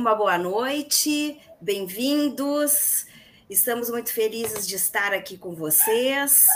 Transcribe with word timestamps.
uma 0.00 0.14
boa 0.14 0.38
noite, 0.38 1.38
bem-vindos. 1.60 3.04
Estamos 3.50 3.90
muito 3.90 4.10
felizes 4.10 4.66
de 4.66 4.74
estar 4.74 5.12
aqui 5.12 5.36
com 5.36 5.54
vocês. 5.54 6.46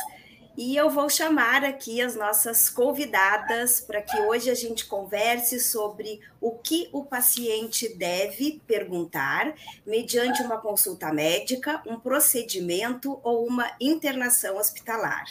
E 0.57 0.75
eu 0.75 0.89
vou 0.89 1.11
chamar 1.11 1.63
aqui 1.63 2.01
as 2.01 2.17
nossas 2.17 2.71
convidadas 2.71 3.83
para 3.83 4.01
que 4.01 4.19
hoje 4.19 4.49
a 4.49 4.55
gente 4.55 4.87
converse 4.87 5.61
sobre 5.61 6.23
o 6.41 6.53
que 6.53 6.89
o 6.91 7.05
paciente 7.05 7.95
deve 7.95 8.63
perguntar 8.67 9.55
mediante 9.87 10.41
uma 10.41 10.57
consulta 10.57 11.13
médica, 11.13 11.83
um 11.85 12.01
procedimento 12.01 13.21
ou 13.23 13.47
uma 13.47 13.71
internação 13.79 14.57
hospitalar. 14.57 15.27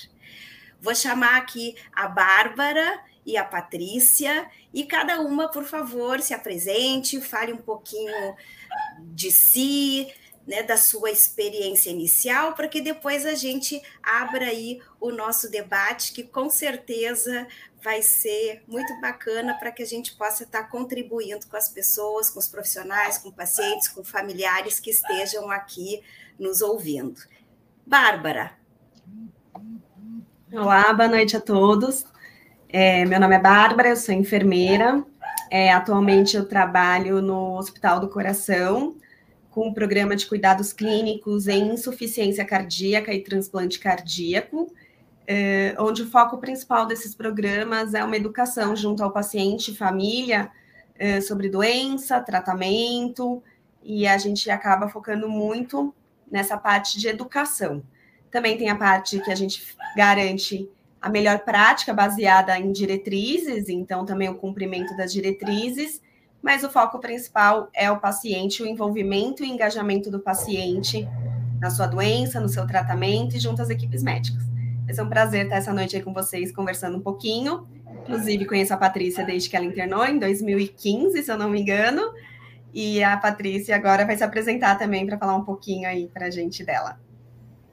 Vou 0.80 0.94
chamar 0.94 1.38
aqui 1.38 1.76
a 1.92 2.08
Bárbara 2.08 3.02
e 3.26 3.38
a 3.38 3.44
Patrícia, 3.44 4.50
e 4.74 4.86
cada 4.86 5.22
uma, 5.22 5.50
por 5.50 5.64
favor, 5.64 6.20
se 6.22 6.34
apresente, 6.34 7.22
fale 7.22 7.54
um 7.54 7.58
pouquinho 7.58 8.36
de 9.14 9.32
si, 9.32 10.14
né, 10.46 10.62
da 10.62 10.76
sua 10.76 11.10
experiência 11.10 11.90
inicial, 11.90 12.54
para 12.54 12.68
que 12.68 12.82
depois 12.82 13.26
a 13.26 13.34
gente 13.34 13.82
abra 14.02 14.46
aí 14.46 14.82
o 15.00 15.12
nosso 15.12 15.50
debate, 15.50 16.12
que 16.12 16.24
com 16.24 16.50
certeza 16.50 17.48
vai 17.82 18.02
ser 18.02 18.64
muito 18.68 19.00
bacana 19.02 19.56
para 19.56 19.72
que 19.72 19.84
a 19.84 19.86
gente 19.86 20.16
possa 20.16 20.44
estar 20.44 20.64
contribuindo 20.70 21.48
com 21.48 21.58
as 21.58 21.70
pessoas, 21.70 22.30
com 22.30 22.40
os 22.40 22.48
profissionais, 22.48 23.18
com 23.18 23.32
pacientes, 23.32 23.88
com 23.88 24.04
familiares 24.04 24.80
que 24.80 24.90
estejam 24.90 25.50
aqui 25.50 26.02
nos 26.40 26.62
ouvindo. 26.62 27.22
Bárbara. 27.86 28.58
Olá, 30.52 30.94
boa 30.94 31.10
noite 31.10 31.36
a 31.36 31.42
todos. 31.42 32.06
É, 32.76 33.06
meu 33.06 33.20
nome 33.20 33.36
é 33.36 33.40
Bárbara, 33.40 33.90
eu 33.90 33.96
sou 33.96 34.16
enfermeira. 34.16 35.06
É, 35.52 35.72
atualmente 35.72 36.36
eu 36.36 36.44
trabalho 36.44 37.22
no 37.22 37.56
Hospital 37.56 38.00
do 38.00 38.10
Coração, 38.10 38.96
com 39.52 39.68
um 39.68 39.74
programa 39.76 40.16
de 40.16 40.26
cuidados 40.26 40.74
clínicos 40.74 41.48
em 41.48 41.72
insuficiência 41.72 42.44
cardíaca 42.44 43.14
e 43.14 43.22
transplante 43.22 43.78
cardíaco, 43.78 44.74
é, 45.28 45.76
onde 45.78 46.02
o 46.02 46.10
foco 46.10 46.40
principal 46.40 46.88
desses 46.88 47.14
programas 47.14 47.94
é 47.94 48.04
uma 48.04 48.18
educação 48.18 48.76
junto 48.76 49.04
ao 49.04 49.12
paciente 49.12 49.70
e 49.70 49.76
família 49.76 50.50
é, 50.96 51.22
sobre 51.22 51.50
doença, 51.50 52.20
tratamento, 52.22 53.44
e 53.84 54.08
a 54.08 54.18
gente 54.18 54.50
acaba 54.50 54.90
focando 54.90 55.30
muito 55.30 55.94
nessa 56.32 56.58
parte 56.58 57.00
de 57.00 57.08
educação. 57.08 57.84
Também 58.32 58.58
tem 58.58 58.72
a 58.72 58.76
parte 58.76 59.20
que 59.20 59.32
a 59.32 59.36
gente 59.36 59.64
garante 59.96 60.68
a 61.04 61.10
melhor 61.10 61.40
prática 61.40 61.94
baseada 61.94 62.58
em 62.58 62.72
diretrizes, 62.72 63.68
então 63.68 64.06
também 64.06 64.30
o 64.30 64.36
cumprimento 64.36 64.96
das 64.96 65.12
diretrizes, 65.12 66.02
mas 66.42 66.64
o 66.64 66.70
foco 66.70 66.98
principal 66.98 67.70
é 67.74 67.92
o 67.92 68.00
paciente, 68.00 68.64
o 68.64 68.66
envolvimento 68.66 69.44
e 69.44 69.50
engajamento 69.50 70.10
do 70.10 70.22
paciente 70.22 71.06
na 71.60 71.70
sua 71.70 71.88
doença, 71.88 72.40
no 72.40 72.48
seu 72.48 72.66
tratamento 72.66 73.36
e 73.36 73.40
junto 73.40 73.62
às 73.62 73.70
equipes 73.70 74.02
médicas. 74.02 74.44
Vai 74.86 74.94
ser 74.94 75.02
um 75.02 75.10
prazer 75.10 75.44
estar 75.44 75.58
essa 75.58 75.74
noite 75.74 75.94
aí 75.98 76.02
com 76.02 76.14
vocês 76.14 76.54
conversando 76.54 76.98
um 76.98 77.02
pouquinho. 77.02 77.68
Inclusive, 78.04 78.46
conheço 78.46 78.74
a 78.74 78.78
Patrícia 78.78 79.26
desde 79.26 79.50
que 79.50 79.58
ela 79.58 79.66
internou, 79.66 80.06
em 80.06 80.18
2015, 80.18 81.22
se 81.22 81.30
eu 81.30 81.38
não 81.38 81.50
me 81.50 81.60
engano. 81.60 82.14
E 82.74 83.04
a 83.04 83.18
Patrícia 83.18 83.76
agora 83.76 84.06
vai 84.06 84.16
se 84.16 84.24
apresentar 84.24 84.78
também 84.78 85.06
para 85.06 85.18
falar 85.18 85.36
um 85.36 85.44
pouquinho 85.44 85.86
aí 85.86 86.08
para 86.08 86.28
a 86.28 86.30
gente 86.30 86.64
dela. 86.64 86.98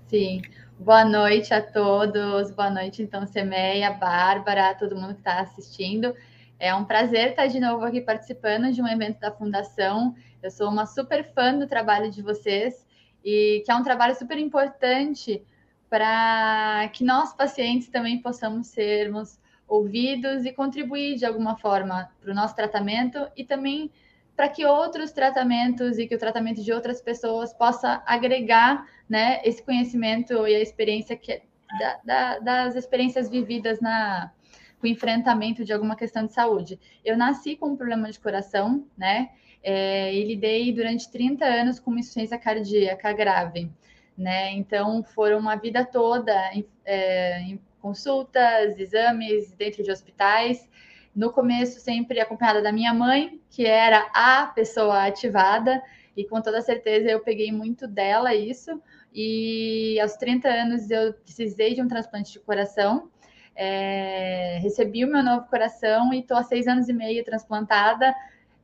Sim. 0.08 0.42
Boa 0.82 1.04
noite 1.04 1.52
a 1.52 1.60
todos. 1.60 2.50
Boa 2.52 2.70
noite, 2.70 3.02
então, 3.02 3.26
Semeia, 3.26 3.90
Bárbara, 3.90 4.74
todo 4.74 4.96
mundo 4.96 5.12
que 5.12 5.20
está 5.20 5.38
assistindo. 5.40 6.16
É 6.58 6.74
um 6.74 6.86
prazer 6.86 7.32
estar 7.32 7.48
de 7.48 7.60
novo 7.60 7.84
aqui 7.84 8.00
participando 8.00 8.72
de 8.72 8.80
um 8.80 8.88
evento 8.88 9.20
da 9.20 9.30
Fundação. 9.30 10.14
Eu 10.42 10.50
sou 10.50 10.70
uma 10.70 10.86
super 10.86 11.22
fã 11.34 11.54
do 11.58 11.66
trabalho 11.66 12.10
de 12.10 12.22
vocês 12.22 12.86
e 13.22 13.62
que 13.62 13.70
é 13.70 13.74
um 13.74 13.82
trabalho 13.82 14.14
super 14.14 14.38
importante 14.38 15.44
para 15.90 16.88
que 16.94 17.04
nós, 17.04 17.34
pacientes, 17.34 17.90
também 17.90 18.16
possamos 18.22 18.68
sermos 18.68 19.38
ouvidos 19.68 20.46
e 20.46 20.52
contribuir 20.52 21.16
de 21.16 21.26
alguma 21.26 21.58
forma 21.58 22.10
para 22.22 22.30
o 22.30 22.34
nosso 22.34 22.56
tratamento 22.56 23.18
e 23.36 23.44
também 23.44 23.90
para 24.40 24.48
que 24.48 24.64
outros 24.64 25.12
tratamentos 25.12 25.98
e 25.98 26.06
que 26.06 26.14
o 26.14 26.18
tratamento 26.18 26.62
de 26.62 26.72
outras 26.72 27.02
pessoas 27.02 27.52
possa 27.52 28.02
agregar 28.06 28.86
né, 29.06 29.38
esse 29.44 29.62
conhecimento 29.62 30.32
e 30.48 30.54
a 30.54 30.60
experiência 30.60 31.14
que, 31.14 31.42
da, 31.78 32.00
da, 32.02 32.38
das 32.38 32.74
experiências 32.74 33.28
vividas 33.28 33.82
na, 33.82 34.32
com 34.80 34.86
enfrentamento 34.86 35.62
de 35.62 35.74
alguma 35.74 35.94
questão 35.94 36.24
de 36.24 36.32
saúde. 36.32 36.80
Eu 37.04 37.18
nasci 37.18 37.54
com 37.54 37.72
um 37.72 37.76
problema 37.76 38.10
de 38.10 38.18
coração, 38.18 38.86
né? 38.96 39.28
É, 39.62 40.14
e 40.14 40.24
lidei 40.24 40.72
durante 40.72 41.10
30 41.10 41.44
anos 41.44 41.78
com 41.78 41.90
uma 41.90 42.00
insuficiência 42.00 42.38
cardíaca 42.38 43.12
grave, 43.12 43.70
né? 44.16 44.52
Então, 44.52 45.02
foram 45.02 45.38
uma 45.38 45.56
vida 45.56 45.84
toda 45.84 46.32
em, 46.54 46.64
é, 46.86 47.42
em 47.42 47.60
consultas, 47.82 48.78
exames 48.78 49.52
dentro 49.52 49.82
de 49.82 49.90
hospitais. 49.90 50.66
No 51.14 51.32
começo, 51.32 51.80
sempre 51.80 52.20
acompanhada 52.20 52.62
da 52.62 52.72
minha 52.72 52.94
mãe, 52.94 53.40
que 53.50 53.66
era 53.66 54.08
a 54.14 54.46
pessoa 54.46 55.06
ativada, 55.06 55.82
e 56.16 56.24
com 56.24 56.40
toda 56.40 56.60
certeza 56.62 57.10
eu 57.10 57.20
peguei 57.20 57.50
muito 57.50 57.86
dela 57.88 58.34
isso. 58.34 58.80
E 59.12 59.98
aos 60.00 60.14
30 60.14 60.48
anos 60.48 60.90
eu 60.90 61.12
precisei 61.14 61.74
de 61.74 61.82
um 61.82 61.88
transplante 61.88 62.32
de 62.32 62.40
coração 62.40 63.10
é, 63.54 64.58
recebi 64.62 65.04
o 65.04 65.08
meu 65.08 65.22
novo 65.22 65.46
coração 65.46 66.14
e 66.14 66.20
estou 66.20 66.36
há 66.36 66.42
seis 66.42 66.66
anos 66.66 66.88
e 66.88 66.94
meio 66.94 67.22
transplantada, 67.22 68.14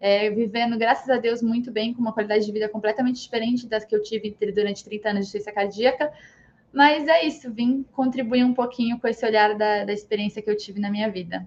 é, 0.01 0.31
vivendo, 0.31 0.79
graças 0.79 1.09
a 1.11 1.19
Deus, 1.19 1.43
muito 1.43 1.71
bem, 1.71 1.93
com 1.93 2.01
uma 2.01 2.15
qualidade 2.15 2.47
de 2.47 2.53
vida 2.53 2.67
completamente 2.67 3.21
diferente 3.21 3.67
das 3.67 3.85
que 3.85 3.95
eu 3.95 4.03
tive 4.03 4.35
durante 4.55 4.83
30 4.85 5.11
anos 5.11 5.27
de 5.27 5.33
ciência 5.33 5.53
cardíaca. 5.53 6.11
Mas 6.73 7.07
é 7.09 7.27
isso, 7.27 7.53
vim 7.53 7.85
contribuir 7.93 8.43
um 8.43 8.55
pouquinho 8.55 8.99
com 8.99 9.07
esse 9.07 9.25
olhar 9.25 9.55
da, 9.55 9.85
da 9.85 9.93
experiência 9.93 10.41
que 10.41 10.49
eu 10.49 10.57
tive 10.57 10.81
na 10.81 10.91
minha 10.91 11.11
vida. 11.11 11.47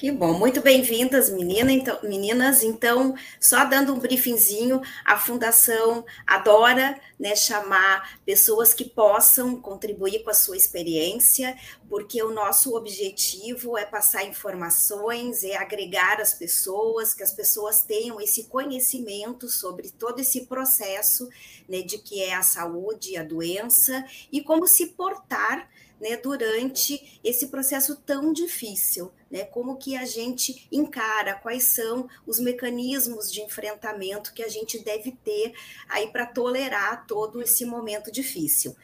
Que 0.00 0.10
bom, 0.10 0.32
muito 0.32 0.62
bem-vindas, 0.62 1.28
menina, 1.28 1.70
então, 1.70 1.98
meninas. 2.02 2.62
Então, 2.62 3.14
só 3.38 3.66
dando 3.66 3.92
um 3.92 3.98
briefingzinho, 3.98 4.80
a 5.04 5.18
Fundação 5.18 6.06
adora 6.26 6.98
né, 7.18 7.36
chamar 7.36 8.18
pessoas 8.24 8.72
que 8.72 8.86
possam 8.86 9.60
contribuir 9.60 10.24
com 10.24 10.30
a 10.30 10.34
sua 10.34 10.56
experiência, 10.56 11.54
porque 11.86 12.22
o 12.22 12.32
nosso 12.32 12.74
objetivo 12.74 13.76
é 13.76 13.84
passar 13.84 14.24
informações, 14.24 15.44
é 15.44 15.56
agregar 15.56 16.18
as 16.18 16.32
pessoas, 16.32 17.12
que 17.12 17.22
as 17.22 17.32
pessoas 17.32 17.82
tenham 17.82 18.18
esse 18.18 18.44
conhecimento 18.44 19.50
sobre 19.50 19.90
todo 19.90 20.20
esse 20.20 20.46
processo 20.46 21.28
né, 21.68 21.82
de 21.82 21.98
que 21.98 22.22
é 22.22 22.34
a 22.34 22.42
saúde, 22.42 23.18
a 23.18 23.22
doença 23.22 24.02
e 24.32 24.40
como 24.40 24.66
se 24.66 24.86
portar 24.86 25.68
né, 26.00 26.16
durante 26.16 27.20
esse 27.22 27.48
processo 27.48 27.96
tão 27.96 28.32
difícil, 28.32 29.12
né? 29.30 29.44
Como 29.44 29.76
que 29.76 29.96
a 29.96 30.04
gente 30.04 30.66
encara, 30.72 31.34
quais 31.34 31.64
são 31.64 32.08
os 32.26 32.40
mecanismos 32.40 33.30
de 33.30 33.42
enfrentamento 33.42 34.32
que 34.32 34.42
a 34.42 34.48
gente 34.48 34.82
deve 34.82 35.12
ter 35.12 35.52
aí 35.88 36.08
para 36.10 36.26
tolerar 36.26 37.06
todo 37.06 37.42
esse 37.42 37.64
momento 37.64 38.10
difícil. 38.10 38.74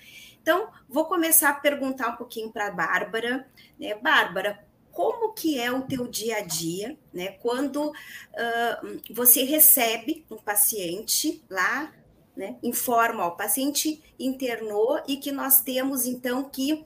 Então, 0.43 0.69
vou 0.88 1.06
começar 1.06 1.50
a 1.50 1.55
perguntar 1.55 2.10
um 2.10 2.16
pouquinho 2.16 2.53
para 2.53 2.69
a 2.69 2.71
Bárbara, 2.71 3.49
né? 3.81 3.94
Bárbara, 3.94 4.65
como 4.93 5.32
que 5.32 5.59
é 5.59 5.72
o 5.72 5.82
teu 5.82 6.06
dia 6.06 6.38
a 6.38 6.41
dia, 6.41 6.97
né? 7.12 7.32
Quando 7.43 7.88
uh, 7.88 9.00
você 9.10 9.43
recebe 9.43 10.25
um 10.31 10.37
paciente 10.37 11.43
lá, 11.50 11.93
né? 12.37 12.56
Informa, 12.62 13.26
o 13.26 13.37
paciente 13.37 14.03
internou 14.19 15.03
e 15.09 15.16
que 15.16 15.32
nós 15.32 15.60
temos 15.62 16.06
então 16.06 16.44
que 16.44 16.84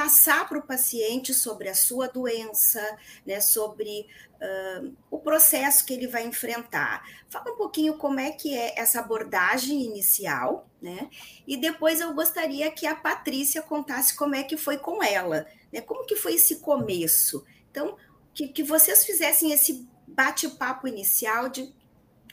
passar 0.00 0.48
para 0.48 0.58
o 0.58 0.62
paciente 0.62 1.34
sobre 1.34 1.68
a 1.68 1.74
sua 1.74 2.08
doença, 2.08 2.80
né, 3.26 3.38
sobre 3.38 4.06
uh, 4.40 4.96
o 5.10 5.18
processo 5.18 5.84
que 5.84 5.92
ele 5.92 6.06
vai 6.06 6.26
enfrentar. 6.26 7.06
Fala 7.28 7.52
um 7.52 7.56
pouquinho 7.58 7.98
como 7.98 8.18
é 8.18 8.30
que 8.30 8.56
é 8.56 8.80
essa 8.80 9.00
abordagem 9.00 9.84
inicial, 9.84 10.70
né? 10.80 11.10
E 11.46 11.58
depois 11.58 12.00
eu 12.00 12.14
gostaria 12.14 12.70
que 12.70 12.86
a 12.86 12.96
Patrícia 12.96 13.60
contasse 13.60 14.16
como 14.16 14.34
é 14.34 14.42
que 14.42 14.56
foi 14.56 14.78
com 14.78 15.02
ela, 15.02 15.46
né? 15.70 15.82
Como 15.82 16.06
que 16.06 16.16
foi 16.16 16.36
esse 16.36 16.60
começo? 16.60 17.44
Então, 17.70 17.94
que, 18.32 18.48
que 18.48 18.62
vocês 18.62 19.04
fizessem 19.04 19.52
esse 19.52 19.86
bate-papo 20.06 20.88
inicial 20.88 21.50
de 21.50 21.74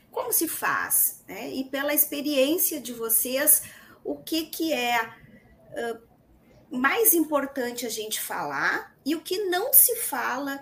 como 0.09 0.31
se 0.31 0.47
faz, 0.47 1.21
né? 1.27 1.49
E 1.49 1.65
pela 1.65 1.93
experiência 1.93 2.79
de 2.79 2.93
vocês, 2.93 3.63
o 4.05 4.15
que 4.15 4.45
que 4.45 4.71
é 4.71 5.03
uh, 5.03 6.06
mais 6.71 7.13
importante 7.13 7.85
a 7.85 7.89
gente 7.89 8.19
falar 8.19 8.95
e 9.05 9.15
o 9.15 9.21
que 9.21 9.45
não 9.45 9.73
se 9.73 9.95
fala 9.95 10.59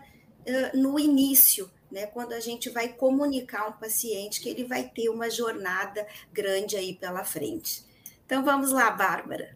uh, 0.47 0.77
no 0.77 0.99
início, 0.99 1.69
né, 1.91 2.05
quando 2.07 2.33
a 2.33 2.39
gente 2.39 2.69
vai 2.69 2.89
comunicar 2.89 3.67
um 3.67 3.73
paciente 3.73 4.41
que 4.41 4.49
ele 4.49 4.65
vai 4.65 4.83
ter 4.83 5.09
uma 5.09 5.29
jornada 5.29 6.05
grande 6.31 6.75
aí 6.75 6.93
pela 6.93 7.23
frente. 7.23 7.83
Então 8.25 8.43
vamos 8.43 8.71
lá, 8.71 8.91
Bárbara. 8.91 9.55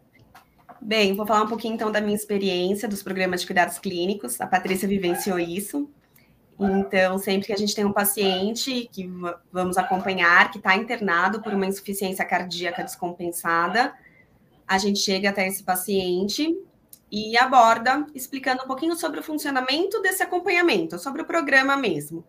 Bem, 0.81 1.15
vou 1.15 1.25
falar 1.25 1.43
um 1.43 1.47
pouquinho 1.47 1.73
então 1.73 1.91
da 1.91 1.99
minha 1.99 2.15
experiência 2.15 2.87
dos 2.87 3.03
programas 3.03 3.41
de 3.41 3.47
cuidados 3.47 3.77
clínicos. 3.77 4.39
A 4.39 4.47
Patrícia 4.47 4.87
vivenciou 4.87 5.37
isso. 5.37 5.89
Então, 6.59 7.17
sempre 7.17 7.47
que 7.47 7.53
a 7.53 7.57
gente 7.57 7.73
tem 7.73 7.85
um 7.85 7.93
paciente 7.93 8.89
que 8.91 9.09
vamos 9.51 9.77
acompanhar, 9.77 10.51
que 10.51 10.57
está 10.57 10.75
internado 10.75 11.41
por 11.41 11.53
uma 11.53 11.65
insuficiência 11.65 12.25
cardíaca 12.25 12.83
descompensada, 12.83 13.93
a 14.69 14.77
gente 14.77 14.99
chega 14.99 15.31
até 15.31 15.47
esse 15.47 15.63
paciente 15.63 16.55
e 17.11 17.35
aborda 17.35 18.05
explicando 18.13 18.61
um 18.63 18.67
pouquinho 18.67 18.95
sobre 18.95 19.19
o 19.19 19.23
funcionamento 19.23 19.99
desse 19.99 20.21
acompanhamento, 20.21 20.99
sobre 20.99 21.23
o 21.23 21.25
programa 21.25 21.75
mesmo. 21.75 22.23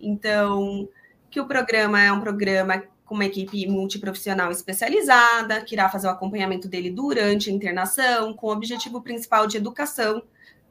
Então, 0.00 0.88
que 1.28 1.40
o 1.40 1.46
programa 1.46 2.00
é 2.00 2.12
um 2.12 2.20
programa 2.20 2.84
com 3.04 3.16
uma 3.16 3.24
equipe 3.24 3.66
multiprofissional 3.66 4.52
especializada, 4.52 5.62
que 5.62 5.74
irá 5.74 5.88
fazer 5.88 6.06
o 6.06 6.10
acompanhamento 6.10 6.68
dele 6.68 6.90
durante 6.90 7.50
a 7.50 7.52
internação, 7.52 8.32
com 8.34 8.46
o 8.46 8.52
objetivo 8.52 9.02
principal 9.02 9.48
de 9.48 9.56
educação, 9.56 10.22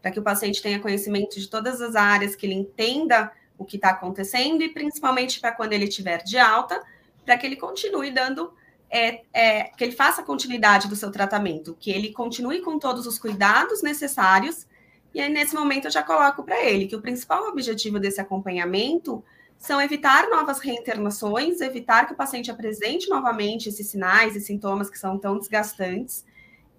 para 0.02 0.12
que 0.12 0.20
o 0.22 0.24
paciente 0.24 0.62
tenha 0.62 0.80
conhecimento 0.80 1.38
de 1.38 1.50
todas 1.50 1.82
as 1.82 1.98
áreas, 1.98 2.34
que 2.34 2.46
ele 2.46 2.56
entenda 2.56 3.30
o 3.58 3.66
que 3.66 3.76
está 3.76 3.90
acontecendo 3.90 4.64
e 4.64 4.70
principalmente 4.70 5.42
para 5.42 5.52
quando 5.52 5.74
ele 5.74 5.84
estiver 5.84 6.24
de 6.24 6.38
alta, 6.38 6.82
para 7.26 7.38
que 7.38 7.46
ele 7.46 7.58
continue 7.58 8.10
dando, 8.10 8.54
é, 8.90 9.22
é, 9.32 9.64
que 9.66 9.84
ele 9.84 9.92
faça 9.92 10.24
continuidade 10.24 10.88
do 10.88 10.96
seu 10.96 11.12
tratamento, 11.12 11.78
que 11.80 11.92
ele 11.92 12.12
continue 12.12 12.62
com 12.62 12.80
todos 12.80 13.06
os 13.06 13.20
cuidados 13.20 13.84
necessários. 13.84 14.68
E 15.14 15.22
aí, 15.22 15.30
nesse 15.30 15.56
momento, 15.56 15.86
eu 15.86 15.92
já 15.92 16.02
coloco 16.02 16.44
para 16.44 16.64
ele 16.64 16.88
que 16.88 16.96
o 16.96 17.02
principal 17.02 17.48
objetivo 17.48 18.00
desse 18.00 18.20
acompanhamento 18.20 19.24
são 19.58 19.82
evitar 19.82 20.30
novas 20.30 20.60
reinternações, 20.60 21.62
evitar 21.62 22.08
que 22.08 22.14
o 22.14 22.16
paciente 22.16 22.50
apresente 22.50 23.10
novamente 23.10 23.70
esses 23.70 23.88
sinais 23.88 24.36
e 24.36 24.40
sintomas 24.40 24.90
que 24.90 24.98
são 24.98 25.18
tão 25.18 25.38
desgastantes, 25.38 26.26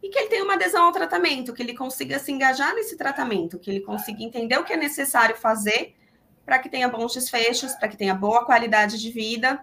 e 0.03 0.09
que 0.09 0.19
ele 0.19 0.29
tenha 0.29 0.45
uma 0.45 0.55
adesão 0.55 0.85
ao 0.85 0.93
tratamento, 0.93 1.53
que 1.53 1.63
ele 1.63 1.77
consiga 1.77 2.19
se 2.19 2.33
engajar 2.33 2.75
nesse 2.75 2.97
tratamento, 2.97 3.59
que 3.59 3.71
ele 3.71 3.81
consiga 3.81 4.23
entender 4.23 4.57
o 4.57 4.65
que 4.65 4.73
é 4.73 4.77
necessário 4.77 5.37
fazer 5.37 5.95
para 6.45 6.59
que 6.59 6.71
tenha 6.71 6.89
bons 6.89 7.13
desfechos, 7.13 7.75
para 7.75 7.87
que 7.87 7.99
tenha 7.99 8.15
boa 8.15 8.47
qualidade 8.47 8.99
de 8.99 9.11
vida 9.11 9.63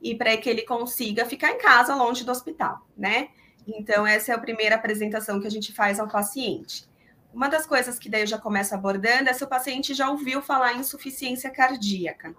e 0.00 0.14
para 0.14 0.36
que 0.36 0.48
ele 0.48 0.62
consiga 0.62 1.24
ficar 1.24 1.52
em 1.52 1.58
casa 1.58 1.94
longe 1.94 2.24
do 2.24 2.30
hospital, 2.30 2.86
né? 2.96 3.28
Então, 3.66 4.06
essa 4.06 4.32
é 4.32 4.34
a 4.34 4.38
primeira 4.38 4.76
apresentação 4.76 5.40
que 5.40 5.46
a 5.46 5.50
gente 5.50 5.72
faz 5.72 5.98
ao 5.98 6.08
paciente. 6.08 6.88
Uma 7.34 7.48
das 7.48 7.66
coisas 7.66 7.98
que 7.98 8.08
daí 8.08 8.22
eu 8.22 8.26
já 8.26 8.38
começo 8.38 8.74
abordando 8.74 9.28
é 9.28 9.32
se 9.32 9.44
o 9.44 9.48
paciente 9.48 9.92
já 9.92 10.08
ouviu 10.10 10.40
falar 10.40 10.74
em 10.74 10.80
insuficiência 10.80 11.50
cardíaca. 11.50 12.34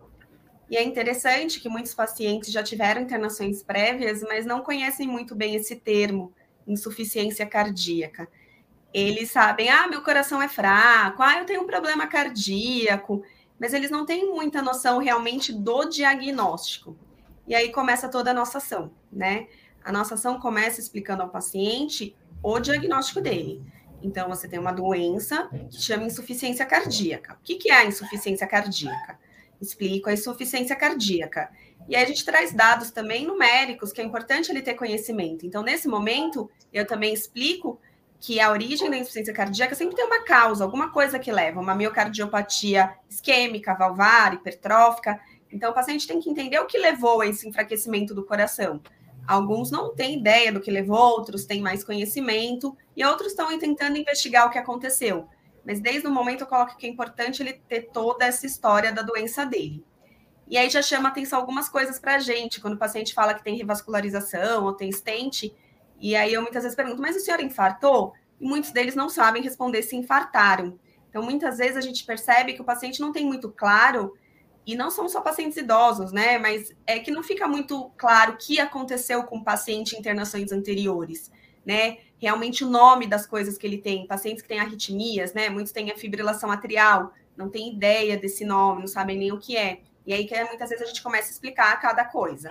E 0.69 0.75
é 0.75 0.83
interessante 0.83 1.59
que 1.59 1.69
muitos 1.69 1.94
pacientes 1.94 2.51
já 2.51 2.63
tiveram 2.63 3.01
internações 3.01 3.62
prévias, 3.62 4.21
mas 4.21 4.45
não 4.45 4.62
conhecem 4.62 5.07
muito 5.07 5.36
bem 5.36 5.56
esse 5.56 5.75
termo, 5.75 6.33
insuficiência 6.65 7.45
cardíaca. 7.45 8.27
Eles 8.94 9.31
sabem, 9.31 9.69
ah, 9.69 9.88
meu 9.88 10.01
coração 10.01 10.42
é 10.42 10.50
fraco, 10.50 11.21
ah, 11.21 11.38
eu 11.38 11.45
tenho 11.45 11.62
um 11.62 11.68
problema 11.68 12.07
cardíaco, 12.07 13.24
mas 13.59 13.74
eles 13.74 13.92
não 13.92 14.06
têm 14.06 14.25
muita 14.25 14.62
noção 14.62 14.98
realmente 14.98 15.54
do 15.54 15.86
diagnóstico. 15.86 16.98
E 17.47 17.55
aí 17.55 17.71
começa 17.71 18.09
toda 18.09 18.31
a 18.31 18.33
nossa 18.33 18.57
ação, 18.57 18.91
né? 19.11 19.47
A 19.83 19.91
nossa 19.91 20.15
ação 20.15 20.39
começa 20.39 20.81
explicando 20.81 21.23
ao 21.23 21.29
paciente 21.29 22.15
o 22.44 22.59
diagnóstico 22.59 23.21
dele. 23.21 23.63
Então, 24.01 24.27
você 24.29 24.47
tem 24.47 24.59
uma 24.59 24.71
doença 24.71 25.49
que 25.69 25.81
chama 25.81 26.03
insuficiência 26.03 26.65
cardíaca. 26.65 27.33
O 27.33 27.38
que, 27.44 27.55
que 27.55 27.71
é 27.71 27.77
a 27.77 27.85
insuficiência 27.85 28.45
cardíaca? 28.45 29.17
Explico 29.59 30.09
a 30.09 30.13
insuficiência 30.13 30.75
cardíaca. 30.75 31.49
E 31.88 31.95
aí 31.95 32.03
a 32.03 32.07
gente 32.07 32.23
traz 32.25 32.53
dados 32.53 32.91
também 32.91 33.25
numéricos, 33.25 33.91
que 33.91 34.01
é 34.01 34.03
importante 34.03 34.51
ele 34.51 34.61
ter 34.61 34.75
conhecimento. 34.75 35.45
Então, 35.45 35.63
nesse 35.63 35.88
momento, 35.88 36.49
eu 36.71 36.85
também 36.85 37.13
explico 37.13 37.79
que 38.19 38.39
a 38.39 38.51
origem 38.51 38.89
da 38.89 38.97
insuficiência 38.97 39.33
cardíaca 39.33 39.75
sempre 39.75 39.95
tem 39.95 40.05
uma 40.05 40.23
causa, 40.23 40.63
alguma 40.63 40.91
coisa 40.91 41.17
que 41.17 41.31
leva, 41.31 41.59
uma 41.59 41.75
miocardiopatia 41.75 42.94
isquêmica, 43.09 43.73
valvar, 43.73 44.33
hipertrófica. 44.33 45.19
Então, 45.51 45.71
o 45.71 45.73
paciente 45.73 46.07
tem 46.07 46.19
que 46.19 46.29
entender 46.29 46.59
o 46.59 46.65
que 46.65 46.77
levou 46.77 47.21
a 47.21 47.27
esse 47.27 47.47
enfraquecimento 47.47 48.13
do 48.13 48.25
coração. 48.25 48.81
Alguns 49.27 49.69
não 49.69 49.94
têm 49.94 50.19
ideia 50.19 50.51
do 50.51 50.61
que 50.61 50.71
levou, 50.71 50.97
outros 50.97 51.45
têm 51.45 51.61
mais 51.61 51.83
conhecimento, 51.83 52.77
e 52.95 53.03
outros 53.03 53.31
estão 53.31 53.57
tentando 53.59 53.97
investigar 53.97 54.47
o 54.47 54.49
que 54.49 54.57
aconteceu. 54.57 55.27
Mas 55.65 55.81
desde 55.81 56.07
o 56.07 56.11
momento 56.11 56.41
eu 56.41 56.47
coloco 56.47 56.77
que 56.77 56.88
é 56.88 56.89
importante 56.89 57.44
ele 57.44 57.53
ter 57.67 57.89
toda 57.91 58.25
essa 58.25 58.45
história 58.45 58.91
da 58.91 59.01
doença 59.01 59.45
dele. 59.45 59.83
E 60.47 60.57
aí 60.57 60.69
já 60.69 60.81
chama 60.81 61.09
atenção 61.09 61.39
algumas 61.39 61.67
coisas 61.67 61.99
para 61.99 62.15
a 62.15 62.19
gente, 62.19 62.61
quando 62.61 62.75
o 62.75 62.77
paciente 62.77 63.13
fala 63.13 63.33
que 63.33 63.44
tem 63.44 63.57
revascularização 63.57 64.63
ou 64.63 64.71
tem 64.71 64.89
stent, 64.91 65.51
e 65.99 66.15
aí 66.15 66.33
eu 66.33 66.41
muitas 66.41 66.63
vezes 66.63 66.75
pergunto, 66.75 67.01
mas 67.01 67.17
o 67.17 67.19
senhor 67.19 67.41
infartou? 67.41 68.13
E 68.39 68.47
muitos 68.47 68.71
deles 68.71 68.95
não 68.95 69.09
sabem 69.09 69.41
responder 69.41 69.81
se 69.81 69.95
infartaram. 69.95 70.79
Então, 71.09 71.21
muitas 71.21 71.57
vezes 71.57 71.75
a 71.75 71.81
gente 71.81 72.05
percebe 72.05 72.53
que 72.53 72.61
o 72.61 72.65
paciente 72.65 73.01
não 73.01 73.11
tem 73.11 73.25
muito 73.25 73.49
claro, 73.49 74.13
e 74.67 74.75
não 74.75 74.91
são 74.91 75.07
só 75.07 75.21
pacientes 75.21 75.57
idosos, 75.57 76.11
né? 76.11 76.37
Mas 76.37 76.75
é 76.85 76.99
que 76.99 77.09
não 77.09 77.23
fica 77.23 77.47
muito 77.47 77.89
claro 77.97 78.33
o 78.33 78.37
que 78.37 78.59
aconteceu 78.59 79.23
com 79.23 79.37
o 79.37 79.43
paciente 79.43 79.95
em 79.95 79.99
internações 79.99 80.51
anteriores, 80.51 81.31
né? 81.65 81.99
Realmente 82.19 82.65
o 82.65 82.69
nome 82.69 83.07
das 83.07 83.25
coisas 83.25 83.57
que 83.57 83.65
ele 83.65 83.77
tem. 83.77 84.05
Pacientes 84.05 84.41
que 84.41 84.49
têm 84.49 84.59
arritmias, 84.59 85.33
né? 85.33 85.47
Muitos 85.49 85.71
têm 85.71 85.89
a 85.89 85.95
fibrilação 85.95 86.51
atrial, 86.51 87.13
não 87.37 87.49
tem 87.49 87.73
ideia 87.73 88.17
desse 88.17 88.43
nome, 88.43 88.81
não 88.81 88.87
sabem 88.87 89.17
nem 89.17 89.31
o 89.31 89.39
que 89.39 89.55
é. 89.55 89.79
E 90.05 90.11
aí 90.13 90.27
que 90.27 90.35
muitas 90.43 90.69
vezes 90.69 90.83
a 90.83 90.87
gente 90.87 91.01
começa 91.01 91.29
a 91.29 91.31
explicar 91.31 91.79
cada 91.79 92.03
coisa. 92.03 92.49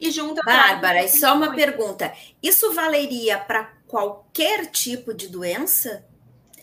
E 0.00 0.10
junta. 0.10 0.42
Bárbara, 0.44 1.04
e 1.04 1.08
só 1.08 1.36
uma 1.36 1.54
pergunta: 1.54 2.12
isso 2.42 2.72
valeria 2.72 3.38
para 3.38 3.70
qualquer 3.86 4.66
tipo 4.66 5.14
de 5.14 5.28
doença? 5.28 6.04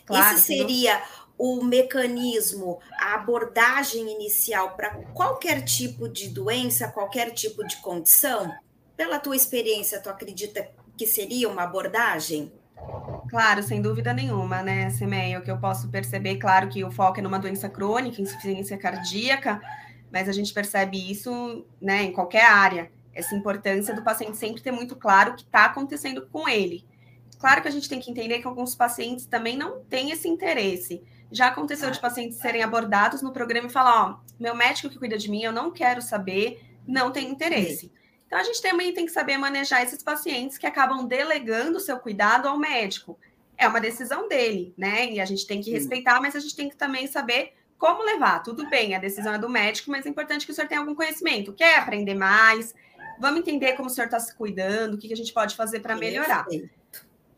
Claro, 0.05 0.35
Esse 0.35 0.47
seria. 0.47 1.01
O 1.39 1.63
mecanismo, 1.63 2.79
a 2.99 3.13
abordagem 3.15 4.11
inicial 4.11 4.75
para 4.75 4.89
qualquer 5.13 5.63
tipo 5.63 6.09
de 6.09 6.27
doença, 6.27 6.89
qualquer 6.89 7.31
tipo 7.31 7.65
de 7.65 7.77
condição? 7.77 8.53
Pela 8.97 9.17
tua 9.19 9.37
experiência, 9.37 10.01
tu 10.01 10.09
acredita 10.09 10.69
que 10.97 11.07
seria 11.07 11.47
uma 11.47 11.63
abordagem? 11.63 12.51
Claro, 13.29 13.63
sem 13.63 13.81
dúvida 13.81 14.13
nenhuma, 14.13 14.61
né, 14.61 14.89
Semeia? 14.89 15.39
O 15.39 15.41
que 15.41 15.49
eu 15.49 15.57
posso 15.57 15.87
perceber, 15.87 16.35
claro 16.35 16.67
que 16.67 16.83
o 16.83 16.91
foco 16.91 17.19
é 17.19 17.23
numa 17.23 17.39
doença 17.39 17.69
crônica, 17.69 18.21
insuficiência 18.21 18.77
cardíaca, 18.77 19.61
mas 20.11 20.27
a 20.27 20.33
gente 20.33 20.53
percebe 20.53 21.09
isso 21.09 21.65
né, 21.81 22.03
em 22.03 22.11
qualquer 22.11 22.43
área. 22.43 22.91
Essa 23.13 23.33
importância 23.33 23.95
do 23.95 24.03
paciente 24.03 24.35
sempre 24.35 24.61
ter 24.61 24.71
muito 24.71 24.95
claro 24.97 25.31
o 25.31 25.35
que 25.35 25.43
está 25.43 25.65
acontecendo 25.65 26.27
com 26.27 26.49
ele. 26.49 26.83
Claro 27.39 27.61
que 27.61 27.69
a 27.69 27.71
gente 27.71 27.87
tem 27.87 28.01
que 28.01 28.11
entender 28.11 28.39
que 28.39 28.47
alguns 28.47 28.75
pacientes 28.75 29.25
também 29.25 29.57
não 29.57 29.79
têm 29.85 30.11
esse 30.11 30.27
interesse. 30.27 31.01
Já 31.31 31.47
aconteceu 31.47 31.91
de 31.91 31.99
pacientes 31.99 32.39
serem 32.39 32.63
abordados 32.63 33.21
no 33.21 33.31
programa 33.31 33.67
e 33.67 33.71
falar: 33.71 34.09
Ó, 34.09 34.19
meu 34.39 34.55
médico 34.55 34.89
que 34.89 34.97
cuida 34.97 35.17
de 35.17 35.29
mim, 35.29 35.43
eu 35.43 35.51
não 35.51 35.71
quero 35.71 36.01
saber, 36.01 36.61
não 36.87 37.11
tem 37.11 37.29
interesse. 37.29 37.91
Então 38.25 38.39
a 38.39 38.43
gente 38.43 38.61
também 38.61 38.93
tem 38.93 39.05
que 39.05 39.11
saber 39.11 39.37
manejar 39.37 39.81
esses 39.81 40.03
pacientes 40.03 40.57
que 40.57 40.67
acabam 40.67 41.07
delegando 41.07 41.77
o 41.77 41.81
seu 41.81 41.97
cuidado 41.97 42.47
ao 42.47 42.57
médico. 42.57 43.17
É 43.57 43.67
uma 43.67 43.81
decisão 43.81 44.27
dele, 44.27 44.73
né? 44.77 45.11
E 45.11 45.19
a 45.19 45.25
gente 45.25 45.45
tem 45.45 45.61
que 45.61 45.71
respeitar, 45.71 46.21
mas 46.21 46.35
a 46.35 46.39
gente 46.39 46.55
tem 46.55 46.69
que 46.69 46.75
também 46.75 47.07
saber 47.07 47.53
como 47.79 48.03
levar? 48.03 48.43
Tudo 48.43 48.69
bem, 48.69 48.93
a 48.93 48.99
decisão 48.99 49.33
é 49.33 49.37
do 49.39 49.49
médico, 49.49 49.89
mas 49.89 50.05
é 50.05 50.09
importante 50.09 50.45
que 50.45 50.51
o 50.51 50.55
senhor 50.55 50.67
tenha 50.67 50.81
algum 50.81 50.93
conhecimento. 50.93 51.53
Quer 51.53 51.79
aprender 51.79 52.13
mais? 52.13 52.75
Vamos 53.19 53.39
entender 53.39 53.73
como 53.73 53.87
o 53.87 53.89
senhor 53.89 54.05
está 54.05 54.19
se 54.19 54.35
cuidando, 54.35 54.93
o 54.93 54.97
que, 54.97 55.11
a 55.11 55.15
gente 55.15 55.33
pode 55.33 55.55
fazer 55.55 55.79
para 55.79 55.95
melhorar. 55.95 56.45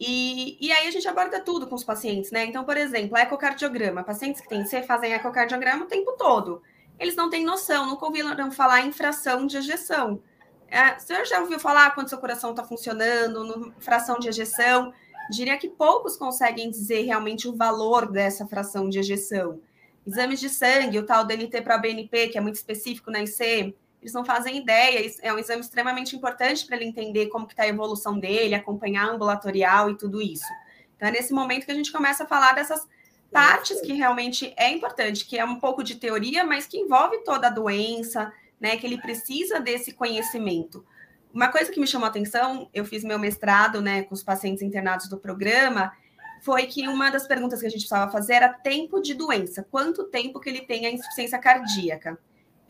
E, 0.03 0.58
e 0.60 0.72
aí 0.72 0.88
a 0.88 0.91
gente 0.91 1.08
aborda 1.08 1.39
tudo 1.39 1.67
com 1.67 1.75
os 1.75 1.84
pacientes, 1.84 2.31
né? 2.31 2.43
Então, 2.43 2.63
por 2.63 2.75
exemplo, 2.75 3.15
ecocardiograma. 3.15 4.03
Pacientes 4.03 4.41
que 4.41 4.50
têm 4.50 4.65
C 4.65 4.81
fazem 4.81 5.13
ecocardiograma 5.13 5.86
o 5.86 5.88
tempo 5.88 6.13
todo. 6.13 6.63
Eles 7.00 7.15
não 7.15 7.29
têm 7.29 7.46
noção, 7.46 7.86
nunca 7.86 8.03
ouviram 8.08 8.51
falar 8.51 8.81
em 8.81 8.91
fração 8.91 9.46
de 9.46 9.58
ejeção. 9.58 10.20
É, 10.67 10.96
o 10.96 11.00
senhor 11.00 11.24
já 11.27 11.39
ouviu 11.39 11.60
falar 11.60 11.93
quando 11.93 12.10
seu 12.10 12.17
coração 12.17 12.50
está 12.50 12.63
funcionando, 12.63 13.43
no, 13.43 13.72
fração 13.79 14.17
de 14.17 14.27
ejeção? 14.27 14.91
Diria 15.29 15.55
que 15.55 15.70
poucos 15.70 16.17
conseguem 16.17 16.72
dizer 16.72 17.03
realmente 17.03 17.48
o 17.48 17.55
valor 17.55 18.12
dessa 18.12 18.48
fração 18.48 18.89
de 18.89 18.98
ejeção. 18.98 19.60
Exames 20.08 20.39
de 20.39 20.50
sangue, 20.50 20.98
o 20.98 21.05
tal 21.05 21.25
DNT 21.25 21.62
para 21.62 21.77
BNP, 21.77 22.29
que 22.29 22.39
é 22.39 22.41
muito 22.41 22.55
específico 22.55 23.12
na 23.12 23.22
IC, 23.22 23.75
eles 24.01 24.13
não 24.13 24.25
fazem 24.25 24.58
ideia. 24.58 25.10
É 25.22 25.31
um 25.31 25.38
exame 25.38 25.62
extremamente 25.62 26.15
importante 26.15 26.65
para 26.65 26.75
ele 26.75 26.86
entender 26.86 27.27
como 27.27 27.46
que 27.46 27.53
está 27.53 27.63
a 27.63 27.67
evolução 27.67 28.20
dele, 28.20 28.55
acompanhar 28.55 29.08
ambulatorial 29.08 29.91
e 29.91 29.98
tudo 29.98 30.22
isso. 30.22 30.48
Então, 30.96 31.08
é 31.08 31.12
nesse 31.12 31.31
momento 31.34 31.65
que 31.65 31.72
a 31.72 31.75
gente 31.75 31.91
começa 31.91 32.24
a 32.24 32.27
falar 32.27 32.53
dessas 32.53 32.88
partes 33.31 33.79
que 33.81 33.93
realmente 33.93 34.53
é 34.58 34.70
importante, 34.70 35.25
que 35.25 35.38
é 35.38 35.46
um 35.46 35.60
pouco 35.60 35.84
de 35.84 35.96
teoria, 35.96 36.43
mas 36.43 36.65
que 36.65 36.77
envolve 36.77 37.20
toda 37.20 37.48
a 37.48 37.51
doença, 37.51 38.34
né? 38.60 38.75
Que 38.75 38.86
ele 38.86 39.00
precisa 39.00 39.60
desse 39.60 39.93
conhecimento. 39.93 40.86
Uma 41.34 41.48
coisa 41.48 41.72
que 41.72 41.79
me 41.79 41.88
chamou 41.88 42.08
a 42.08 42.10
atenção, 42.10 42.70
eu 42.74 42.84
fiz 42.84 43.03
meu 43.03 43.17
mestrado, 43.17 43.81
né, 43.81 44.03
com 44.03 44.13
os 44.13 44.22
pacientes 44.22 44.62
internados 44.62 45.08
do 45.08 45.17
programa, 45.17 45.93
foi 46.41 46.65
que 46.65 46.88
uma 46.88 47.10
das 47.10 47.25
perguntas 47.25 47.62
que 47.62 47.67
a 47.67 47.70
gente 47.70 47.81
precisava 47.81 48.12
fazer 48.12 48.34
era 48.34 48.50
tempo 48.50 49.00
de 49.00 49.13
doença. 49.13 49.65
Quanto 49.72 50.03
tempo 50.05 50.39
que 50.39 50.50
ele 50.50 50.62
tem 50.62 50.86
a 50.86 50.91
insuficiência 50.91 51.39
cardíaca? 51.39 52.20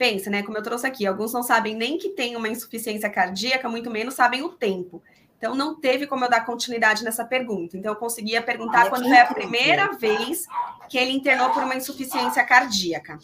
Pensa, 0.01 0.31
né? 0.31 0.41
Como 0.41 0.57
eu 0.57 0.63
trouxe 0.63 0.87
aqui, 0.87 1.05
alguns 1.05 1.31
não 1.31 1.43
sabem 1.43 1.75
nem 1.75 1.95
que 1.95 2.09
tem 2.09 2.35
uma 2.35 2.49
insuficiência 2.49 3.07
cardíaca, 3.07 3.69
muito 3.69 3.91
menos 3.91 4.15
sabem 4.15 4.41
o 4.41 4.49
tempo. 4.49 5.03
Então, 5.37 5.53
não 5.53 5.79
teve 5.79 6.07
como 6.07 6.25
eu 6.25 6.29
dar 6.29 6.43
continuidade 6.43 7.03
nessa 7.03 7.23
pergunta. 7.23 7.77
Então, 7.77 7.91
eu 7.91 7.95
conseguia 7.95 8.41
perguntar 8.41 8.79
Olha, 8.79 8.89
quando 8.89 9.03
foi 9.03 9.19
a 9.19 9.31
primeira 9.31 9.91
vez 9.91 10.47
que 10.89 10.97
ele 10.97 11.11
internou 11.11 11.51
por 11.51 11.61
uma 11.61 11.75
insuficiência 11.75 12.43
cardíaca. 12.43 13.19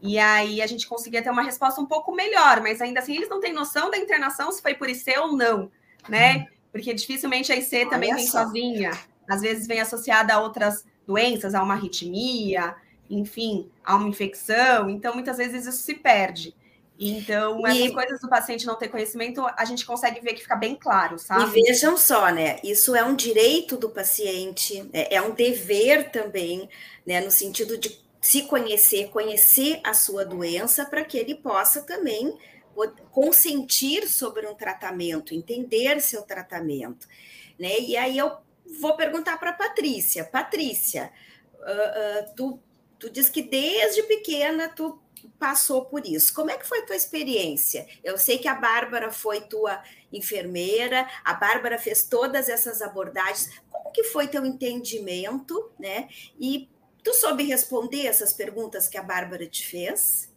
E 0.00 0.20
aí 0.20 0.62
a 0.62 0.68
gente 0.68 0.86
conseguia 0.86 1.20
ter 1.20 1.30
uma 1.30 1.42
resposta 1.42 1.80
um 1.80 1.86
pouco 1.86 2.14
melhor, 2.14 2.60
mas 2.60 2.80
ainda 2.80 3.00
assim 3.00 3.16
eles 3.16 3.28
não 3.28 3.40
têm 3.40 3.52
noção 3.52 3.90
da 3.90 3.98
internação, 3.98 4.52
se 4.52 4.62
foi 4.62 4.74
por 4.74 4.88
IC 4.88 5.18
ou 5.18 5.36
não, 5.36 5.68
né? 6.08 6.36
Uhum. 6.36 6.46
Porque 6.70 6.94
dificilmente 6.94 7.50
a 7.50 7.56
IC 7.56 7.86
também 7.90 8.14
vem 8.14 8.24
só. 8.28 8.44
sozinha. 8.44 8.92
Às 9.28 9.40
vezes 9.40 9.66
vem 9.66 9.80
associada 9.80 10.32
a 10.32 10.40
outras 10.40 10.84
doenças, 11.04 11.56
a 11.56 11.62
uma 11.62 11.74
arritmia, 11.74 12.76
enfim, 13.10 13.68
a 13.84 13.96
uma 13.96 14.08
infecção. 14.08 14.88
Então, 14.88 15.12
muitas 15.14 15.36
vezes 15.36 15.66
isso 15.66 15.82
se 15.82 15.94
perde. 15.94 16.54
Então, 17.02 17.66
essas 17.66 17.86
e... 17.86 17.92
coisas 17.92 18.20
do 18.20 18.28
paciente 18.28 18.66
não 18.66 18.76
ter 18.76 18.88
conhecimento, 18.88 19.42
a 19.56 19.64
gente 19.64 19.86
consegue 19.86 20.20
ver 20.20 20.34
que 20.34 20.42
fica 20.42 20.54
bem 20.54 20.76
claro, 20.76 21.18
sabe? 21.18 21.58
E 21.58 21.62
vejam 21.62 21.96
só, 21.96 22.30
né? 22.30 22.60
Isso 22.62 22.94
é 22.94 23.02
um 23.02 23.16
direito 23.16 23.76
do 23.78 23.88
paciente, 23.88 24.86
é, 24.92 25.16
é 25.16 25.22
um 25.22 25.30
dever 25.30 26.10
também, 26.10 26.68
né? 27.06 27.22
No 27.22 27.30
sentido 27.30 27.78
de 27.78 27.98
se 28.20 28.42
conhecer, 28.42 29.08
conhecer 29.08 29.80
a 29.82 29.94
sua 29.94 30.26
doença, 30.26 30.84
para 30.84 31.02
que 31.02 31.16
ele 31.16 31.34
possa 31.34 31.80
também 31.80 32.36
consentir 33.10 34.06
sobre 34.08 34.46
um 34.46 34.54
tratamento, 34.54 35.34
entender 35.34 36.00
seu 36.00 36.22
tratamento, 36.22 37.08
né? 37.58 37.80
E 37.80 37.96
aí 37.96 38.18
eu 38.18 38.30
vou 38.78 38.94
perguntar 38.94 39.38
para 39.38 39.54
Patrícia, 39.54 40.24
Patrícia, 40.24 41.10
uh, 41.60 42.30
uh, 42.30 42.34
tu, 42.36 42.60
tu 43.00 43.10
diz 43.10 43.30
que 43.30 43.42
desde 43.42 44.02
pequena 44.04 44.68
tu 44.68 45.00
passou 45.38 45.86
por 45.86 46.06
isso. 46.06 46.32
Como 46.34 46.50
é 46.50 46.56
que 46.56 46.66
foi 46.66 46.80
a 46.80 46.86
tua 46.86 46.96
experiência? 46.96 47.86
Eu 48.04 48.16
sei 48.18 48.38
que 48.38 48.46
a 48.46 48.54
Bárbara 48.54 49.10
foi 49.10 49.40
tua 49.40 49.82
enfermeira, 50.12 51.08
a 51.24 51.34
Bárbara 51.34 51.78
fez 51.78 52.04
todas 52.04 52.48
essas 52.48 52.82
abordagens. 52.82 53.50
Como 53.70 53.90
que 53.90 54.04
foi 54.04 54.28
teu 54.28 54.44
entendimento, 54.44 55.72
né? 55.78 56.08
E 56.38 56.68
tu 57.02 57.14
soube 57.14 57.42
responder 57.42 58.06
essas 58.06 58.32
perguntas 58.32 58.86
que 58.86 58.98
a 58.98 59.02
Bárbara 59.02 59.46
te 59.46 59.66
fez? 59.66 60.32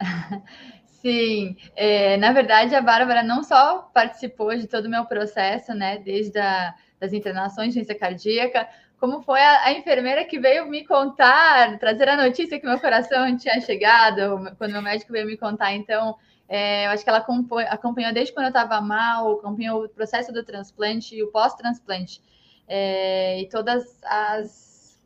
Sim, 1.02 1.56
é, 1.76 2.16
na 2.16 2.32
verdade 2.32 2.74
a 2.74 2.80
Bárbara 2.80 3.22
não 3.22 3.44
só 3.44 3.90
participou 3.94 4.56
de 4.56 4.66
todo 4.66 4.86
o 4.86 4.90
meu 4.90 5.04
processo, 5.04 5.72
né, 5.72 5.98
desde 5.98 6.38
a, 6.38 6.74
das 6.98 7.12
internações 7.12 7.68
de 7.68 7.74
ciência 7.74 7.94
cardíaca, 7.94 8.68
como 8.98 9.22
foi 9.22 9.40
a, 9.40 9.64
a, 9.64 9.72
enfermeira 9.72 10.24
que 10.24 10.38
veio 10.38 10.66
me 10.66 10.86
contar, 10.86 11.78
trazer 11.78 12.08
a 12.08 12.16
notícia 12.16 12.58
que 12.58 12.66
meu 12.66 12.80
coração 12.80 13.36
tinha 13.36 13.60
chegado, 13.60 14.54
quando 14.56 14.72
meu 14.72 14.82
médico 14.82 15.12
veio 15.12 15.26
me 15.26 15.36
contar. 15.36 15.74
Então, 15.74 16.16
é, 16.48 16.86
eu 16.86 16.90
acho 16.90 17.04
que 17.04 17.10
ela 17.10 17.24
acompanhou, 17.70 18.12
desde 18.14 18.32
quando 18.32 18.46
eu 18.46 18.50
estava 18.50 18.80
mal, 18.80 19.32
acompanhou 19.32 19.84
o 19.84 19.88
processo 19.88 20.32
do 20.32 20.44
transplante 20.44 21.14
e 21.14 21.22
o 21.22 21.30
pós-transplante. 21.30 22.22
É, 22.68 23.40
e 23.40 23.48
todas 23.48 23.98
as, 24.02 24.98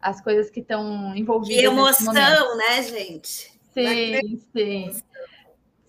as 0.00 0.20
coisas 0.20 0.50
que 0.50 0.60
estão 0.60 1.14
envolvidas. 1.14 1.60
Que 1.60 1.66
emoção, 1.66 2.56
né, 2.56 2.82
gente? 2.82 3.52
Sim, 3.72 4.36
sim. 4.52 5.02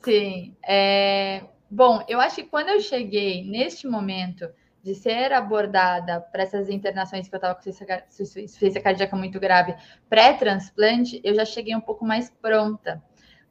Sim. 0.04 0.56
É, 0.66 1.44
bom, 1.70 2.04
eu 2.08 2.22
acho 2.22 2.36
que 2.36 2.44
quando 2.44 2.70
eu 2.70 2.80
cheguei 2.80 3.44
neste 3.44 3.88
momento 3.88 4.48
de 4.84 4.96
ser 4.96 5.34
abordada 5.34 6.22
para 6.22 6.44
essas 6.44 6.70
internações 6.70 7.28
que 7.28 7.36
eu 7.36 7.38
estava 7.38 7.56
com 7.56 7.70
insuficiência 7.70 8.82
cardíaca 8.82 9.16
muito 9.16 9.40
grave 9.40 9.76
pré-transplante, 10.10 11.20
eu 11.24 11.36
já 11.36 11.46
cheguei 11.46 11.76
um 11.76 11.82
pouco 11.82 12.06
mais 12.06 12.30
pronta. 12.30 13.04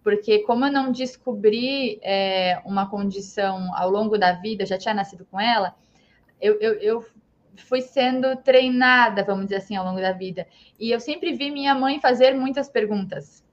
Porque 0.02 0.38
como 0.40 0.64
eu 0.64 0.72
não 0.72 0.90
descobri 0.90 2.00
é, 2.02 2.62
uma 2.64 2.88
condição 2.88 3.74
ao 3.74 3.90
longo 3.90 4.16
da 4.16 4.32
vida, 4.32 4.62
eu 4.62 4.66
já 4.66 4.78
tinha 4.78 4.94
nascido 4.94 5.26
com 5.26 5.38
ela, 5.38 5.74
eu, 6.40 6.58
eu, 6.60 6.74
eu 6.74 7.06
fui 7.56 7.82
sendo 7.82 8.36
treinada, 8.36 9.24
vamos 9.24 9.46
dizer 9.46 9.56
assim, 9.56 9.76
ao 9.76 9.84
longo 9.84 10.00
da 10.00 10.12
vida. 10.12 10.46
E 10.78 10.90
eu 10.90 11.00
sempre 11.00 11.32
vi 11.32 11.50
minha 11.50 11.74
mãe 11.74 12.00
fazer 12.00 12.34
muitas 12.34 12.68
perguntas. 12.68 13.44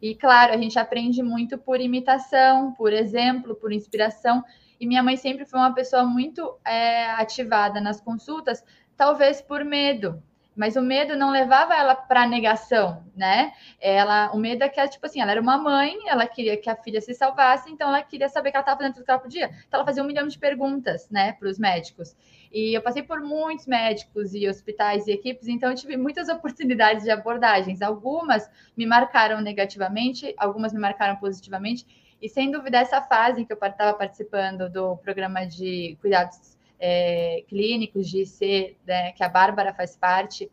E 0.00 0.14
claro, 0.16 0.52
a 0.52 0.56
gente 0.56 0.78
aprende 0.78 1.22
muito 1.22 1.56
por 1.56 1.80
imitação, 1.80 2.72
por 2.72 2.92
exemplo, 2.92 3.54
por 3.54 3.72
inspiração. 3.72 4.42
E 4.82 4.86
minha 4.86 5.00
mãe 5.00 5.16
sempre 5.16 5.44
foi 5.44 5.60
uma 5.60 5.72
pessoa 5.72 6.02
muito 6.02 6.58
é, 6.64 7.08
ativada 7.12 7.80
nas 7.80 8.00
consultas, 8.00 8.64
talvez 8.96 9.40
por 9.40 9.64
medo. 9.64 10.20
Mas 10.56 10.74
o 10.74 10.82
medo 10.82 11.16
não 11.16 11.30
levava 11.30 11.72
ela 11.72 11.94
para 11.94 12.26
negação, 12.26 13.04
né? 13.14 13.52
Ela, 13.80 14.32
o 14.32 14.36
medo 14.36 14.64
é 14.64 14.68
que, 14.68 14.84
tipo 14.88 15.06
assim, 15.06 15.20
ela 15.20 15.30
era 15.30 15.40
uma 15.40 15.56
mãe, 15.56 15.96
ela 16.08 16.26
queria 16.26 16.56
que 16.56 16.68
a 16.68 16.74
filha 16.74 17.00
se 17.00 17.14
salvasse, 17.14 17.70
então 17.70 17.90
ela 17.90 18.02
queria 18.02 18.28
saber 18.28 18.50
que 18.50 18.56
ela 18.56 18.62
estava 18.62 18.78
fazendo 18.78 18.94
tudo 18.94 19.04
que 19.04 19.10
ela 19.12 19.20
podia. 19.20 19.46
Então 19.68 19.78
ela 19.78 19.84
fazia 19.84 20.02
um 20.02 20.06
milhão 20.06 20.26
de 20.26 20.36
perguntas, 20.36 21.08
né, 21.08 21.34
para 21.34 21.48
os 21.48 21.60
médicos. 21.60 22.16
E 22.52 22.76
eu 22.76 22.82
passei 22.82 23.04
por 23.04 23.20
muitos 23.20 23.68
médicos 23.68 24.34
e 24.34 24.48
hospitais 24.48 25.06
e 25.06 25.12
equipes, 25.12 25.46
então 25.46 25.70
eu 25.70 25.76
tive 25.76 25.96
muitas 25.96 26.26
oportunidades 26.28 27.04
de 27.04 27.10
abordagens. 27.12 27.82
Algumas 27.82 28.50
me 28.76 28.84
marcaram 28.84 29.40
negativamente, 29.40 30.34
algumas 30.36 30.72
me 30.72 30.80
marcaram 30.80 31.14
positivamente. 31.14 31.86
E 32.22 32.28
sem 32.28 32.52
dúvida, 32.52 32.78
essa 32.78 33.02
fase 33.02 33.40
em 33.40 33.44
que 33.44 33.52
eu 33.52 33.58
estava 33.60 33.98
participando 33.98 34.70
do 34.70 34.96
programa 34.98 35.44
de 35.44 35.98
cuidados 36.00 36.56
é, 36.78 37.44
clínicos 37.48 38.08
de 38.08 38.22
IC, 38.22 38.76
né, 38.86 39.10
que 39.10 39.24
a 39.24 39.28
Bárbara 39.28 39.74
faz 39.74 39.96
parte, 39.96 40.48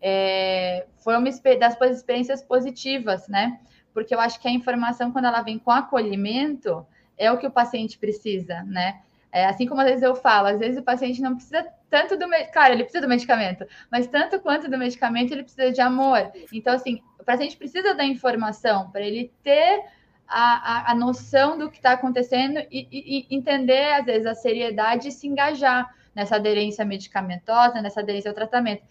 é, 0.00 0.86
foi 1.02 1.16
uma 1.16 1.28
das 1.58 1.96
experiências 1.96 2.40
positivas, 2.42 3.26
né? 3.28 3.58
Porque 3.92 4.14
eu 4.14 4.20
acho 4.20 4.40
que 4.40 4.46
a 4.46 4.50
informação, 4.50 5.10
quando 5.10 5.24
ela 5.24 5.42
vem 5.42 5.58
com 5.58 5.72
acolhimento, 5.72 6.86
é 7.16 7.32
o 7.32 7.36
que 7.36 7.46
o 7.48 7.50
paciente 7.50 7.98
precisa, 7.98 8.62
né? 8.62 9.00
É, 9.32 9.46
assim 9.46 9.66
como 9.66 9.80
às 9.80 9.88
vezes 9.88 10.02
eu 10.02 10.14
falo, 10.14 10.46
às 10.46 10.58
vezes 10.58 10.78
o 10.78 10.82
paciente 10.82 11.20
não 11.20 11.34
precisa 11.34 11.66
tanto 11.90 12.16
do 12.16 12.26
claro, 12.52 12.74
ele 12.74 12.84
precisa 12.84 13.02
do 13.02 13.08
medicamento, 13.08 13.66
mas 13.90 14.06
tanto 14.06 14.40
quanto 14.40 14.70
do 14.70 14.78
medicamento, 14.78 15.32
ele 15.32 15.42
precisa 15.42 15.72
de 15.72 15.80
amor. 15.80 16.30
Então, 16.52 16.74
assim, 16.74 17.02
o 17.18 17.24
paciente 17.24 17.56
precisa 17.56 17.94
da 17.94 18.04
informação 18.04 18.90
para 18.90 19.02
ele 19.02 19.32
ter 19.42 19.84
a, 20.28 20.90
a, 20.90 20.92
a 20.92 20.94
noção 20.94 21.56
do 21.56 21.70
que 21.70 21.78
está 21.78 21.92
acontecendo 21.92 22.58
e, 22.70 22.86
e, 22.90 23.26
e, 23.30 23.36
entender, 23.36 23.92
às 23.94 24.04
vezes, 24.04 24.26
a 24.26 24.34
seriedade 24.34 25.08
e 25.08 25.12
se 25.12 25.26
engajar 25.26 25.92
nessa 26.14 26.36
aderência 26.36 26.84
medicamentosa, 26.84 27.80
nessa 27.80 28.00
aderência 28.00 28.30
ao 28.30 28.34
tratamento. 28.34 28.82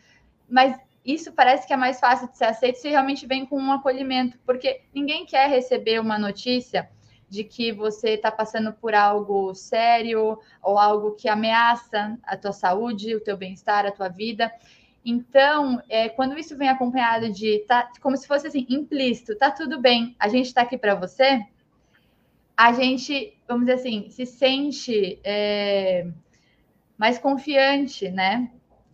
Mas 0.50 0.78
isso 1.06 1.32
parece 1.32 1.68
que 1.68 1.74
é 1.74 1.78
mais 1.78 2.00
fácil 2.00 2.30
de 2.30 2.38
ser 2.38 2.46
aceito 2.46 2.80
se 2.80 2.90
realmente 2.90 3.26
vem 3.26 3.46
com 3.46 3.58
um 3.58 3.72
acolhimento, 3.72 4.38
porque 4.46 4.82
ninguém 4.94 5.26
quer 5.26 5.50
receber 5.50 6.00
uma 6.02 6.18
notícia 6.18 6.90
de 7.30 7.44
que 7.44 7.72
você 7.72 8.12
está 8.12 8.32
passando 8.32 8.74
por 8.74 8.96
algo 8.96 9.54
sério 9.54 10.40
ou 10.62 10.80
algo 10.80 11.12
que 11.12 11.28
ameaça 11.30 12.18
a 12.24 12.38
tua 12.38 12.54
saúde, 12.54 13.16
o 13.16 13.22
teu 13.22 13.38
bem-estar, 13.38 13.86
a 13.86 13.92
tua 13.92 14.08
vida. 14.08 14.52
Então, 15.10 15.82
é, 15.88 16.10
quando 16.10 16.38
isso 16.38 16.58
vem 16.58 16.68
acompanhado 16.68 17.32
de, 17.32 17.60
tá, 17.60 17.90
como 18.02 18.18
se 18.18 18.28
fosse 18.28 18.48
assim, 18.48 18.68
implícito, 18.68 19.38
tá 19.38 19.50
tudo 19.50 19.80
bem, 19.80 20.14
a 20.20 20.28
gente 20.28 20.48
está 20.48 20.64
aqui 20.64 20.78
para 20.78 20.96
você, 20.96 21.46
a 22.58 22.74
gente, 22.74 23.34
vamos 23.48 23.66
dizer 23.66 23.80
assim, 23.80 24.10
se 24.10 24.26
sente 24.26 25.18
é, 25.24 26.08
mais 26.98 27.18
confiante, 27.18 28.12
né? 28.12 28.52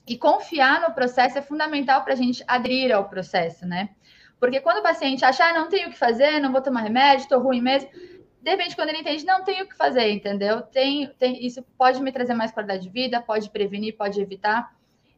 E 0.08 0.16
confiar 0.16 0.82
no 0.82 0.94
processo 0.94 1.40
é 1.40 1.42
fundamental 1.42 2.04
para 2.04 2.14
a 2.14 2.18
gente 2.18 2.44
aderir 2.48 2.96
ao 2.96 3.10
processo, 3.10 3.66
né? 3.66 3.90
Porque 4.40 4.62
quando 4.62 4.78
o 4.78 4.84
paciente 4.84 5.26
acha, 5.26 5.46
ah, 5.46 5.54
não 5.54 5.68
tenho 5.68 5.88
o 5.88 5.92
que 5.92 5.98
fazer, 5.98 6.40
não 6.40 6.52
vou 6.52 6.62
tomar 6.62 6.82
remédio, 6.82 7.24
estou 7.24 7.40
ruim 7.40 7.60
mesmo, 7.60 7.90
de 8.44 8.52
repente, 8.52 8.76
quando 8.76 8.90
ele 8.90 9.00
entende, 9.00 9.26
não 9.26 9.44
tenho 9.44 9.64
o 9.64 9.68
que 9.68 9.76
fazer, 9.76 10.12
entendeu? 10.12 10.62
Tem, 10.62 11.08
tem, 11.18 11.44
isso 11.44 11.64
pode 11.76 12.00
me 12.04 12.12
trazer 12.12 12.36
mais 12.36 12.52
qualidade 12.52 12.84
de 12.84 12.90
vida, 12.90 13.20
pode 13.20 13.50
prevenir, 13.50 13.98
pode 13.98 14.22
evitar. 14.22 14.73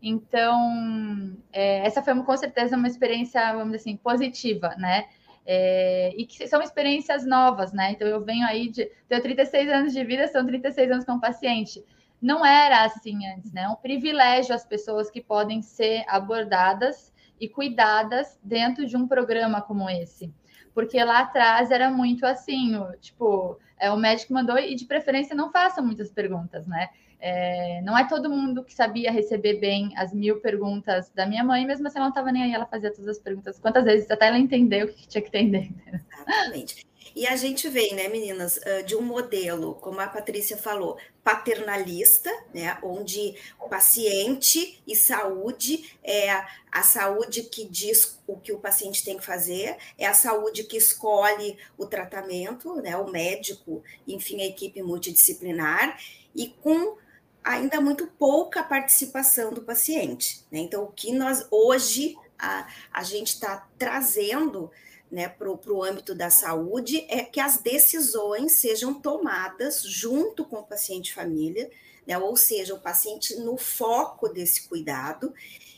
Então, 0.08 1.36
é, 1.52 1.80
essa 1.80 2.00
foi 2.00 2.14
com 2.24 2.38
certeza 2.38 2.78
uma 2.78 2.88
experiência, 2.88 3.42
vamos 3.54 3.72
dizer 3.72 3.78
assim, 3.78 3.98
positiva, 3.98 4.76
né? 4.78 5.06
É, 5.44 6.14
e 6.16 6.28
que 6.28 6.48
são 6.48 6.62
experiências 6.62 7.26
novas, 7.26 7.74
né? 7.74 7.94
Então, 7.94 8.08
eu 8.08 8.24
venho 8.24 8.46
aí 8.46 8.70
de. 8.70 8.86
Tenho 9.10 9.24
36 9.24 9.68
anos 9.68 9.94
de 9.94 10.04
vida, 10.04 10.28
são 10.28 10.46
36 10.46 10.92
anos 10.92 11.06
como 11.06 11.20
paciente. 11.20 11.84
Não 12.22 12.46
era 12.46 12.86
assim 12.86 13.26
antes, 13.26 13.52
né? 13.52 13.64
É 13.64 13.68
um 13.68 13.76
privilégio 13.76 14.54
as 14.54 14.64
pessoas 14.64 15.10
que 15.10 15.22
podem 15.22 15.64
ser 15.64 16.06
abordadas 16.08 17.12
e 17.42 17.50
cuidadas 17.50 18.40
dentro 18.44 18.86
de 18.86 18.96
um 18.96 19.08
programa 19.08 19.60
como 19.60 19.90
esse. 19.90 20.32
Porque 20.72 21.04
lá 21.04 21.22
atrás 21.22 21.72
era 21.72 21.90
muito 21.90 22.28
assim, 22.28 22.74
tipo, 23.02 23.58
é, 23.80 23.90
o 23.90 23.98
médico 23.98 24.34
mandou 24.34 24.60
e 24.60 24.76
de 24.76 24.86
preferência 24.86 25.36
não 25.36 25.52
faça 25.52 25.82
muitas 25.82 26.12
perguntas, 26.12 26.68
né? 26.68 26.90
É, 27.20 27.82
não 27.82 27.98
é 27.98 28.08
todo 28.08 28.30
mundo 28.30 28.64
que 28.64 28.74
sabia 28.74 29.12
receber 29.12 29.56
bem 29.56 29.92
as 29.98 30.14
mil 30.14 30.40
perguntas 30.40 31.10
da 31.16 31.26
minha 31.26 31.44
mãe, 31.44 31.66
mesmo 31.66 31.88
assim 31.88 31.98
ela 31.98 32.06
não 32.06 32.12
estava 32.12 32.32
nem 32.32 32.44
aí, 32.44 32.54
ela 32.54 32.66
fazia 32.66 32.92
todas 32.92 33.18
as 33.18 33.20
perguntas, 33.20 33.60
quantas 33.60 33.84
vezes, 33.84 34.10
até 34.12 34.28
ela 34.28 34.38
entender 34.38 34.86
o 34.86 34.94
que 34.94 35.08
tinha 35.08 35.22
que 35.22 35.30
entender. 35.30 35.72
Exatamente. 35.88 36.86
E 37.16 37.26
a 37.26 37.38
gente 37.38 37.70
vem, 37.70 37.94
né, 37.94 38.10
meninas, 38.10 38.60
de 38.86 38.94
um 38.94 39.02
modelo, 39.02 39.76
como 39.76 40.02
a 40.02 40.08
Patrícia 40.08 40.58
falou, 40.58 40.98
paternalista, 41.24 42.30
né, 42.54 42.78
onde 42.84 43.36
o 43.58 43.70
paciente 43.70 44.84
e 44.86 44.96
saúde 44.98 45.96
é 46.04 46.30
a 46.70 46.84
saúde 46.84 47.44
que 47.44 47.64
diz 47.64 48.20
o 48.28 48.36
que 48.36 48.52
o 48.52 48.60
paciente 48.60 49.02
tem 49.02 49.16
que 49.16 49.26
fazer, 49.26 49.78
é 49.98 50.06
a 50.06 50.14
saúde 50.14 50.66
que 50.66 50.76
escolhe 50.76 51.58
o 51.78 51.86
tratamento, 51.86 52.76
né, 52.82 52.98
o 52.98 53.10
médico, 53.10 53.82
enfim, 54.06 54.42
a 54.42 54.46
equipe 54.46 54.84
multidisciplinar, 54.84 55.98
e 56.36 56.50
com 56.62 56.98
ainda 57.46 57.80
muito 57.80 58.08
pouca 58.08 58.64
participação 58.64 59.54
do 59.54 59.62
paciente. 59.62 60.44
Né? 60.52 60.60
Então, 60.60 60.84
o 60.84 60.92
que 60.92 61.14
nós 61.14 61.46
hoje 61.52 62.18
a, 62.40 62.68
a 62.92 63.04
gente 63.04 63.28
está 63.28 63.70
trazendo 63.78 64.72
né, 65.12 65.30
para 65.30 65.52
o 65.52 65.84
âmbito 65.84 66.16
da 66.16 66.32
saúde 66.32 67.06
é 67.08 67.24
que 67.24 67.40
as 67.40 67.58
decisões 67.58 68.54
sejam 68.54 68.96
tomadas 68.96 69.84
junto 69.84 70.44
com 70.44 70.58
o 70.58 70.66
paciente 70.66 71.14
família, 71.14 71.70
né, 72.08 72.18
ou 72.18 72.36
seja, 72.36 72.74
o 72.74 72.80
paciente 72.80 73.36
no 73.36 73.58
foco 73.58 74.28
desse 74.28 74.68
cuidado, 74.68 75.32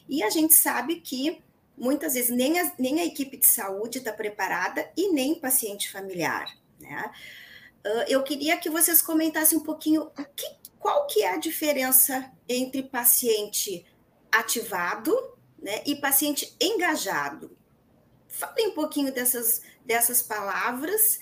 e 0.08 0.24
a 0.24 0.30
gente 0.30 0.54
sabe 0.54 1.02
que 1.02 1.44
muitas 1.78 2.14
vezes 2.14 2.32
nem 2.32 2.60
a, 2.60 2.72
nem 2.80 3.02
a 3.02 3.06
equipe 3.06 3.36
de 3.36 3.46
saúde 3.46 3.98
está 3.98 4.14
preparada 4.14 4.90
e 4.96 5.12
nem 5.12 5.36
paciente 5.36 5.92
familiar. 5.92 6.58
Né? 6.80 7.12
Eu 8.08 8.24
queria 8.24 8.58
que 8.58 8.70
vocês 8.70 9.02
comentassem 9.02 9.58
um 9.58 9.64
pouquinho 9.64 10.04
o 10.04 10.26
que, 10.36 10.46
qual 10.80 11.08
que 11.08 11.24
é 11.24 11.34
a 11.34 11.38
diferença 11.38 12.32
entre 12.48 12.84
paciente 12.84 13.86
ativado 14.32 15.14
né, 15.60 15.82
e 15.86 15.96
paciente 15.96 16.56
engajado. 16.62 17.56
Falem 18.28 18.70
um 18.70 18.74
pouquinho 18.74 19.12
dessas, 19.12 19.62
dessas 19.86 20.22
palavras 20.22 21.20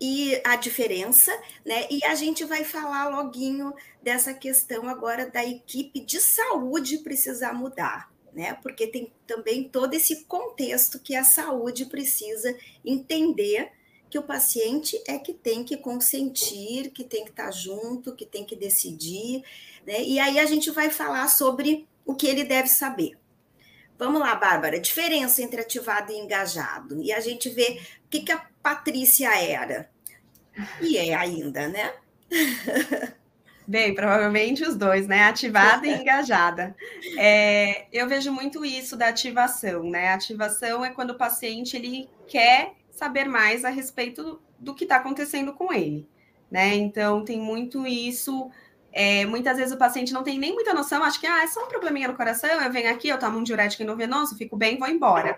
e 0.00 0.40
a 0.44 0.56
diferença, 0.56 1.32
né? 1.64 1.86
E 1.90 2.04
a 2.04 2.14
gente 2.14 2.44
vai 2.44 2.64
falar 2.64 3.08
loguinho 3.08 3.74
dessa 4.02 4.34
questão 4.34 4.88
agora 4.88 5.28
da 5.30 5.44
equipe 5.44 6.00
de 6.00 6.20
saúde 6.20 6.98
precisar 6.98 7.54
mudar, 7.54 8.12
né? 8.32 8.54
Porque 8.62 8.86
tem 8.86 9.12
também 9.26 9.68
todo 9.68 9.94
esse 9.94 10.24
contexto 10.24 11.00
que 11.00 11.16
a 11.16 11.24
saúde 11.24 11.86
precisa 11.86 12.56
entender 12.84 13.72
que 14.08 14.18
o 14.18 14.22
paciente 14.22 15.00
é 15.06 15.18
que 15.18 15.32
tem 15.32 15.64
que 15.64 15.76
consentir, 15.76 16.90
que 16.90 17.04
tem 17.04 17.24
que 17.24 17.30
estar 17.30 17.50
junto, 17.50 18.14
que 18.14 18.24
tem 18.24 18.44
que 18.44 18.54
decidir, 18.54 19.42
né? 19.86 20.02
E 20.02 20.18
aí 20.18 20.38
a 20.38 20.46
gente 20.46 20.70
vai 20.70 20.90
falar 20.90 21.28
sobre 21.28 21.86
o 22.04 22.14
que 22.14 22.26
ele 22.26 22.44
deve 22.44 22.68
saber. 22.68 23.18
Vamos 23.98 24.20
lá, 24.20 24.34
Bárbara, 24.34 24.78
diferença 24.78 25.42
entre 25.42 25.60
ativado 25.60 26.12
e 26.12 26.16
engajado. 26.16 27.02
E 27.02 27.12
a 27.12 27.20
gente 27.20 27.48
vê 27.48 27.80
o 28.04 28.08
que, 28.08 28.20
que 28.20 28.32
a 28.32 28.46
Patrícia 28.62 29.34
era. 29.34 29.90
E 30.80 30.96
é 30.96 31.14
ainda, 31.14 31.68
né? 31.68 31.92
Bem, 33.68 33.94
provavelmente 33.94 34.62
os 34.62 34.76
dois, 34.76 35.08
né? 35.08 35.24
Ativada 35.24 35.86
e 35.86 35.90
engajada. 36.00 36.76
É, 37.18 37.86
eu 37.92 38.08
vejo 38.08 38.30
muito 38.30 38.64
isso 38.64 38.96
da 38.96 39.08
ativação, 39.08 39.82
né? 39.82 40.08
A 40.08 40.14
ativação 40.14 40.84
é 40.84 40.90
quando 40.90 41.10
o 41.10 41.18
paciente 41.18 41.76
ele 41.76 42.08
quer 42.28 42.75
saber 42.98 43.26
mais 43.26 43.64
a 43.64 43.68
respeito 43.68 44.40
do 44.58 44.74
que 44.74 44.84
está 44.84 44.96
acontecendo 44.96 45.52
com 45.52 45.72
ele, 45.72 46.08
né? 46.50 46.74
Então 46.74 47.24
tem 47.24 47.40
muito 47.40 47.86
isso 47.86 48.50
é, 48.98 49.26
muitas 49.26 49.58
vezes 49.58 49.74
o 49.74 49.76
paciente 49.76 50.10
não 50.10 50.22
tem 50.22 50.38
nem 50.38 50.54
muita 50.54 50.72
noção, 50.72 51.04
acha 51.04 51.20
que 51.20 51.26
ah, 51.26 51.42
é 51.42 51.46
só 51.46 51.62
um 51.66 51.68
probleminha 51.68 52.08
no 52.08 52.16
coração, 52.16 52.48
eu 52.48 52.72
venho 52.72 52.90
aqui, 52.90 53.08
eu 53.08 53.18
tomo 53.18 53.38
um 53.38 53.42
diurético 53.42 53.82
endovenoso, 53.82 54.38
fico 54.38 54.56
bem, 54.56 54.78
vou 54.78 54.88
embora. 54.88 55.36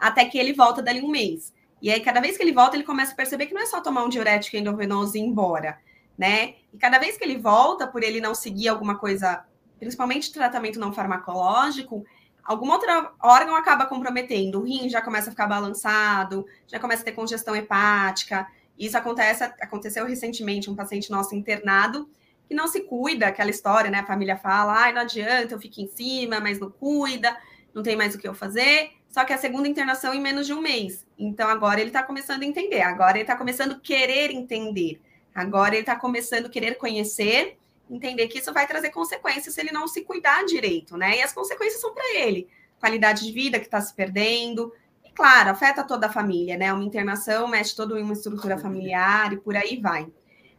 Até 0.00 0.24
que 0.24 0.36
ele 0.36 0.52
volta 0.52 0.82
dali 0.82 1.00
um 1.00 1.08
mês. 1.08 1.54
E 1.80 1.88
aí, 1.88 2.00
cada 2.00 2.20
vez 2.20 2.36
que 2.36 2.42
ele 2.42 2.52
volta, 2.52 2.74
ele 2.74 2.82
começa 2.82 3.12
a 3.12 3.14
perceber 3.14 3.46
que 3.46 3.54
não 3.54 3.62
é 3.62 3.66
só 3.66 3.80
tomar 3.80 4.02
um 4.02 4.08
diurético 4.08 4.56
endovenoso 4.56 5.16
e 5.16 5.20
ir 5.20 5.22
embora, 5.22 5.78
né? 6.18 6.56
E 6.74 6.78
cada 6.78 6.98
vez 6.98 7.16
que 7.16 7.22
ele 7.22 7.38
volta, 7.38 7.86
por 7.86 8.02
ele 8.02 8.20
não 8.20 8.34
seguir 8.34 8.66
alguma 8.66 8.98
coisa, 8.98 9.44
principalmente 9.78 10.32
tratamento 10.32 10.80
não 10.80 10.92
farmacológico, 10.92 12.04
algum 12.46 12.70
outro 12.70 12.88
órgão 13.22 13.54
acaba 13.56 13.86
comprometendo. 13.86 14.60
O 14.60 14.62
rim 14.62 14.88
já 14.88 15.02
começa 15.02 15.28
a 15.28 15.30
ficar 15.30 15.46
balançado, 15.46 16.46
já 16.66 16.78
começa 16.78 17.02
a 17.02 17.04
ter 17.04 17.12
congestão 17.12 17.54
hepática. 17.54 18.46
Isso 18.78 18.96
acontece, 18.96 19.44
aconteceu 19.44 20.06
recentemente, 20.06 20.70
um 20.70 20.76
paciente 20.76 21.10
nosso 21.10 21.34
internado, 21.34 22.08
que 22.48 22.54
não 22.54 22.68
se 22.68 22.82
cuida, 22.82 23.26
aquela 23.26 23.50
história, 23.50 23.90
né? 23.90 24.00
A 24.00 24.06
família 24.06 24.36
fala, 24.36 24.74
ai, 24.74 24.92
não 24.92 25.02
adianta, 25.02 25.54
eu 25.54 25.58
fico 25.58 25.80
em 25.80 25.88
cima, 25.88 26.40
mas 26.40 26.60
não 26.60 26.70
cuida, 26.70 27.36
não 27.74 27.82
tem 27.82 27.96
mais 27.96 28.14
o 28.14 28.18
que 28.18 28.28
eu 28.28 28.34
fazer. 28.34 28.92
Só 29.10 29.24
que 29.24 29.32
a 29.32 29.38
segunda 29.38 29.66
internação 29.66 30.12
em 30.12 30.20
menos 30.20 30.46
de 30.46 30.52
um 30.52 30.60
mês. 30.60 31.06
Então 31.18 31.48
agora 31.48 31.80
ele 31.80 31.88
está 31.88 32.02
começando 32.02 32.42
a 32.42 32.46
entender, 32.46 32.82
agora 32.82 33.16
ele 33.16 33.22
está 33.22 33.34
começando 33.34 33.72
a 33.72 33.80
querer 33.80 34.30
entender, 34.30 35.00
agora 35.34 35.74
ele 35.74 35.80
está 35.80 35.96
começando 35.96 36.46
a 36.46 36.50
querer 36.50 36.74
conhecer, 36.74 37.58
entender 37.88 38.28
que 38.28 38.38
isso 38.38 38.52
vai 38.52 38.66
trazer 38.66 38.90
consequências 38.90 39.54
se 39.54 39.60
ele 39.60 39.72
não 39.72 39.86
se 39.86 40.02
cuidar 40.02 40.44
direito, 40.44 40.96
né? 40.96 41.18
E 41.18 41.22
as 41.22 41.32
consequências 41.32 41.80
são 41.80 41.94
para 41.94 42.16
ele, 42.16 42.48
qualidade 42.80 43.24
de 43.24 43.32
vida 43.32 43.58
que 43.58 43.66
está 43.66 43.80
se 43.80 43.94
perdendo, 43.94 44.72
e 45.04 45.10
claro, 45.10 45.50
afeta 45.50 45.84
toda 45.84 46.06
a 46.06 46.12
família, 46.12 46.56
né? 46.56 46.72
Uma 46.72 46.84
internação 46.84 47.48
mexe 47.48 47.74
toda 47.74 47.94
uma 47.94 48.12
estrutura 48.12 48.58
familiar 48.58 49.32
e 49.32 49.36
por 49.36 49.56
aí 49.56 49.80
vai. 49.80 50.10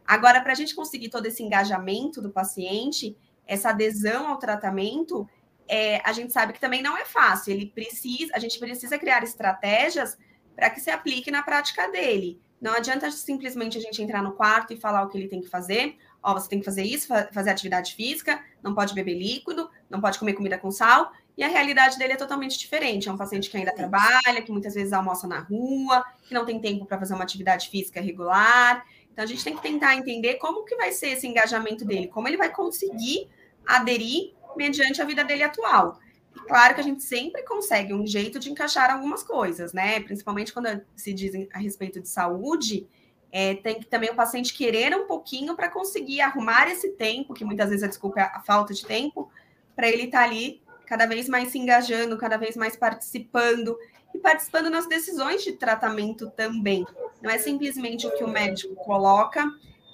Agora, 0.06 0.40
para 0.40 0.52
a 0.52 0.56
gente 0.56 0.74
conseguir 0.74 1.10
todo 1.10 1.26
esse 1.26 1.42
engajamento 1.42 2.22
do 2.22 2.30
paciente, 2.30 3.14
essa 3.46 3.70
adesão 3.70 4.28
ao 4.28 4.38
tratamento, 4.38 5.28
é, 5.68 6.00
a 6.02 6.12
gente 6.12 6.32
sabe 6.32 6.54
que 6.54 6.60
também 6.60 6.82
não 6.82 6.96
é 6.96 7.04
fácil. 7.04 7.52
Ele 7.52 7.66
precisa, 7.66 8.32
a 8.34 8.38
gente 8.38 8.58
precisa 8.58 8.98
criar 8.98 9.22
estratégias 9.22 10.16
para 10.56 10.70
que 10.70 10.80
se 10.80 10.90
aplique 10.90 11.30
na 11.30 11.42
prática 11.42 11.88
dele. 11.88 12.40
Não 12.60 12.72
adianta 12.72 13.10
simplesmente 13.10 13.78
a 13.78 13.80
gente 13.80 14.02
entrar 14.02 14.22
no 14.22 14.32
quarto 14.32 14.72
e 14.72 14.80
falar 14.80 15.02
o 15.02 15.08
que 15.08 15.16
ele 15.16 15.28
tem 15.28 15.40
que 15.40 15.48
fazer. 15.48 15.96
Ó, 16.28 16.34
você 16.34 16.46
tem 16.46 16.58
que 16.58 16.64
fazer 16.66 16.82
isso, 16.82 17.08
fazer 17.32 17.48
atividade 17.48 17.94
física, 17.94 18.44
não 18.62 18.74
pode 18.74 18.92
beber 18.92 19.14
líquido, 19.14 19.70
não 19.88 19.98
pode 19.98 20.18
comer 20.18 20.34
comida 20.34 20.58
com 20.58 20.70
sal. 20.70 21.10
E 21.38 21.42
a 21.42 21.48
realidade 21.48 21.98
dele 21.98 22.12
é 22.12 22.16
totalmente 22.16 22.58
diferente. 22.58 23.08
É 23.08 23.12
um 23.12 23.16
paciente 23.16 23.48
que 23.48 23.56
ainda 23.56 23.72
trabalha, 23.72 24.42
que 24.44 24.52
muitas 24.52 24.74
vezes 24.74 24.92
almoça 24.92 25.26
na 25.26 25.40
rua, 25.40 26.04
que 26.24 26.34
não 26.34 26.44
tem 26.44 26.60
tempo 26.60 26.84
para 26.84 26.98
fazer 26.98 27.14
uma 27.14 27.24
atividade 27.24 27.70
física 27.70 27.98
regular. 27.98 28.84
Então 29.10 29.24
a 29.24 29.26
gente 29.26 29.42
tem 29.42 29.56
que 29.56 29.62
tentar 29.62 29.96
entender 29.96 30.34
como 30.34 30.66
que 30.66 30.76
vai 30.76 30.92
ser 30.92 31.08
esse 31.12 31.26
engajamento 31.26 31.82
dele, 31.82 32.08
como 32.08 32.28
ele 32.28 32.36
vai 32.36 32.52
conseguir 32.52 33.30
aderir 33.66 34.34
mediante 34.54 35.00
a 35.00 35.06
vida 35.06 35.24
dele 35.24 35.44
atual. 35.44 35.98
E 36.36 36.40
claro 36.40 36.74
que 36.74 36.80
a 36.82 36.84
gente 36.84 37.02
sempre 37.02 37.42
consegue 37.42 37.94
um 37.94 38.06
jeito 38.06 38.38
de 38.38 38.50
encaixar 38.50 38.90
algumas 38.90 39.22
coisas, 39.22 39.72
né? 39.72 39.98
Principalmente 40.00 40.52
quando 40.52 40.82
se 40.94 41.14
diz 41.14 41.32
a 41.54 41.58
respeito 41.58 42.02
de 42.02 42.08
saúde, 42.08 42.86
é, 43.30 43.54
tem 43.54 43.78
que 43.78 43.86
também 43.86 44.10
o 44.10 44.14
paciente 44.14 44.54
querer 44.54 44.94
um 44.96 45.06
pouquinho 45.06 45.54
para 45.54 45.68
conseguir 45.68 46.20
arrumar 46.20 46.70
esse 46.70 46.90
tempo, 46.90 47.34
que 47.34 47.44
muitas 47.44 47.68
vezes 47.68 47.84
a 47.84 47.88
desculpa 47.88 48.20
é 48.20 48.22
a 48.22 48.40
falta 48.40 48.72
de 48.72 48.84
tempo, 48.84 49.30
para 49.76 49.88
ele 49.88 50.04
estar 50.04 50.20
tá 50.20 50.24
ali 50.24 50.62
cada 50.86 51.06
vez 51.06 51.28
mais 51.28 51.48
se 51.50 51.58
engajando, 51.58 52.16
cada 52.16 52.38
vez 52.38 52.56
mais 52.56 52.74
participando 52.74 53.76
e 54.14 54.18
participando 54.18 54.70
nas 54.70 54.88
decisões 54.88 55.44
de 55.44 55.52
tratamento 55.52 56.30
também. 56.30 56.86
Não 57.20 57.30
é 57.30 57.38
simplesmente 57.38 58.06
o 58.06 58.16
que 58.16 58.24
o 58.24 58.28
médico 58.28 58.74
coloca 58.76 59.44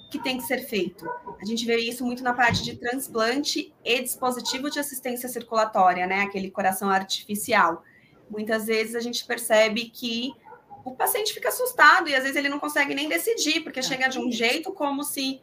que 0.09 0.19
tem 0.19 0.37
que 0.37 0.43
ser 0.43 0.59
feito. 0.59 1.05
A 1.41 1.45
gente 1.45 1.65
vê 1.65 1.77
isso 1.77 2.05
muito 2.05 2.23
na 2.23 2.33
parte 2.33 2.63
de 2.63 2.77
transplante 2.77 3.73
e 3.83 4.01
dispositivo 4.01 4.69
de 4.69 4.79
assistência 4.79 5.27
circulatória, 5.27 6.07
né? 6.07 6.21
Aquele 6.21 6.49
coração 6.49 6.89
artificial. 6.89 7.83
Muitas 8.29 8.67
vezes 8.67 8.95
a 8.95 9.01
gente 9.01 9.25
percebe 9.25 9.89
que 9.89 10.33
o 10.85 10.91
paciente 10.91 11.33
fica 11.33 11.49
assustado 11.49 12.07
e 12.07 12.15
às 12.15 12.21
vezes 12.21 12.37
ele 12.37 12.47
não 12.47 12.59
consegue 12.59 12.93
nem 12.93 13.09
decidir, 13.09 13.61
porque 13.61 13.81
chega 13.81 14.07
de 14.07 14.19
um 14.19 14.31
jeito 14.31 14.71
como 14.71 15.03
se 15.03 15.41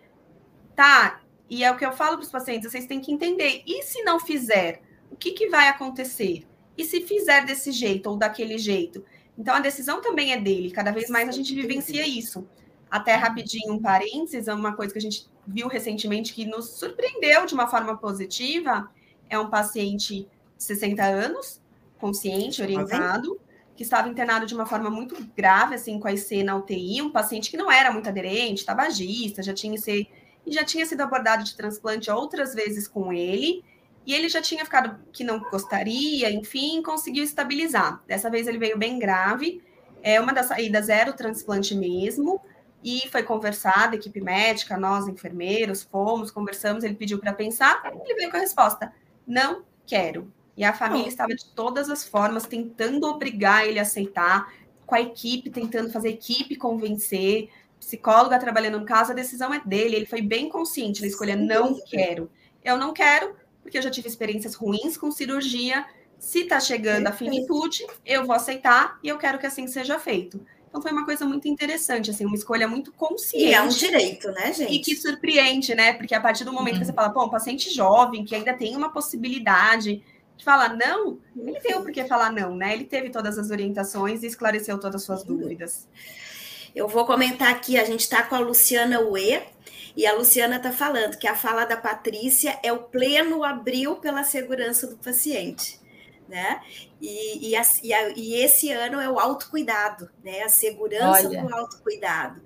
tá. 0.76 1.20
E 1.50 1.64
é 1.64 1.70
o 1.70 1.76
que 1.76 1.84
eu 1.84 1.92
falo 1.92 2.16
para 2.16 2.24
os 2.24 2.30
pacientes: 2.30 2.70
vocês 2.70 2.86
têm 2.86 3.00
que 3.00 3.12
entender. 3.12 3.62
E 3.66 3.82
se 3.82 4.04
não 4.04 4.20
fizer, 4.20 4.80
o 5.10 5.16
que, 5.16 5.32
que 5.32 5.48
vai 5.48 5.68
acontecer? 5.68 6.46
E 6.78 6.84
se 6.84 7.00
fizer 7.02 7.44
desse 7.44 7.72
jeito 7.72 8.08
ou 8.08 8.16
daquele 8.16 8.56
jeito? 8.56 9.04
Então 9.36 9.54
a 9.54 9.60
decisão 9.60 10.00
também 10.00 10.32
é 10.32 10.40
dele, 10.40 10.70
cada 10.70 10.92
vez 10.92 11.10
mais 11.10 11.28
a 11.28 11.32
gente 11.32 11.52
vivencia 11.54 12.06
isso. 12.06 12.46
Até 12.88 13.16
rapidinho, 13.16 13.72
um 13.72 13.82
parênteses, 13.82 14.46
uma 14.46 14.76
coisa 14.76 14.92
que 14.92 14.98
a 14.98 15.02
gente 15.02 15.26
viu 15.46 15.66
recentemente 15.66 16.32
que 16.32 16.44
nos 16.44 16.78
surpreendeu 16.78 17.46
de 17.46 17.54
uma 17.54 17.66
forma 17.66 17.96
positiva 17.96 18.88
é 19.28 19.38
um 19.38 19.50
paciente 19.50 20.28
de 20.56 20.64
60 20.64 21.02
anos, 21.02 21.60
consciente, 21.98 22.62
orientado, 22.62 23.40
que 23.76 23.82
estava 23.82 24.08
internado 24.08 24.46
de 24.46 24.54
uma 24.54 24.66
forma 24.66 24.90
muito 24.90 25.16
grave, 25.36 25.74
assim, 25.74 25.98
com 25.98 26.08
a 26.08 26.12
IC 26.12 26.42
na 26.42 26.56
UTI, 26.56 27.02
um 27.02 27.10
paciente 27.10 27.50
que 27.50 27.56
não 27.56 27.70
era 27.70 27.90
muito 27.90 28.08
aderente, 28.08 28.64
tabagista, 28.64 29.42
já 29.42 29.54
tinha, 29.54 29.78
ser, 29.78 30.06
já 30.46 30.64
tinha 30.64 30.84
sido 30.84 31.00
abordado 31.00 31.44
de 31.44 31.56
transplante 31.56 32.10
outras 32.10 32.54
vezes 32.54 32.86
com 32.86 33.12
ele, 33.12 33.64
e 34.06 34.14
ele 34.14 34.28
já 34.28 34.42
tinha 34.42 34.64
ficado 34.64 34.98
que 35.12 35.22
não 35.24 35.38
gostaria, 35.38 36.30
enfim, 36.30 36.82
conseguiu 36.82 37.22
estabilizar. 37.22 38.02
Dessa 38.06 38.28
vez 38.28 38.46
ele 38.46 38.58
veio 38.58 38.76
bem 38.76 38.98
grave. 38.98 39.62
É 40.02 40.20
uma 40.20 40.32
das 40.32 40.46
saídas 40.46 40.88
era 40.88 41.10
o 41.10 41.14
transplante 41.14 41.74
mesmo. 41.74 42.40
E 42.82 43.08
foi 43.10 43.22
conversado, 43.22 43.94
equipe 43.94 44.20
médica, 44.20 44.76
nós 44.76 45.06
enfermeiros, 45.06 45.84
fomos, 45.84 46.32
conversamos, 46.32 46.82
ele 46.82 46.96
pediu 46.96 47.20
para 47.20 47.32
pensar, 47.32 47.80
ele 48.04 48.14
veio 48.14 48.28
com 48.28 48.36
a 48.36 48.40
resposta: 48.40 48.92
não 49.24 49.62
quero. 49.86 50.32
E 50.56 50.64
a 50.64 50.72
família 50.72 51.08
estava 51.08 51.34
de 51.34 51.46
todas 51.54 51.88
as 51.88 52.04
formas 52.04 52.46
tentando 52.46 53.06
obrigar 53.06 53.66
ele 53.66 53.78
a 53.78 53.82
aceitar, 53.82 54.52
com 54.84 54.94
a 54.94 55.00
equipe 55.00 55.50
tentando 55.50 55.90
fazer 55.90 56.08
a 56.08 56.12
equipe 56.12 56.56
convencer, 56.56 57.48
psicóloga 57.80 58.38
trabalhando 58.38 58.78
no 58.78 58.86
caso, 58.86 59.12
a 59.12 59.14
decisão 59.14 59.52
é 59.52 59.60
dele, 59.64 59.96
ele 59.96 60.06
foi 60.06 60.20
bem 60.20 60.48
consciente, 60.48 61.00
ele 61.00 61.08
escolheu 61.08 61.36
não 61.36 61.80
quero. 61.88 62.30
Eu 62.62 62.76
não 62.76 62.92
quero, 62.92 63.34
porque 63.62 63.78
eu 63.78 63.82
já 63.82 63.90
tive 63.90 64.08
experiências 64.08 64.54
ruins 64.54 64.96
com 64.96 65.10
cirurgia. 65.10 65.84
Se 66.18 66.40
está 66.40 66.60
chegando 66.60 67.08
a 67.08 67.12
finitude, 67.12 67.84
eu 68.06 68.24
vou 68.24 68.36
aceitar 68.36 68.98
e 69.02 69.08
eu 69.08 69.18
quero 69.18 69.38
que 69.38 69.46
assim 69.46 69.66
seja 69.66 69.98
feito. 69.98 70.40
Então 70.68 70.80
foi 70.80 70.92
uma 70.92 71.04
coisa 71.04 71.26
muito 71.26 71.46
interessante, 71.48 72.10
assim, 72.10 72.24
uma 72.24 72.36
escolha 72.36 72.66
muito 72.66 72.92
consciente. 72.92 73.44
E 73.44 73.52
é 73.52 73.60
um 73.60 73.68
direito, 73.68 74.30
né, 74.30 74.52
gente? 74.54 74.72
E 74.72 74.78
que 74.78 74.96
surpreende, 74.96 75.74
né? 75.74 75.92
Porque 75.92 76.14
a 76.14 76.20
partir 76.20 76.44
do 76.44 76.52
momento 76.52 76.74
uhum. 76.74 76.80
que 76.80 76.86
você 76.86 76.92
fala, 76.94 77.10
pô, 77.10 77.24
um 77.24 77.28
paciente 77.28 77.68
jovem 77.70 78.24
que 78.24 78.34
ainda 78.34 78.54
tem 78.54 78.74
uma 78.74 78.90
possibilidade 78.90 80.02
falar 80.44 80.76
não, 80.76 81.18
ele 81.36 81.60
tem 81.60 81.74
o 81.76 81.82
porquê 81.82 82.04
falar 82.04 82.32
não, 82.32 82.56
né? 82.56 82.72
Ele 82.72 82.84
teve 82.84 83.10
todas 83.10 83.38
as 83.38 83.50
orientações 83.50 84.22
e 84.22 84.26
esclareceu 84.26 84.78
todas 84.78 84.96
as 84.96 85.02
suas 85.04 85.24
dúvidas. 85.24 85.88
Eu 86.74 86.88
vou 86.88 87.04
comentar 87.04 87.50
aqui, 87.50 87.78
a 87.78 87.84
gente 87.84 88.00
está 88.00 88.22
com 88.22 88.34
a 88.34 88.38
Luciana 88.38 89.00
Ue, 89.00 89.42
e 89.96 90.06
a 90.06 90.14
Luciana 90.14 90.56
está 90.56 90.72
falando 90.72 91.18
que 91.18 91.26
a 91.26 91.34
fala 91.34 91.64
da 91.64 91.76
Patrícia 91.76 92.58
é 92.62 92.72
o 92.72 92.78
pleno 92.78 93.44
abril 93.44 93.96
pela 93.96 94.24
segurança 94.24 94.86
do 94.86 94.96
paciente. 94.96 95.80
Né? 96.28 96.62
E, 96.98 97.50
e, 97.50 97.56
a, 97.56 97.62
e, 97.82 97.92
a, 97.92 98.08
e 98.16 98.34
esse 98.42 98.72
ano 98.72 98.98
é 98.98 99.08
o 99.08 99.18
autocuidado, 99.18 100.08
né? 100.24 100.42
A 100.42 100.48
segurança 100.48 101.28
Olha. 101.28 101.42
do 101.42 101.54
autocuidado. 101.54 102.40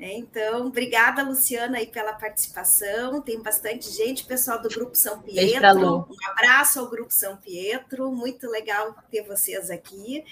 Né? 0.00 0.14
Então, 0.14 0.68
obrigada, 0.68 1.22
Luciana, 1.22 1.78
aí 1.78 1.86
pela 1.86 2.14
participação. 2.14 3.20
Tem 3.20 3.40
bastante 3.40 3.90
gente, 3.90 4.24
pessoal 4.24 4.60
do 4.60 4.68
Grupo 4.68 4.96
São 4.96 5.20
Pietro. 5.20 6.06
Um 6.08 6.30
abraço 6.30 6.80
ao 6.80 6.88
Grupo 6.88 7.12
São 7.12 7.36
Pietro, 7.36 8.10
muito 8.10 8.48
legal 8.48 8.96
ter 9.10 9.22
vocês 9.22 9.70
aqui. 9.70 10.24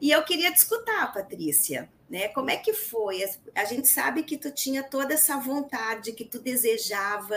E 0.00 0.10
eu 0.10 0.22
queria 0.22 0.52
te 0.52 0.58
escutar, 0.58 1.12
Patrícia 1.12 1.88
né? 2.08 2.28
Como 2.28 2.50
é 2.50 2.56
que 2.56 2.72
foi? 2.72 3.24
A 3.54 3.64
gente 3.64 3.88
sabe 3.88 4.22
que 4.22 4.36
tu 4.36 4.50
tinha 4.50 4.82
toda 4.82 5.14
essa 5.14 5.36
vontade, 5.38 6.12
que 6.12 6.24
tu 6.24 6.38
desejava. 6.38 7.34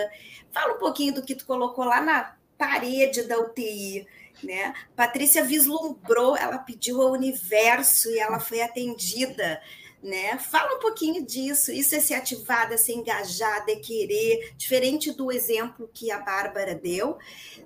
Fala 0.52 0.76
um 0.76 0.78
pouquinho 0.78 1.16
do 1.16 1.24
que 1.24 1.36
tu 1.36 1.46
colocou 1.46 1.86
lá 1.86 2.02
na 2.02 2.36
parede 2.58 3.24
da 3.24 3.40
UTI, 3.40 4.06
né? 4.44 4.74
Patrícia 4.96 5.44
vislumbrou, 5.44 6.36
ela 6.36 6.58
pediu 6.58 7.02
ao 7.02 7.12
universo 7.12 8.10
e 8.10 8.20
ela 8.20 8.40
foi 8.40 8.62
atendida, 8.62 9.62
né? 10.02 10.38
Fala 10.38 10.76
um 10.76 10.80
pouquinho 10.80 11.26
disso. 11.26 11.72
Isso 11.72 11.96
é 11.96 12.00
ser 12.00 12.16
ativada, 12.16 12.76
é 12.76 12.78
ser 12.78 12.94
engajada, 12.94 13.72
é 13.72 13.76
querer, 13.76 14.54
diferente 14.56 15.12
do 15.12 15.32
exemplo 15.32 15.90
que 15.94 16.12
a 16.12 16.20
Bárbara 16.20 16.76
deu, 16.76 17.18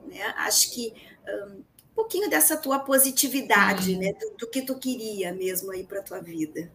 né? 0.08 0.34
Acho 0.38 0.74
que 0.74 0.94
um, 1.28 1.58
um 1.58 1.64
pouquinho 1.96 2.30
dessa 2.30 2.58
tua 2.58 2.80
positividade, 2.80 3.98
né? 3.98 4.14
Do, 4.14 4.38
do 4.38 4.48
que 4.48 4.62
tu 4.62 4.78
queria 4.78 5.34
mesmo 5.34 5.72
aí 5.72 5.84
para 5.84 6.02
tua 6.02 6.22
vida. 6.22 6.72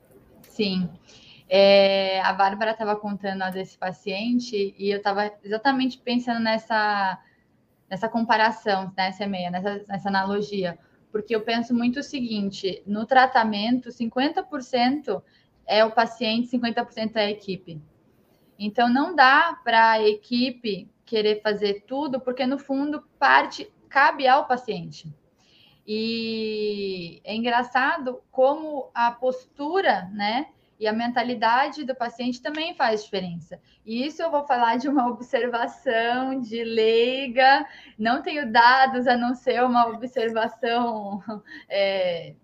Sim. 0.51 0.89
É, 1.49 2.21
a 2.23 2.33
Bárbara 2.33 2.73
estava 2.73 2.97
contando 2.97 3.43
a 3.43 3.51
desse 3.51 3.79
paciente 3.79 4.75
e 4.77 4.91
eu 4.91 4.99
estava 4.99 5.31
exatamente 5.45 5.99
pensando 5.99 6.41
nessa, 6.41 7.21
nessa 7.89 8.09
comparação, 8.09 8.93
nessa 8.97 9.27
meia, 9.27 9.51
nessa, 9.51 9.85
nessa 9.87 10.09
analogia, 10.09 10.77
porque 11.13 11.35
eu 11.35 11.43
penso 11.43 11.73
muito 11.73 12.01
o 12.01 12.03
seguinte: 12.03 12.83
no 12.85 13.07
tratamento, 13.07 13.91
50% 13.91 15.23
é 15.67 15.85
o 15.85 15.91
paciente, 15.91 16.49
50% 16.57 17.17
é 17.17 17.27
a 17.27 17.31
equipe. 17.31 17.81
Então, 18.59 18.89
não 18.89 19.15
dá 19.15 19.59
para 19.65 19.93
a 19.93 20.03
equipe 20.03 20.89
querer 21.05 21.41
fazer 21.43 21.85
tudo, 21.87 22.21
porque 22.21 22.47
no 22.47 22.59
fundo 22.59 23.03
parte 23.19 23.71
cabe 23.89 24.27
ao 24.27 24.47
paciente. 24.47 25.13
E 25.87 27.21
é 27.23 27.35
engraçado 27.35 28.21
como 28.31 28.91
a 28.93 29.13
postura, 29.13 30.11
né? 30.13 30.49
E 30.79 30.87
a 30.87 30.93
mentalidade 30.93 31.85
do 31.85 31.95
paciente 31.95 32.43
também 32.43 32.75
faz 32.75 33.05
diferença. 33.05 33.59
E 33.85 34.05
isso 34.05 34.21
eu 34.21 34.31
vou 34.31 34.45
falar 34.45 34.77
de 34.77 34.89
uma 34.89 35.07
observação 35.09 36.41
de 36.41 36.63
leiga, 36.65 37.65
não 37.99 38.21
tenho 38.21 38.51
dados 38.51 39.07
a 39.07 39.17
não 39.17 39.35
ser 39.35 39.63
uma 39.63 39.87
observação, 39.87 41.23
é, 41.69 42.35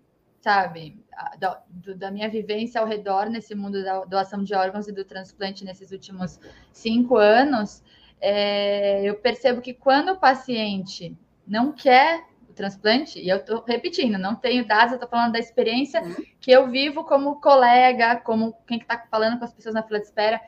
sabe, 0.43 1.01
da, 1.39 1.63
da, 1.95 2.11
minha 2.11 2.27
vivência 2.27 2.81
ao 2.81 2.85
redor 2.85 3.29
nesse 3.29 3.55
mundo 3.55 3.81
da 3.81 4.03
doação 4.03 4.43
de 4.43 4.53
órgãos 4.53 4.89
e 4.89 4.91
do 4.91 5.05
transplante 5.05 5.63
nesses 5.63 5.91
últimos 5.91 6.37
cinco 6.69 7.15
anos. 7.15 7.81
É, 8.19 9.01
eu 9.03 9.15
percebo 9.15 9.61
que 9.61 9.73
quando 9.73 10.09
o 10.09 10.17
paciente 10.17 11.17
não 11.47 11.71
quer 11.71 12.25
transplante, 12.53 13.19
e 13.19 13.29
eu 13.29 13.37
estou 13.37 13.63
repetindo, 13.65 14.17
não 14.17 14.35
tenho 14.35 14.67
dados, 14.67 14.91
eu 14.91 14.97
estou 14.97 15.09
falando 15.09 15.31
da 15.31 15.39
experiência 15.39 16.03
uhum. 16.03 16.15
que 16.39 16.51
eu 16.51 16.69
vivo 16.69 17.03
como 17.05 17.41
colega, 17.41 18.17
como 18.17 18.53
quem 18.67 18.77
está 18.77 19.07
falando 19.09 19.39
com 19.39 19.45
as 19.45 19.53
pessoas 19.53 19.73
na 19.73 19.81
fila 19.81 19.99
de 19.99 20.05
espera, 20.05 20.39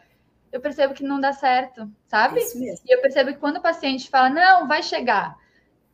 eu 0.52 0.62
percebo 0.62 0.94
que 0.94 1.04
não 1.04 1.20
dá 1.20 1.34
certo, 1.34 1.90
sabe? 2.08 2.42
E 2.86 2.94
eu 2.94 3.02
percebo 3.02 3.32
que 3.32 3.40
quando 3.40 3.58
o 3.58 3.62
paciente 3.62 4.10
fala, 4.10 4.30
não, 4.30 4.68
vai 4.68 4.84
chegar. 4.84 5.36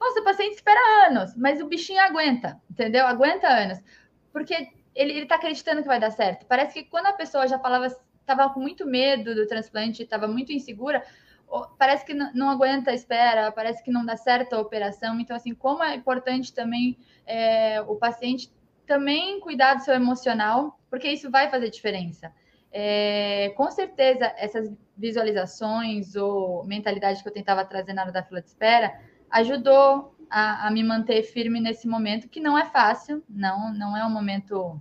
Nossa, 0.02 0.20
o 0.20 0.24
paciente 0.24 0.56
espera 0.56 1.08
anos, 1.08 1.36
mas 1.38 1.62
o 1.62 1.68
bichinho 1.68 2.02
aguenta, 2.02 2.60
entendeu? 2.68 3.06
Aguenta 3.06 3.48
anos. 3.48 3.78
Porque 4.34 4.70
ele 4.96 5.14
está 5.20 5.36
acreditando 5.36 5.84
que 5.84 5.88
vai 5.88 6.00
dar 6.00 6.10
certo. 6.10 6.44
Parece 6.48 6.74
que 6.74 6.90
quando 6.90 7.06
a 7.06 7.14
pessoa 7.14 7.48
já 7.48 7.60
falava, 7.60 7.86
estava 7.86 8.50
com 8.52 8.60
muito 8.60 8.84
medo 8.84 9.36
do 9.36 9.46
transplante, 9.46 10.02
estava 10.02 10.28
muito 10.28 10.52
insegura, 10.52 11.06
parece 11.78 12.04
que 12.04 12.16
não, 12.16 12.50
aguenta 12.50 12.90
a 12.90 12.96
espera, 12.96 13.52
parece 13.52 13.84
que 13.84 13.92
não 13.92 14.04
dá 14.04 14.18
certo 14.18 14.54
a 14.54 14.60
operação. 14.60 15.20
Então, 15.20 15.36
assim, 15.36 15.54
como 15.54 15.84
é 15.84 15.94
importante 15.94 16.52
também 16.52 16.98
é, 17.28 17.80
o 17.82 17.96
paciente 17.96 18.52
também 18.88 19.40
cuidar 19.40 19.76
do 19.76 19.84
seu 19.84 19.94
emocional, 19.94 20.80
porque 20.90 21.10
isso 21.10 21.30
vai 21.30 21.48
fazer 21.52 21.70
diferença. 21.70 22.34
É, 22.72 23.54
com 23.56 23.70
certeza, 23.70 24.34
essas 24.36 24.68
visualizações 24.98 26.16
ou 26.16 26.64
mentalidade 26.64 27.22
que 27.22 27.30
eu 27.30 27.34
tentava 27.34 27.64
trazer 27.64 27.94
na 27.94 28.02
hora 28.02 28.12
da 28.12 28.24
fila 28.24 28.42
de 28.42 28.48
espera 28.48 29.11
ajudou 29.32 30.16
a, 30.30 30.68
a 30.68 30.72
me 30.72 30.84
manter 30.84 31.24
firme 31.24 31.60
nesse 31.60 31.88
momento, 31.88 32.30
que 32.30 32.40
não 32.40 32.58
é 32.58 32.66
fácil, 32.66 33.24
não, 33.30 33.74
não 33.74 33.96
é 33.96 34.06
um 34.06 34.10
momento 34.10 34.80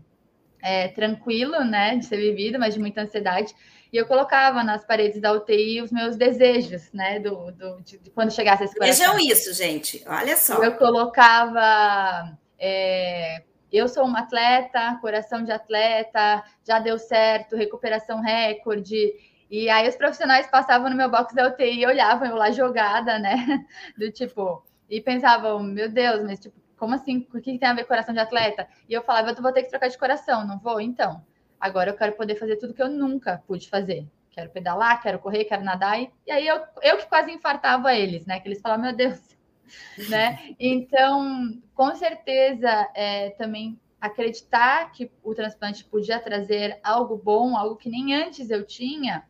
é, 0.63 0.89
tranquilo, 0.89 1.65
né, 1.65 1.97
de 1.97 2.05
ser 2.05 2.19
vivido, 2.19 2.59
mas 2.59 2.75
de 2.75 2.81
muita 2.81 3.03
ansiedade. 3.03 3.55
E 3.93 3.97
eu 3.97 4.07
colocava 4.07 4.63
nas 4.63 4.85
paredes 4.85 5.21
da 5.21 5.33
UTI 5.33 5.83
os 5.83 5.91
meus 5.91 6.17
desejos, 6.17 6.93
né? 6.93 7.19
Do, 7.19 7.51
do 7.51 7.81
de, 7.83 7.99
de 7.99 8.11
quando 8.11 8.33
chegasse 8.33 8.63
esse 8.63 8.75
coração. 8.75 9.15
Vejam 9.15 9.33
isso, 9.33 9.53
gente. 9.53 10.05
Olha 10.07 10.37
só. 10.37 10.63
Eu 10.63 10.77
colocava. 10.77 12.39
É, 12.57 13.43
eu 13.73 13.89
sou 13.89 14.05
uma 14.05 14.21
atleta, 14.21 14.97
coração 15.01 15.43
de 15.43 15.51
atleta, 15.51 16.45
já 16.65 16.79
deu 16.79 16.99
certo, 16.99 17.57
recuperação 17.57 18.21
recorde. 18.21 19.13
E 19.51 19.69
aí 19.69 19.89
os 19.89 19.97
profissionais 19.97 20.47
passavam 20.47 20.89
no 20.89 20.97
meu 20.97 21.11
box 21.11 21.35
da 21.35 21.49
UTI 21.49 21.81
e 21.81 21.87
olhavam 21.87 22.29
eu 22.29 22.37
lá 22.37 22.51
jogada, 22.53 23.19
né? 23.19 23.67
Do 23.99 24.11
tipo, 24.13 24.65
e 24.89 25.01
pensavam, 25.01 25.61
meu 25.61 25.91
Deus, 25.91 26.23
mas 26.23 26.39
tipo, 26.39 26.55
como 26.77 26.95
assim? 26.95 27.27
O 27.35 27.41
que 27.41 27.59
tem 27.59 27.69
a 27.69 27.75
ver 27.75 27.85
coração 27.85 28.15
de 28.15 28.21
atleta? 28.21 28.67
E 28.89 28.93
eu 28.93 29.03
falava, 29.03 29.31
eu 29.31 29.43
vou 29.43 29.53
ter 29.53 29.65
que 29.65 29.71
trocar 29.71 29.89
de 29.89 29.99
coração, 29.99 30.47
não 30.47 30.59
vou? 30.59 30.81
Então. 30.81 31.23
Agora 31.61 31.91
eu 31.91 31.97
quero 31.97 32.13
poder 32.17 32.37
fazer 32.37 32.57
tudo 32.57 32.73
que 32.73 32.83
eu 32.83 32.89
nunca 32.89 33.43
pude 33.47 33.69
fazer. 33.69 34.09
Quero 34.31 34.49
pedalar, 34.49 35.03
quero 35.03 35.19
correr, 35.19 35.45
quero 35.45 35.63
nadar. 35.63 36.01
E, 36.01 36.11
e 36.27 36.33
aí 36.33 36.47
eu, 36.47 36.63
eu 36.81 36.97
que 36.97 37.07
quase 37.07 37.31
infartava 37.31 37.95
eles, 37.95 38.25
né? 38.25 38.41
Que 38.41 38.49
eles 38.49 38.63
falavam, 38.63 38.87
meu 38.87 38.97
Deus, 38.97 39.21
né? 40.09 40.55
Então, 40.59 41.61
com 41.75 41.95
certeza, 41.95 42.89
é, 42.95 43.31
também 43.31 43.79
acreditar 44.01 44.91
que 44.93 45.11
o 45.23 45.35
transplante 45.35 45.85
podia 45.85 46.19
trazer 46.19 46.81
algo 46.83 47.19
bom, 47.19 47.57
algo 47.57 47.77
que 47.77 47.91
nem 47.91 48.15
antes 48.15 48.49
eu 48.49 48.65
tinha, 48.65 49.29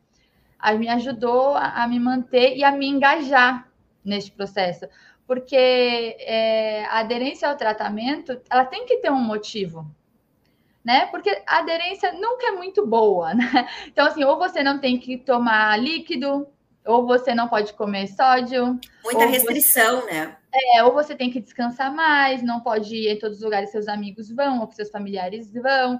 me 0.77 0.87
ajudou 0.89 1.55
a, 1.55 1.83
a 1.83 1.87
me 1.87 1.99
manter 1.99 2.55
e 2.55 2.63
a 2.63 2.71
me 2.71 2.87
engajar 2.87 3.67
neste 4.03 4.31
processo. 4.31 4.87
Porque 5.25 5.55
é, 6.19 6.85
a 6.85 6.99
aderência 6.99 7.47
ao 7.49 7.55
tratamento, 7.55 8.39
ela 8.49 8.65
tem 8.65 8.85
que 8.85 8.97
ter 8.97 9.11
um 9.11 9.21
motivo 9.21 9.89
né? 10.83 11.05
Porque 11.07 11.29
a 11.45 11.59
aderência 11.59 12.11
nunca 12.13 12.47
é 12.47 12.51
muito 12.51 12.85
boa, 12.85 13.33
né? 13.33 13.67
Então, 13.87 14.05
assim, 14.07 14.23
ou 14.23 14.37
você 14.37 14.63
não 14.63 14.79
tem 14.79 14.99
que 14.99 15.17
tomar 15.17 15.79
líquido, 15.79 16.47
ou 16.85 17.05
você 17.05 17.35
não 17.35 17.47
pode 17.47 17.73
comer 17.73 18.07
sódio. 18.07 18.79
Muita 19.03 19.25
restrição, 19.25 20.01
você... 20.01 20.11
né? 20.11 20.37
É, 20.53 20.83
ou 20.83 20.93
você 20.93 21.15
tem 21.15 21.29
que 21.29 21.39
descansar 21.39 21.93
mais, 21.93 22.43
não 22.43 22.59
pode 22.59 22.93
ir 22.93 23.09
em 23.09 23.19
todos 23.19 23.37
os 23.37 23.43
lugares 23.43 23.67
que 23.67 23.73
seus 23.73 23.87
amigos 23.87 24.29
vão, 24.29 24.59
ou 24.59 24.67
que 24.67 24.75
seus 24.75 24.89
familiares 24.89 25.53
vão. 25.53 25.99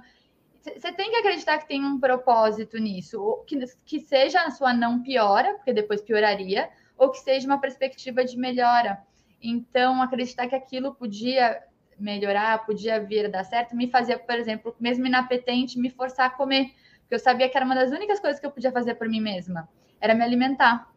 Você 0.62 0.92
tem 0.92 1.10
que 1.10 1.16
acreditar 1.16 1.58
que 1.58 1.66
tem 1.66 1.84
um 1.84 1.98
propósito 1.98 2.78
nisso, 2.78 3.42
que, 3.48 3.58
que 3.84 3.98
seja 3.98 4.42
a 4.42 4.50
sua 4.52 4.72
não 4.72 5.02
piora, 5.02 5.54
porque 5.54 5.72
depois 5.72 6.00
pioraria, 6.00 6.70
ou 6.96 7.10
que 7.10 7.18
seja 7.18 7.46
uma 7.46 7.60
perspectiva 7.60 8.24
de 8.24 8.38
melhora. 8.38 9.02
Então, 9.42 10.00
acreditar 10.00 10.46
que 10.46 10.54
aquilo 10.54 10.94
podia 10.94 11.60
melhorar, 11.98 12.64
podia 12.64 13.00
vir 13.00 13.26
a 13.26 13.28
dar 13.28 13.44
certo, 13.44 13.74
me 13.74 13.88
fazia, 13.88 14.16
por 14.16 14.36
exemplo, 14.36 14.74
mesmo 14.78 15.04
inapetente, 15.04 15.78
me 15.78 15.90
forçar 15.90 16.26
a 16.26 16.30
comer, 16.30 16.72
porque 17.00 17.16
eu 17.16 17.18
sabia 17.18 17.48
que 17.48 17.56
era 17.56 17.66
uma 17.66 17.74
das 17.74 17.90
únicas 17.90 18.20
coisas 18.20 18.38
que 18.38 18.46
eu 18.46 18.50
podia 18.50 18.70
fazer 18.70 18.94
por 18.94 19.08
mim 19.08 19.20
mesma, 19.20 19.68
era 20.00 20.14
me 20.14 20.22
alimentar, 20.22 20.88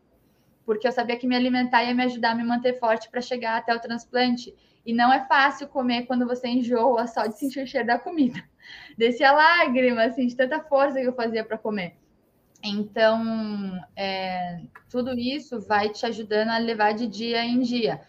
porque 0.64 0.88
eu 0.88 0.92
sabia 0.92 1.18
que 1.18 1.28
me 1.28 1.36
alimentar 1.36 1.84
ia 1.84 1.94
me 1.94 2.04
ajudar 2.04 2.32
a 2.32 2.36
me 2.36 2.44
manter 2.44 2.80
forte 2.80 3.10
para 3.10 3.22
chegar 3.22 3.58
até 3.58 3.74
o 3.74 3.80
transplante. 3.80 4.54
E 4.86 4.94
não 4.94 5.12
é 5.12 5.26
fácil 5.26 5.68
comer 5.68 6.06
quando 6.06 6.28
você 6.28 6.48
enjoa 6.48 7.08
só 7.08 7.26
de 7.26 7.40
sentir 7.40 7.64
o 7.64 7.68
cheiro 7.68 7.88
da 7.88 7.98
comida. 7.98 8.44
Descia 8.98 9.32
lágrima, 9.32 10.04
assim, 10.04 10.28
de 10.28 10.36
tanta 10.36 10.62
força 10.62 11.00
que 11.00 11.08
eu 11.08 11.16
fazia 11.16 11.44
para 11.44 11.58
comer. 11.58 11.96
Então, 12.64 13.80
é, 13.96 14.62
tudo 14.90 15.18
isso 15.18 15.60
vai 15.62 15.90
te 15.90 16.06
ajudando 16.06 16.50
a 16.50 16.58
levar 16.58 16.94
de 16.94 17.08
dia 17.08 17.44
em 17.44 17.62
dia. 17.62 18.02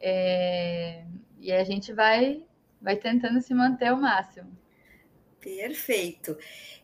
É, 0.00 1.04
e 1.38 1.52
a 1.52 1.62
gente 1.64 1.92
vai, 1.92 2.44
vai 2.80 2.96
tentando 2.96 3.40
se 3.40 3.54
manter 3.54 3.86
ao 3.86 3.96
máximo. 3.96 4.50
Perfeito. 5.40 6.36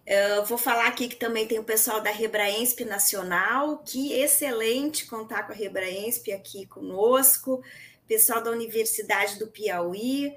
Eu 0.06 0.44
vou 0.44 0.56
falar 0.56 0.86
aqui 0.86 1.08
que 1.08 1.16
também 1.16 1.46
tem 1.46 1.58
o 1.58 1.64
pessoal 1.64 2.00
da 2.00 2.10
Rebraensp 2.10 2.84
Nacional, 2.84 3.78
que 3.78 4.12
excelente 4.12 5.06
contar 5.06 5.42
com 5.42 5.52
a 5.52 5.56
Rebraensp 5.56 6.32
aqui 6.32 6.64
conosco, 6.66 7.60
pessoal 8.06 8.42
da 8.42 8.50
Universidade 8.50 9.38
do 9.38 9.48
Piauí. 9.48 10.34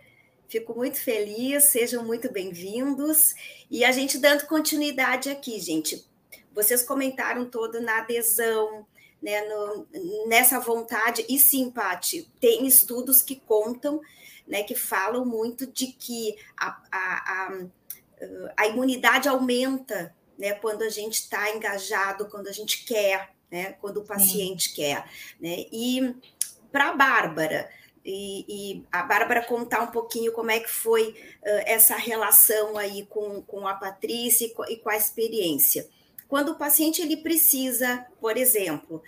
Fico 0.47 0.73
muito 0.75 0.99
feliz, 0.99 1.65
sejam 1.65 2.03
muito 2.03 2.31
bem-vindos. 2.31 3.35
E 3.69 3.85
a 3.85 3.91
gente 3.91 4.17
dando 4.17 4.47
continuidade 4.47 5.29
aqui, 5.29 5.59
gente. 5.59 6.05
Vocês 6.53 6.83
comentaram 6.83 7.45
todo 7.45 7.79
na 7.79 7.99
adesão, 7.99 8.85
né, 9.21 9.41
no, 9.47 9.87
nessa 10.27 10.59
vontade, 10.59 11.23
e 11.29 11.37
sim, 11.37 11.69
Pati, 11.69 12.27
tem 12.39 12.65
estudos 12.65 13.21
que 13.21 13.35
contam, 13.35 14.01
né, 14.47 14.63
que 14.63 14.73
falam 14.73 15.23
muito 15.25 15.67
de 15.67 15.87
que 15.87 16.35
a, 16.57 16.81
a, 16.91 17.33
a, 17.33 17.65
a 18.57 18.67
imunidade 18.67 19.29
aumenta 19.29 20.15
né, 20.37 20.53
quando 20.53 20.81
a 20.81 20.89
gente 20.89 21.15
está 21.15 21.55
engajado, 21.55 22.27
quando 22.27 22.47
a 22.47 22.51
gente 22.51 22.83
quer, 22.85 23.35
né, 23.51 23.73
quando 23.73 23.97
o 23.97 24.05
paciente 24.05 24.69
sim. 24.69 24.75
quer. 24.75 25.05
Né? 25.39 25.65
E 25.71 26.15
para 26.71 26.89
a 26.89 26.93
Bárbara, 26.93 27.69
e, 28.03 28.45
e, 28.47 28.85
a 28.91 29.03
Bárbara 29.03 29.43
contar 29.43 29.81
um 29.81 29.91
pouquinho 29.91 30.31
como 30.31 30.49
é 30.49 30.59
que 30.59 30.69
foi 30.69 31.09
uh, 31.09 31.63
essa 31.65 31.95
relação 31.95 32.77
aí 32.77 33.05
com, 33.05 33.41
com 33.41 33.67
a 33.67 33.73
Patrícia 33.73 34.45
e 34.45 34.49
com, 34.49 34.63
e 34.65 34.77
com 34.77 34.89
a 34.89 34.97
experiência. 34.97 35.87
Quando 36.27 36.49
o 36.49 36.55
paciente 36.55 37.01
ele 37.01 37.17
precisa, 37.17 38.05
por 38.21 38.37
exemplo, 38.37 39.03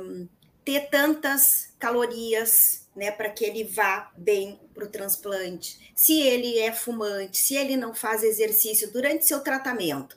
um, 0.00 0.28
ter 0.64 0.88
tantas 0.88 1.72
calorias 1.78 2.86
né, 2.94 3.10
para 3.10 3.28
que 3.30 3.44
ele 3.44 3.64
vá 3.64 4.10
bem 4.16 4.60
para 4.74 4.84
o 4.84 4.88
transplante, 4.88 5.92
se 5.94 6.20
ele 6.20 6.58
é 6.58 6.72
fumante, 6.72 7.38
se 7.38 7.56
ele 7.56 7.76
não 7.76 7.94
faz 7.94 8.22
exercício 8.22 8.92
durante 8.92 9.26
seu 9.26 9.40
tratamento, 9.40 10.16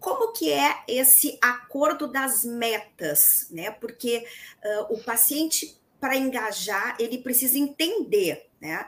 como 0.00 0.32
que 0.32 0.52
é 0.52 0.82
esse 0.88 1.38
acordo 1.40 2.06
das 2.06 2.44
metas, 2.44 3.46
né? 3.50 3.70
Porque 3.70 4.26
uh, 4.64 4.94
o 4.94 5.02
paciente 5.02 5.78
para 6.04 6.16
engajar, 6.16 6.96
ele 6.98 7.16
precisa 7.16 7.56
entender 7.56 8.46
né, 8.60 8.86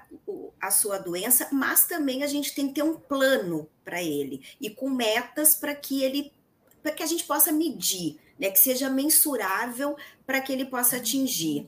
a 0.61 0.71
sua 0.71 0.99
doença, 0.99 1.49
mas 1.51 1.87
também 1.87 2.23
a 2.23 2.27
gente 2.27 2.55
tem 2.55 2.69
que 2.69 2.75
ter 2.75 2.83
um 2.83 2.95
plano 2.95 3.67
para 3.83 4.03
ele 4.03 4.43
e 4.61 4.69
com 4.69 4.91
metas 4.91 5.55
para 5.55 5.75
que 5.75 6.03
ele 6.03 6.31
para 6.83 6.93
que 6.93 7.03
a 7.03 7.07
gente 7.07 7.25
possa 7.25 7.51
medir, 7.51 8.21
né, 8.39 8.51
que 8.51 8.59
seja 8.59 8.89
mensurável 8.89 9.97
para 10.27 10.41
que 10.41 10.53
ele 10.53 10.67
possa 10.67 10.99
atingir. 10.99 11.67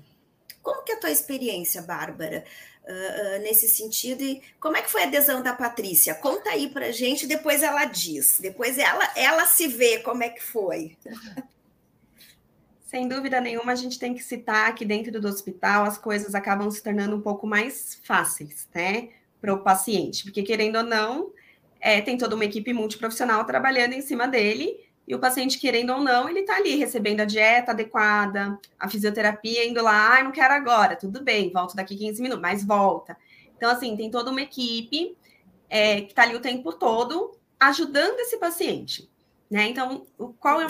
Como 0.62 0.84
que 0.84 0.92
é 0.92 0.96
a 0.96 1.00
tua 1.00 1.11
experiência, 1.11 1.80
Bárbara, 1.80 2.44
uh, 2.88 3.37
uh, 3.37 3.42
nesse 3.42 3.68
sentido? 3.68 4.22
E 4.22 4.42
como 4.59 4.77
é 4.77 4.83
que 4.83 4.90
foi 4.90 5.03
a 5.03 5.07
adesão 5.07 5.42
da 5.42 5.53
Patrícia? 5.53 6.14
Conta 6.14 6.51
aí 6.51 6.68
para 6.68 6.90
gente, 6.90 7.27
depois 7.27 7.62
ela 7.62 7.85
diz. 7.85 8.38
Depois 8.40 8.79
ela, 8.79 9.12
ela 9.14 9.46
se 9.46 9.68
vê 9.68 9.98
como 9.98 10.22
é 10.22 10.31
que 10.31 10.42
foi. 10.42 10.96
Sem 12.87 13.07
dúvida 13.07 13.38
nenhuma, 13.38 13.72
a 13.72 13.77
gente 13.77 13.98
tem 13.98 14.14
que 14.14 14.22
citar 14.22 14.74
que 14.74 14.83
dentro 14.83 15.20
do 15.20 15.29
hospital 15.29 15.85
as 15.85 15.98
coisas 15.98 16.35
acabam 16.35 16.70
se 16.70 16.83
tornando 16.83 17.14
um 17.14 17.20
pouco 17.20 17.46
mais 17.46 18.01
fáceis, 18.03 18.66
né, 18.74 19.11
para 19.42 19.53
o 19.53 19.62
paciente, 19.62 20.24
porque 20.24 20.42
querendo 20.42 20.77
ou 20.77 20.83
não, 20.83 21.31
é, 21.79 22.01
tem 22.01 22.16
toda 22.16 22.35
uma 22.35 22.46
equipe 22.46 22.72
multiprofissional 22.72 23.44
trabalhando 23.44 23.92
em 23.92 24.01
cima 24.01 24.27
dele, 24.27 24.88
e 25.08 25.14
o 25.14 25.18
paciente, 25.18 25.58
querendo 25.58 25.90
ou 25.94 26.02
não, 26.02 26.28
ele 26.28 26.40
está 26.40 26.56
ali 26.56 26.76
recebendo 26.76 27.20
a 27.20 27.24
dieta 27.24 27.72
adequada, 27.72 28.58
a 28.78 28.90
fisioterapia, 28.90 29.66
indo 29.66 29.82
lá, 29.82 30.18
ah, 30.18 30.22
não 30.22 30.30
quero 30.30 30.52
agora, 30.52 30.96
tudo 30.96 31.24
bem, 31.24 31.50
volto 31.50 31.74
daqui 31.74 31.96
15 31.96 32.20
minutos, 32.20 32.42
mas 32.42 32.62
volta. 32.62 33.16
Então, 33.56 33.70
assim, 33.70 33.96
tem 33.96 34.10
toda 34.10 34.30
uma 34.30 34.42
equipe 34.42 35.16
é, 35.70 36.02
que 36.02 36.10
está 36.10 36.24
ali 36.24 36.36
o 36.36 36.40
tempo 36.40 36.74
todo 36.74 37.32
ajudando 37.58 38.20
esse 38.20 38.36
paciente. 38.36 39.10
Né? 39.50 39.68
Então, 39.68 40.06
qual 40.38 40.60
é, 40.60 40.66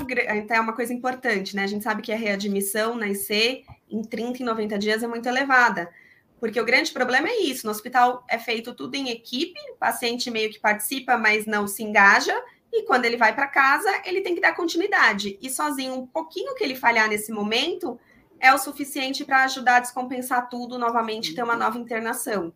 é 0.48 0.61
uma 0.61 0.72
coisa 0.72 0.94
importante, 0.94 1.57
né? 1.57 1.64
A 1.64 1.66
gente 1.66 1.83
sabe 1.83 2.01
que 2.01 2.12
a 2.12 2.16
readmissão 2.16 2.94
na 2.94 3.09
IC 3.09 3.64
em 3.90 4.03
30 4.03 4.40
e 4.40 4.46
90 4.46 4.79
dias 4.79 5.03
é 5.03 5.09
muito 5.09 5.29
elevada, 5.29 5.90
porque 6.38 6.61
o 6.61 6.64
grande 6.64 6.92
problema 6.92 7.29
é 7.29 7.40
isso: 7.40 7.66
no 7.66 7.72
hospital 7.72 8.24
é 8.29 8.38
feito 8.38 8.72
tudo 8.72 8.94
em 8.94 9.11
equipe, 9.11 9.59
o 9.72 9.77
paciente 9.77 10.31
meio 10.31 10.48
que 10.48 10.61
participa, 10.61 11.18
mas 11.18 11.44
não 11.44 11.66
se 11.66 11.83
engaja, 11.83 12.40
e 12.73 12.85
quando 12.85 13.05
ele 13.05 13.17
vai 13.17 13.35
para 13.35 13.47
casa, 13.47 13.89
ele 14.05 14.21
tem 14.21 14.35
que 14.35 14.41
dar 14.41 14.55
continuidade. 14.55 15.39
E 15.41 15.49
sozinho, 15.49 15.95
um 15.95 16.07
pouquinho 16.07 16.55
que 16.55 16.63
ele 16.63 16.75
falhar 16.75 17.09
nesse 17.09 17.33
momento 17.33 17.99
é 18.41 18.53
o 18.53 18.59
suficiente 18.59 19.25
para 19.25 19.45
ajudar 19.45 19.77
a 19.77 19.81
descompensar 19.81 20.49
tudo 20.49 20.79
novamente, 20.79 21.35
ter 21.35 21.43
uma 21.43 21.57
nova 21.57 21.79
internação. 21.79 22.53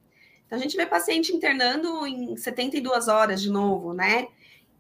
Então, 0.47 0.59
a 0.59 0.63
gente 0.63 0.77
vê 0.77 0.87
paciente 0.87 1.33
internando 1.33 2.07
em 2.07 2.37
72 2.37 3.09
horas 3.09 3.41
de 3.41 3.51
novo, 3.51 3.95
né? 3.95 4.29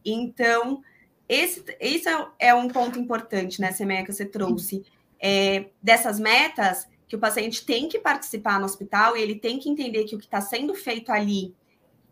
Então, 0.05 0.83
esse, 1.29 1.64
esse 1.81 2.09
é, 2.09 2.27
é 2.38 2.55
um 2.55 2.68
ponto 2.68 2.99
importante, 2.99 3.61
né, 3.61 3.73
Semeia, 3.73 4.05
que 4.05 4.12
você 4.12 4.27
trouxe. 4.27 4.85
É, 5.18 5.66
dessas 5.83 6.18
metas, 6.18 6.87
que 7.09 7.16
o 7.16 7.18
paciente 7.18 7.64
tem 7.64 7.88
que 7.88 7.99
participar 7.99 8.59
no 8.59 8.64
hospital 8.64 9.16
e 9.16 9.23
ele 9.23 9.37
tem 9.37 9.59
que 9.59 9.68
entender 9.68 10.05
que 10.05 10.14
o 10.14 10.18
que 10.18 10.25
está 10.25 10.40
sendo 10.40 10.75
feito 10.75 11.12
ali 11.12 11.55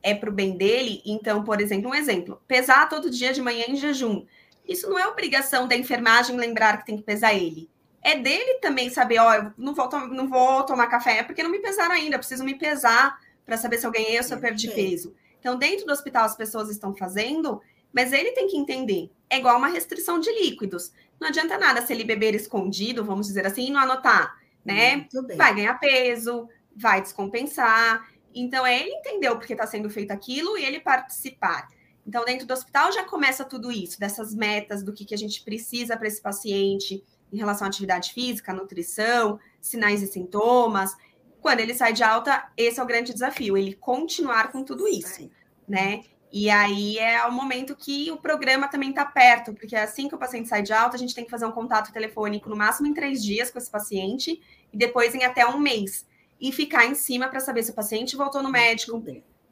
é 0.02 0.14
para 0.14 0.30
o 0.30 0.32
bem 0.32 0.56
dele. 0.56 1.02
Então, 1.04 1.44
por 1.44 1.60
exemplo, 1.60 1.90
um 1.90 1.94
exemplo: 1.94 2.40
pesar 2.46 2.88
todo 2.88 3.10
dia 3.10 3.32
de 3.32 3.42
manhã 3.42 3.64
em 3.68 3.76
jejum. 3.76 4.24
Isso 4.66 4.88
não 4.88 4.98
é 4.98 5.06
obrigação 5.06 5.66
da 5.66 5.76
enfermagem 5.76 6.36
lembrar 6.36 6.78
que 6.78 6.86
tem 6.86 6.96
que 6.96 7.02
pesar 7.02 7.34
ele. 7.34 7.68
É 8.02 8.16
dele 8.16 8.54
também 8.60 8.88
saber, 8.88 9.18
ó, 9.18 9.34
eu 9.34 9.52
não 9.58 9.74
vou, 9.74 9.88
não 10.08 10.28
vou 10.28 10.62
tomar 10.62 10.86
café 10.86 11.22
porque 11.22 11.42
não 11.42 11.50
me 11.50 11.58
pesaram 11.58 11.92
ainda, 11.92 12.18
preciso 12.18 12.44
me 12.44 12.54
pesar 12.54 13.18
para 13.44 13.56
saber 13.56 13.78
se 13.78 13.86
eu 13.86 13.90
ganhei 13.90 14.16
ou 14.16 14.22
se 14.22 14.32
eu 14.32 14.38
perdi 14.38 14.70
peso. 14.70 15.14
Então, 15.38 15.58
dentro 15.58 15.86
do 15.86 15.92
hospital, 15.92 16.24
as 16.24 16.36
pessoas 16.36 16.70
estão 16.70 16.94
fazendo 16.94 17.60
mas 17.92 18.12
ele 18.12 18.32
tem 18.32 18.46
que 18.46 18.56
entender. 18.56 19.10
É 19.28 19.38
igual 19.38 19.56
uma 19.56 19.68
restrição 19.68 20.18
de 20.18 20.30
líquidos. 20.32 20.92
Não 21.20 21.28
adianta 21.28 21.58
nada 21.58 21.84
se 21.84 21.92
ele 21.92 22.04
beber 22.04 22.34
escondido, 22.34 23.04
vamos 23.04 23.26
dizer 23.26 23.46
assim, 23.46 23.66
e 23.66 23.70
não 23.70 23.80
anotar, 23.80 24.36
né? 24.64 25.06
Vai 25.36 25.54
ganhar 25.54 25.74
peso, 25.74 26.48
vai 26.74 27.00
descompensar. 27.02 28.08
Então, 28.34 28.66
é 28.66 28.80
ele 28.80 28.90
entender 28.90 29.28
o 29.28 29.36
porquê 29.36 29.54
está 29.54 29.66
sendo 29.66 29.90
feito 29.90 30.10
aquilo 30.10 30.56
e 30.56 30.64
ele 30.64 30.80
participar. 30.80 31.68
Então, 32.06 32.24
dentro 32.24 32.46
do 32.46 32.52
hospital 32.52 32.90
já 32.92 33.04
começa 33.04 33.44
tudo 33.44 33.70
isso, 33.70 33.98
dessas 33.98 34.34
metas 34.34 34.82
do 34.82 34.92
que, 34.92 35.04
que 35.04 35.14
a 35.14 35.18
gente 35.18 35.42
precisa 35.42 35.96
para 35.96 36.08
esse 36.08 36.20
paciente 36.20 37.04
em 37.32 37.36
relação 37.36 37.66
à 37.66 37.68
atividade 37.68 38.12
física, 38.12 38.52
nutrição, 38.52 39.38
sinais 39.60 40.02
e 40.02 40.06
sintomas. 40.06 40.96
Quando 41.40 41.60
ele 41.60 41.74
sai 41.74 41.92
de 41.92 42.02
alta, 42.02 42.50
esse 42.56 42.80
é 42.80 42.82
o 42.82 42.86
grande 42.86 43.12
desafio, 43.12 43.56
ele 43.56 43.74
continuar 43.74 44.50
com 44.50 44.64
tudo 44.64 44.88
isso, 44.88 45.30
né? 45.68 46.02
E 46.32 46.48
aí 46.48 46.96
é 46.98 47.24
o 47.26 47.32
momento 47.32 47.74
que 47.74 48.10
o 48.10 48.16
programa 48.16 48.68
também 48.68 48.90
está 48.90 49.04
perto, 49.04 49.52
porque 49.52 49.74
assim 49.74 50.08
que 50.08 50.14
o 50.14 50.18
paciente 50.18 50.48
sai 50.48 50.62
de 50.62 50.72
alta, 50.72 50.96
a 50.96 50.98
gente 50.98 51.14
tem 51.14 51.24
que 51.24 51.30
fazer 51.30 51.44
um 51.44 51.50
contato 51.50 51.92
telefônico 51.92 52.48
no 52.48 52.56
máximo 52.56 52.86
em 52.86 52.94
três 52.94 53.22
dias 53.22 53.50
com 53.50 53.58
esse 53.58 53.70
paciente 53.70 54.40
e 54.72 54.76
depois 54.76 55.14
em 55.14 55.24
até 55.24 55.44
um 55.44 55.58
mês. 55.58 56.06
E 56.40 56.52
ficar 56.52 56.86
em 56.86 56.94
cima 56.94 57.28
para 57.28 57.40
saber 57.40 57.62
se 57.62 57.70
o 57.70 57.74
paciente 57.74 58.16
voltou 58.16 58.42
no 58.42 58.50
médico, 58.50 59.02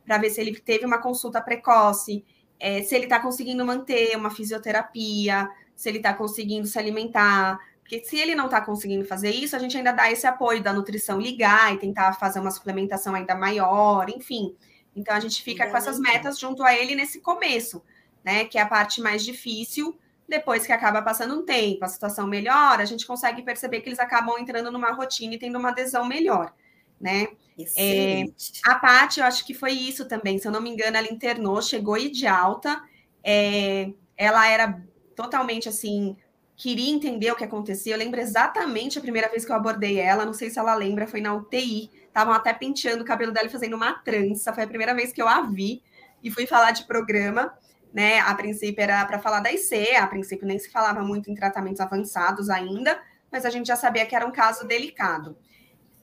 para 0.06 0.18
ver 0.18 0.30
se 0.30 0.40
ele 0.40 0.58
teve 0.58 0.86
uma 0.86 0.98
consulta 0.98 1.40
precoce, 1.40 2.24
é, 2.58 2.82
se 2.82 2.94
ele 2.94 3.04
está 3.04 3.20
conseguindo 3.20 3.64
manter 3.64 4.16
uma 4.16 4.30
fisioterapia, 4.30 5.48
se 5.76 5.88
ele 5.88 5.98
está 5.98 6.14
conseguindo 6.14 6.66
se 6.66 6.78
alimentar. 6.78 7.58
Porque 7.80 8.04
se 8.04 8.18
ele 8.18 8.34
não 8.34 8.46
está 8.46 8.60
conseguindo 8.60 9.04
fazer 9.04 9.30
isso, 9.30 9.54
a 9.54 9.58
gente 9.58 9.76
ainda 9.76 9.92
dá 9.92 10.10
esse 10.10 10.26
apoio 10.26 10.62
da 10.62 10.72
nutrição 10.72 11.20
ligar 11.20 11.74
e 11.74 11.78
tentar 11.78 12.12
fazer 12.14 12.40
uma 12.40 12.50
suplementação 12.50 13.14
ainda 13.14 13.34
maior, 13.34 14.10
enfim. 14.10 14.54
Então 14.94 15.14
a 15.14 15.20
gente 15.20 15.42
fica 15.42 15.70
com 15.70 15.76
essas 15.76 15.98
metas 15.98 16.38
junto 16.38 16.62
a 16.62 16.74
ele 16.74 16.94
nesse 16.94 17.20
começo, 17.20 17.82
né? 18.24 18.44
Que 18.44 18.58
é 18.58 18.62
a 18.62 18.66
parte 18.66 19.00
mais 19.00 19.24
difícil. 19.24 19.96
Depois 20.28 20.66
que 20.66 20.72
acaba 20.72 21.00
passando 21.00 21.38
um 21.38 21.44
tempo, 21.44 21.84
a 21.84 21.88
situação 21.88 22.26
melhora, 22.26 22.82
a 22.82 22.84
gente 22.84 23.06
consegue 23.06 23.40
perceber 23.42 23.80
que 23.80 23.88
eles 23.88 23.98
acabam 23.98 24.38
entrando 24.38 24.70
numa 24.70 24.92
rotina 24.92 25.34
e 25.34 25.38
tendo 25.38 25.58
uma 25.58 25.70
adesão 25.70 26.04
melhor, 26.04 26.52
né? 27.00 27.28
É, 27.76 28.24
a 28.64 28.76
Paty, 28.76 29.20
eu 29.20 29.26
acho 29.26 29.44
que 29.44 29.52
foi 29.52 29.72
isso 29.72 30.06
também. 30.06 30.38
Se 30.38 30.46
eu 30.46 30.52
não 30.52 30.60
me 30.60 30.70
engano, 30.70 30.96
ela 30.96 31.12
internou, 31.12 31.60
chegou 31.60 31.96
e 31.96 32.10
de 32.10 32.26
alta. 32.26 32.80
É, 33.22 33.90
ela 34.16 34.46
era 34.46 34.80
totalmente 35.16 35.68
assim, 35.68 36.16
queria 36.56 36.90
entender 36.90 37.32
o 37.32 37.36
que 37.36 37.44
acontecia. 37.44 37.94
Eu 37.94 37.98
lembro 37.98 38.20
exatamente 38.20 38.98
a 38.98 39.02
primeira 39.02 39.28
vez 39.28 39.44
que 39.44 39.50
eu 39.50 39.56
abordei 39.56 39.98
ela, 39.98 40.24
não 40.24 40.32
sei 40.32 40.50
se 40.50 40.58
ela 40.58 40.74
lembra, 40.74 41.06
foi 41.06 41.20
na 41.20 41.34
UTI. 41.34 41.90
Estavam 42.06 42.32
até 42.32 42.52
penteando 42.52 43.02
o 43.02 43.06
cabelo 43.06 43.32
dela 43.32 43.46
e 43.46 43.50
fazendo 43.50 43.74
uma 43.74 43.92
trança. 43.92 44.52
Foi 44.52 44.64
a 44.64 44.68
primeira 44.68 44.94
vez 44.94 45.12
que 45.12 45.20
eu 45.20 45.28
a 45.28 45.42
vi 45.42 45.82
e 46.22 46.30
fui 46.30 46.46
falar 46.46 46.70
de 46.70 46.84
programa. 46.84 47.52
Né? 47.92 48.20
A 48.20 48.34
princípio 48.34 48.82
era 48.82 49.04
para 49.06 49.18
falar 49.18 49.40
da 49.40 49.52
IC, 49.52 49.96
a 49.96 50.06
princípio 50.06 50.46
nem 50.46 50.58
se 50.58 50.70
falava 50.70 51.02
muito 51.02 51.30
em 51.30 51.34
tratamentos 51.34 51.80
avançados 51.80 52.50
ainda, 52.50 53.00
mas 53.32 53.46
a 53.46 53.50
gente 53.50 53.66
já 53.66 53.76
sabia 53.76 54.04
que 54.04 54.14
era 54.14 54.26
um 54.26 54.30
caso 54.30 54.66
delicado. 54.66 55.36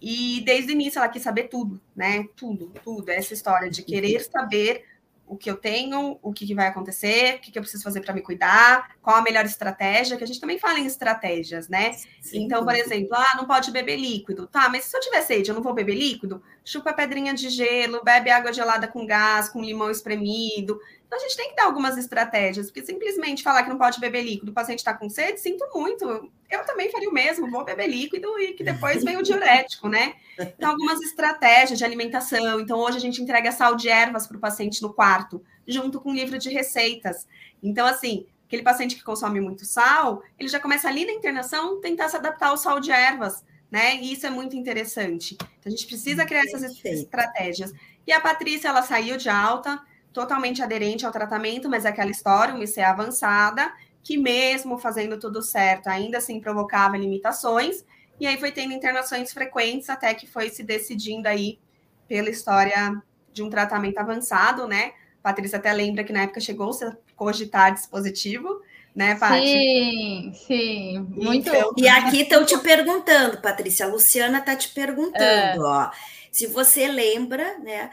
E 0.07 0.39
desde 0.41 0.71
o 0.71 0.73
início 0.73 0.99
ela 0.99 1.09
quis 1.09 1.23
saber 1.23 1.45
tudo, 1.45 1.81
né? 1.95 2.27
Tudo, 2.35 2.71
tudo. 2.83 3.09
Essa 3.09 3.33
história 3.33 3.71
de 3.71 3.81
querer 3.81 4.19
saber 4.21 4.85
o 5.25 5.35
que 5.35 5.49
eu 5.49 5.57
tenho, 5.57 6.19
o 6.21 6.31
que, 6.31 6.45
que 6.45 6.53
vai 6.53 6.67
acontecer, 6.67 7.37
o 7.37 7.39
que, 7.39 7.51
que 7.51 7.57
eu 7.57 7.63
preciso 7.63 7.83
fazer 7.83 8.01
para 8.01 8.13
me 8.13 8.21
cuidar, 8.21 8.95
qual 9.01 9.15
a 9.15 9.23
melhor 9.23 9.43
estratégia, 9.45 10.15
que 10.15 10.23
a 10.23 10.27
gente 10.27 10.39
também 10.39 10.59
fala 10.59 10.79
em 10.79 10.85
estratégias, 10.85 11.67
né? 11.67 11.93
Sim, 12.21 12.43
então, 12.43 12.63
por 12.63 12.75
exemplo, 12.75 13.09
ah, 13.13 13.35
não 13.35 13.47
pode 13.47 13.71
beber 13.71 13.97
líquido. 13.97 14.45
Tá, 14.45 14.69
mas 14.69 14.83
se 14.83 14.95
eu 14.95 15.01
tiver 15.01 15.23
sede, 15.23 15.49
eu 15.49 15.55
não 15.55 15.63
vou 15.63 15.73
beber 15.73 15.95
líquido? 15.95 16.39
chupa 16.65 16.91
pedrinha 16.91 17.33
de 17.33 17.49
gelo, 17.49 18.03
bebe 18.03 18.31
água 18.31 18.51
gelada 18.51 18.87
com 18.87 19.05
gás, 19.05 19.49
com 19.49 19.63
limão 19.63 19.91
espremido. 19.91 20.79
Então 21.07 21.19
a 21.19 21.21
gente 21.21 21.37
tem 21.37 21.49
que 21.49 21.55
dar 21.55 21.65
algumas 21.65 21.97
estratégias, 21.97 22.67
porque 22.67 22.85
simplesmente 22.85 23.43
falar 23.43 23.63
que 23.63 23.69
não 23.69 23.77
pode 23.77 23.99
beber 23.99 24.23
líquido, 24.23 24.51
o 24.51 24.53
paciente 24.53 24.79
está 24.79 24.93
com 24.93 25.09
sede, 25.09 25.39
sinto 25.39 25.65
muito. 25.73 26.31
Eu 26.49 26.65
também 26.65 26.91
faria 26.91 27.09
o 27.09 27.13
mesmo, 27.13 27.49
vou 27.49 27.63
beber 27.63 27.87
líquido 27.87 28.39
e 28.39 28.53
que 28.53 28.63
depois 28.63 29.03
vem 29.03 29.17
o 29.17 29.23
diurético, 29.23 29.87
né? 29.87 30.15
Então, 30.37 30.71
algumas 30.71 31.01
estratégias 31.01 31.77
de 31.77 31.85
alimentação. 31.85 32.59
Então, 32.59 32.79
hoje 32.79 32.97
a 32.97 33.01
gente 33.01 33.21
entrega 33.21 33.51
sal 33.51 33.75
de 33.75 33.87
ervas 33.87 34.27
para 34.27 34.37
o 34.37 34.39
paciente 34.39 34.81
no 34.81 34.93
quarto, 34.93 35.43
junto 35.67 36.01
com 36.01 36.11
o 36.11 36.13
livro 36.13 36.37
de 36.37 36.49
receitas. 36.49 37.27
Então, 37.61 37.85
assim, 37.85 38.25
aquele 38.45 38.63
paciente 38.63 38.95
que 38.95 39.03
consome 39.03 39.39
muito 39.39 39.65
sal, 39.65 40.23
ele 40.39 40.49
já 40.49 40.59
começa 40.59 40.87
ali 40.87 41.05
na 41.05 41.13
internação 41.13 41.79
tentar 41.79 42.09
se 42.09 42.17
adaptar 42.17 42.49
ao 42.49 42.57
sal 42.57 42.79
de 42.79 42.91
ervas, 42.91 43.43
né? 43.71 43.95
E 43.97 44.11
isso 44.11 44.25
é 44.25 44.29
muito 44.29 44.55
interessante. 44.55 45.35
Então, 45.35 45.67
a 45.67 45.69
gente 45.69 45.85
precisa 45.87 46.25
criar 46.25 46.43
essas 46.43 46.63
estratégias. 46.83 47.71
E 48.05 48.11
a 48.11 48.19
Patrícia, 48.19 48.67
ela 48.67 48.81
saiu 48.81 49.17
de 49.17 49.29
alta, 49.29 49.81
totalmente 50.15 50.63
aderente 50.63 51.05
ao 51.05 51.11
tratamento, 51.11 51.69
mas 51.69 51.83
é 51.83 51.89
aquela 51.89 52.09
história, 52.09 52.55
uma 52.55 52.63
IC 52.63 52.79
avançada, 52.79 53.69
que 54.01 54.17
mesmo 54.17 54.77
fazendo 54.77 55.19
tudo 55.19 55.41
certo, 55.41 55.87
ainda 55.87 56.19
assim 56.19 56.39
provocava 56.39 56.97
limitações, 56.97 57.83
e 58.17 58.25
aí 58.25 58.37
foi 58.37 58.53
tendo 58.53 58.73
internações 58.73 59.33
frequentes 59.33 59.89
até 59.89 60.13
que 60.13 60.25
foi 60.25 60.49
se 60.49 60.63
decidindo 60.63 61.27
aí 61.27 61.59
pela 62.07 62.29
história 62.29 62.95
de 63.33 63.43
um 63.43 63.49
tratamento 63.49 63.97
avançado, 63.97 64.65
né? 64.65 64.93
Patrícia 65.21 65.57
até 65.57 65.73
lembra 65.73 66.03
que 66.05 66.13
na 66.13 66.21
época 66.21 66.39
chegou 66.39 66.71
a 66.71 66.95
cogitar 67.17 67.73
dispositivo, 67.73 68.61
né, 68.95 69.15
Paty? 69.15 69.45
Sim, 69.45 70.33
sim, 70.47 70.99
muito. 71.09 71.49
Então, 71.49 71.73
e 71.75 71.89
aqui 71.89 72.21
estão 72.21 72.45
te 72.45 72.57
perguntando, 72.59 73.41
Patrícia, 73.41 73.85
a 73.85 73.89
Luciana 73.89 74.37
está 74.37 74.55
te 74.55 74.69
perguntando, 74.69 75.21
é. 75.21 75.59
ó, 75.59 75.91
se 76.31 76.47
você 76.47 76.87
lembra, 76.87 77.57
né, 77.59 77.89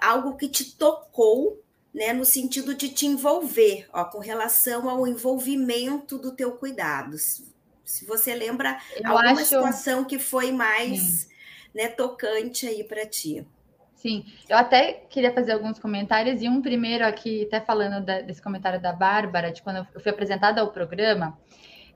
algo 0.00 0.36
que 0.36 0.48
te 0.48 0.76
tocou, 0.76 1.63
né, 1.94 2.12
no 2.12 2.24
sentido 2.24 2.74
de 2.74 2.88
te 2.88 3.06
envolver, 3.06 3.86
ó, 3.92 4.04
com 4.04 4.18
relação 4.18 4.90
ao 4.90 5.06
envolvimento 5.06 6.18
do 6.18 6.32
teu 6.32 6.52
cuidado. 6.52 7.16
Se 7.16 8.04
você 8.06 8.34
lembra 8.34 8.78
Eu 8.96 9.12
alguma 9.12 9.32
acho... 9.32 9.44
situação 9.44 10.04
que 10.04 10.18
foi 10.18 10.50
mais, 10.50 11.28
né, 11.72 11.86
tocante 11.88 12.66
aí 12.66 12.82
para 12.82 13.06
ti. 13.06 13.46
Sim, 13.94 14.26
eu 14.48 14.58
até 14.58 14.92
queria 15.08 15.32
fazer 15.32 15.52
alguns 15.52 15.78
comentários, 15.78 16.42
e 16.42 16.48
um 16.48 16.60
primeiro 16.60 17.06
aqui, 17.06 17.44
até 17.46 17.60
falando 17.60 18.04
da, 18.04 18.20
desse 18.20 18.42
comentário 18.42 18.80
da 18.80 18.92
Bárbara, 18.92 19.52
de 19.52 19.62
quando 19.62 19.86
eu 19.94 20.00
fui 20.00 20.10
apresentada 20.10 20.60
ao 20.60 20.72
programa, 20.72 21.38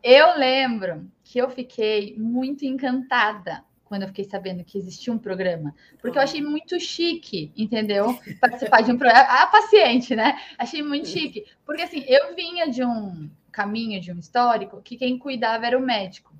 eu 0.03 0.39
lembro 0.39 1.11
que 1.25 1.39
eu 1.39 1.51
fiquei 1.51 2.17
muito 2.17 2.65
encantada 2.65 3.65
quando 3.89 4.03
eu 4.03 4.09
fiquei 4.09 4.25
sabendo 4.25 4.63
que 4.63 4.77
existia 4.77 5.13
um 5.13 5.19
programa, 5.19 5.75
porque 6.01 6.19
eu 6.19 6.23
achei 6.23 6.43
muito 6.43 6.79
chique, 6.79 7.51
entendeu? 7.57 8.19
Participar 8.41 8.83
de 8.83 8.93
um 8.93 8.99
programa, 8.99 9.27
a 9.27 9.47
paciente, 9.47 10.15
né? 10.15 10.39
Achei 10.59 10.83
muito 10.83 11.09
chique, 11.09 11.47
porque 11.65 11.83
assim, 11.83 12.05
eu 12.07 12.35
vinha 12.35 12.71
de 12.71 12.85
um 12.85 13.31
caminho, 13.51 14.01
de 14.01 14.13
um 14.13 14.19
histórico, 14.19 14.83
que 14.83 14.97
quem 14.97 15.19
cuidava 15.19 15.67
era 15.67 15.79
o 15.79 15.81
médico. 15.81 16.33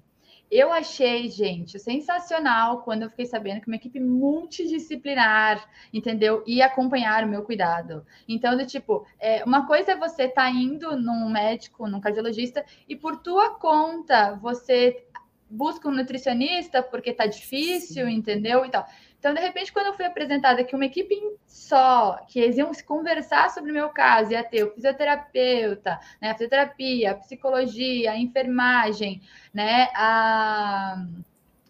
Eu 0.51 0.73
achei, 0.73 1.29
gente, 1.29 1.79
sensacional 1.79 2.81
quando 2.81 3.03
eu 3.03 3.11
fiquei 3.11 3.27
sabendo 3.27 3.61
que 3.61 3.67
uma 3.67 3.77
equipe 3.77 4.01
multidisciplinar, 4.01 5.63
entendeu? 5.93 6.43
Ia 6.47 6.67
acompanhar 6.67 7.25
o 7.25 7.29
meu 7.29 7.43
cuidado. 7.43 8.07
Então, 8.27 8.57
do 8.57 8.65
tipo, 8.65 9.07
é, 9.21 9.45
uma 9.45 9.67
coisa 9.67 9.93
é 9.93 9.97
você 9.97 10.23
estar 10.23 10.45
tá 10.45 10.51
indo 10.51 10.97
num 10.97 11.29
médico, 11.29 11.87
num 11.87 12.01
cardiologista, 12.01 12.65
e 12.89 12.97
por 12.97 13.17
tua 13.19 13.57
conta 13.57 14.37
você 14.37 15.05
busca 15.51 15.89
um 15.89 15.93
nutricionista 15.93 16.83
porque 16.83 17.13
tá 17.13 17.27
difícil, 17.27 18.07
Sim. 18.07 18.13
entendeu? 18.13 18.65
E 18.65 18.71
tal. 18.71 18.87
Então, 19.19 19.35
de 19.35 19.41
repente, 19.41 19.73
quando 19.73 19.87
eu 19.87 19.95
fui 19.95 20.05
apresentada 20.05 20.63
que 20.63 20.77
uma 20.77 20.85
equipe 20.85 21.15
só, 21.47 22.25
que 22.29 22.39
eles 22.39 22.57
iam 22.57 22.73
se 22.73 22.85
conversar 22.85 23.51
sobre 23.51 23.71
o 23.73 23.75
meu 23.75 23.89
caso, 23.89 24.33
ia 24.33 24.45
ter 24.45 24.63
o 24.63 24.73
fisioterapeuta, 24.73 25.99
né, 26.21 26.31
a 26.31 26.35
fisioterapia, 26.35 27.11
a 27.11 27.15
psicologia, 27.15 28.13
a 28.13 28.19
enfermagem, 28.19 29.21
né, 29.53 29.89
a... 29.95 31.05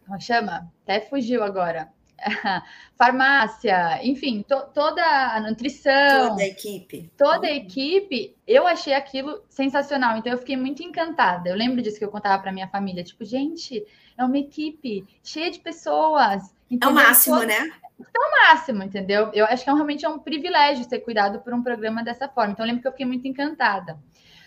como 0.07 0.21
chama? 0.21 0.71
Até 0.83 1.01
fugiu 1.01 1.43
agora. 1.43 1.91
farmácia, 2.97 4.01
enfim, 4.03 4.43
to, 4.43 4.57
toda 4.75 5.03
a 5.03 5.41
nutrição. 5.41 6.31
Toda 6.31 6.43
a 6.43 6.47
equipe. 6.47 7.11
Toda 7.17 7.47
a 7.47 7.53
equipe, 7.53 8.37
eu 8.47 8.67
achei 8.67 8.93
aquilo 8.93 9.43
sensacional. 9.49 10.17
Então, 10.17 10.33
eu 10.33 10.39
fiquei 10.39 10.57
muito 10.57 10.83
encantada. 10.83 11.49
Eu 11.49 11.57
lembro 11.57 11.81
disso 11.83 11.99
que 11.99 12.05
eu 12.05 12.11
contava 12.11 12.43
para 12.43 12.53
minha 12.53 12.69
família. 12.69 13.05
Tipo, 13.05 13.25
gente, 13.25 13.85
é 14.17 14.25
uma 14.25 14.39
equipe 14.39 15.07
cheia 15.23 15.51
de 15.51 15.61
pessoas. 15.61 16.55
Entendeu? 16.71 16.89
É 16.89 16.93
o 16.93 16.95
máximo, 16.95 17.43
né? 17.43 17.73
É 18.01 18.19
o 18.19 18.49
máximo, 18.49 18.83
entendeu? 18.83 19.31
Eu 19.33 19.45
acho 19.47 19.65
que 19.65 19.71
é 19.71 19.73
realmente 19.73 20.05
é 20.05 20.09
um 20.09 20.19
privilégio 20.19 20.85
ser 20.85 21.01
cuidado 21.01 21.41
por 21.41 21.53
um 21.55 21.63
programa 21.63 22.03
dessa 22.03 22.29
forma. 22.29 22.53
Então, 22.53 22.65
eu 22.65 22.69
lembro 22.69 22.83
que 22.83 22.89
eu 22.89 22.93
fiquei 22.93 23.07
muito 23.07 23.27
encantada. 23.27 23.99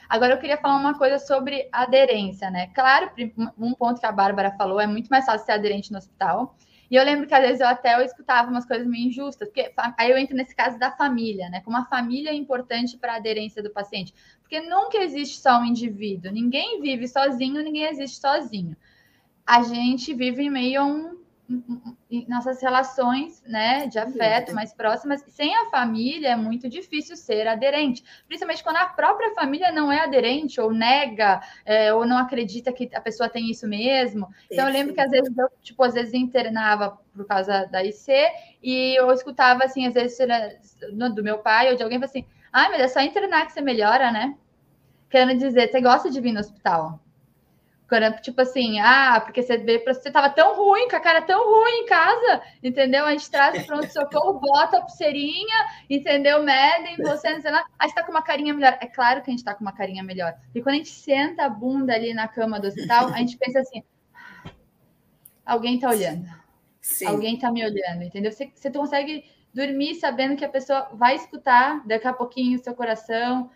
Agora, 0.09 0.33
eu 0.33 0.37
queria 0.37 0.57
falar 0.57 0.75
uma 0.75 0.97
coisa 0.97 1.17
sobre 1.17 1.69
aderência, 1.71 2.51
né? 2.51 2.67
Claro, 2.75 3.09
um 3.57 3.73
ponto 3.73 3.99
que 3.99 4.05
a 4.05 4.11
Bárbara 4.11 4.51
falou, 4.57 4.79
é 4.79 4.85
muito 4.85 5.07
mais 5.07 5.25
fácil 5.25 5.45
ser 5.45 5.53
aderente 5.53 5.89
no 5.89 5.97
hospital. 5.97 6.53
E 6.91 6.95
eu 6.97 7.05
lembro 7.05 7.25
que 7.25 7.33
às 7.33 7.41
vezes 7.41 7.61
eu 7.61 7.67
até 7.67 7.95
eu 7.95 8.01
escutava 8.01 8.51
umas 8.51 8.65
coisas 8.65 8.85
meio 8.85 9.07
injustas, 9.07 9.47
porque 9.47 9.73
aí 9.97 10.11
eu 10.11 10.17
entro 10.17 10.35
nesse 10.35 10.53
caso 10.53 10.77
da 10.77 10.91
família, 10.91 11.49
né? 11.49 11.61
Como 11.61 11.77
a 11.77 11.85
família 11.85 12.31
é 12.31 12.35
importante 12.35 12.97
para 12.97 13.13
a 13.13 13.15
aderência 13.15 13.63
do 13.63 13.69
paciente. 13.69 14.13
Porque 14.41 14.59
nunca 14.59 14.97
existe 14.97 15.39
só 15.39 15.57
um 15.61 15.65
indivíduo, 15.65 16.33
ninguém 16.33 16.81
vive 16.81 17.07
sozinho, 17.07 17.63
ninguém 17.63 17.85
existe 17.85 18.19
sozinho. 18.19 18.75
A 19.47 19.63
gente 19.63 20.13
vive 20.13 20.43
em 20.43 20.49
meio 20.49 20.81
a 20.81 20.85
um 20.85 21.21
nossas 22.27 22.61
relações 22.61 23.41
né, 23.45 23.87
de 23.87 23.97
afeto 23.97 24.53
mais 24.53 24.73
próximas, 24.73 25.23
sem 25.29 25.55
a 25.55 25.69
família 25.69 26.29
é 26.29 26.35
muito 26.35 26.67
difícil 26.67 27.15
ser 27.15 27.47
aderente, 27.47 28.03
principalmente 28.27 28.63
quando 28.63 28.77
a 28.77 28.85
própria 28.85 29.33
família 29.33 29.71
não 29.71 29.91
é 29.91 30.01
aderente, 30.01 30.59
ou 30.59 30.73
nega, 30.73 31.41
é, 31.65 31.93
ou 31.93 32.05
não 32.05 32.17
acredita 32.17 32.73
que 32.73 32.89
a 32.93 33.01
pessoa 33.01 33.29
tem 33.29 33.49
isso 33.49 33.67
mesmo. 33.67 34.27
Então, 34.49 34.67
eu 34.67 34.73
lembro 34.73 34.93
que 34.93 35.01
às 35.01 35.09
vezes 35.09 35.35
eu, 35.37 35.49
tipo, 35.61 35.83
às 35.83 35.93
vezes 35.93 36.13
internava 36.13 36.99
por 37.13 37.25
causa 37.25 37.65
da 37.65 37.83
IC, 37.83 38.11
e 38.61 38.95
eu 38.99 39.11
escutava 39.11 39.63
assim, 39.63 39.87
às 39.87 39.93
vezes 39.93 40.17
do 41.13 41.23
meu 41.23 41.39
pai 41.39 41.69
ou 41.69 41.75
de 41.75 41.83
alguém 41.83 42.03
assim: 42.03 42.25
ah, 42.51 42.69
mas 42.69 42.81
é 42.81 42.87
só 42.87 43.01
internar 43.01 43.45
que 43.45 43.53
você 43.53 43.61
melhora, 43.61 44.11
né? 44.11 44.35
Querendo 45.09 45.39
dizer, 45.39 45.69
você 45.69 45.81
gosta 45.81 46.09
de 46.09 46.19
vir 46.19 46.33
no 46.33 46.39
hospital. 46.39 46.99
Tipo 48.21 48.41
assim, 48.41 48.79
ah, 48.79 49.19
porque 49.19 49.43
você 49.43 49.57
vê, 49.57 49.83
você 49.85 50.09
tava 50.09 50.29
tão 50.29 50.55
ruim, 50.55 50.87
com 50.87 50.95
a 50.95 50.99
cara 50.99 51.21
tão 51.21 51.43
ruim 51.43 51.81
em 51.81 51.85
casa, 51.85 52.41
entendeu? 52.63 53.05
A 53.05 53.11
gente 53.11 53.29
traz 53.29 53.65
pronto-socorro, 53.65 54.39
bota 54.39 54.77
a 54.77 54.81
pulseirinha, 54.81 55.55
entendeu? 55.89 56.41
Medem 56.41 56.95
você, 56.97 57.33
não 57.33 57.41
sei 57.41 57.51
lá. 57.51 57.65
Aí 57.77 57.89
você 57.89 57.95
tá 57.95 58.03
com 58.03 58.11
uma 58.11 58.21
carinha 58.21 58.53
melhor. 58.53 58.77
É 58.79 58.87
claro 58.87 59.21
que 59.21 59.29
a 59.29 59.33
gente 59.33 59.43
tá 59.43 59.53
com 59.53 59.61
uma 59.61 59.73
carinha 59.73 60.03
melhor. 60.03 60.33
E 60.55 60.61
quando 60.61 60.75
a 60.75 60.77
gente 60.77 60.89
senta 60.89 61.43
a 61.43 61.49
bunda 61.49 61.93
ali 61.93 62.13
na 62.13 62.27
cama 62.27 62.59
do 62.59 62.67
hospital, 62.67 63.09
a 63.09 63.17
gente 63.17 63.37
pensa 63.37 63.59
assim: 63.59 63.83
alguém 65.45 65.79
tá 65.79 65.89
olhando. 65.89 66.25
Sim. 66.79 67.07
Alguém 67.07 67.37
tá 67.37 67.51
me 67.51 67.63
olhando, 67.63 68.03
entendeu? 68.03 68.31
Você, 68.31 68.51
você 68.55 68.71
consegue 68.71 69.25
dormir 69.53 69.95
sabendo 69.95 70.35
que 70.35 70.45
a 70.45 70.49
pessoa 70.49 70.89
vai 70.93 71.15
escutar 71.15 71.85
daqui 71.85 72.07
a 72.07 72.13
pouquinho 72.13 72.57
o 72.57 72.63
seu 72.63 72.73
coração, 72.73 73.51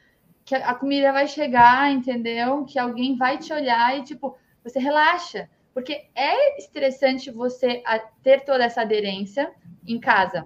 que 0.46 0.54
a 0.54 0.76
comida 0.76 1.12
vai 1.12 1.28
chegar, 1.28 1.92
entendeu? 1.92 2.64
Que 2.66 2.78
alguém 2.78 3.18
vai 3.18 3.40
te 3.40 3.52
olhar 3.52 3.98
e, 3.98 4.04
tipo, 4.04 4.38
você 4.64 4.80
relaxa. 4.80 5.50
Porque 5.74 6.06
é 6.14 6.60
estressante 6.60 7.32
você 7.32 7.84
ter 8.24 8.46
toda 8.46 8.64
essa 8.64 8.82
aderência 8.82 9.52
em 9.86 10.00
casa. 10.00 10.46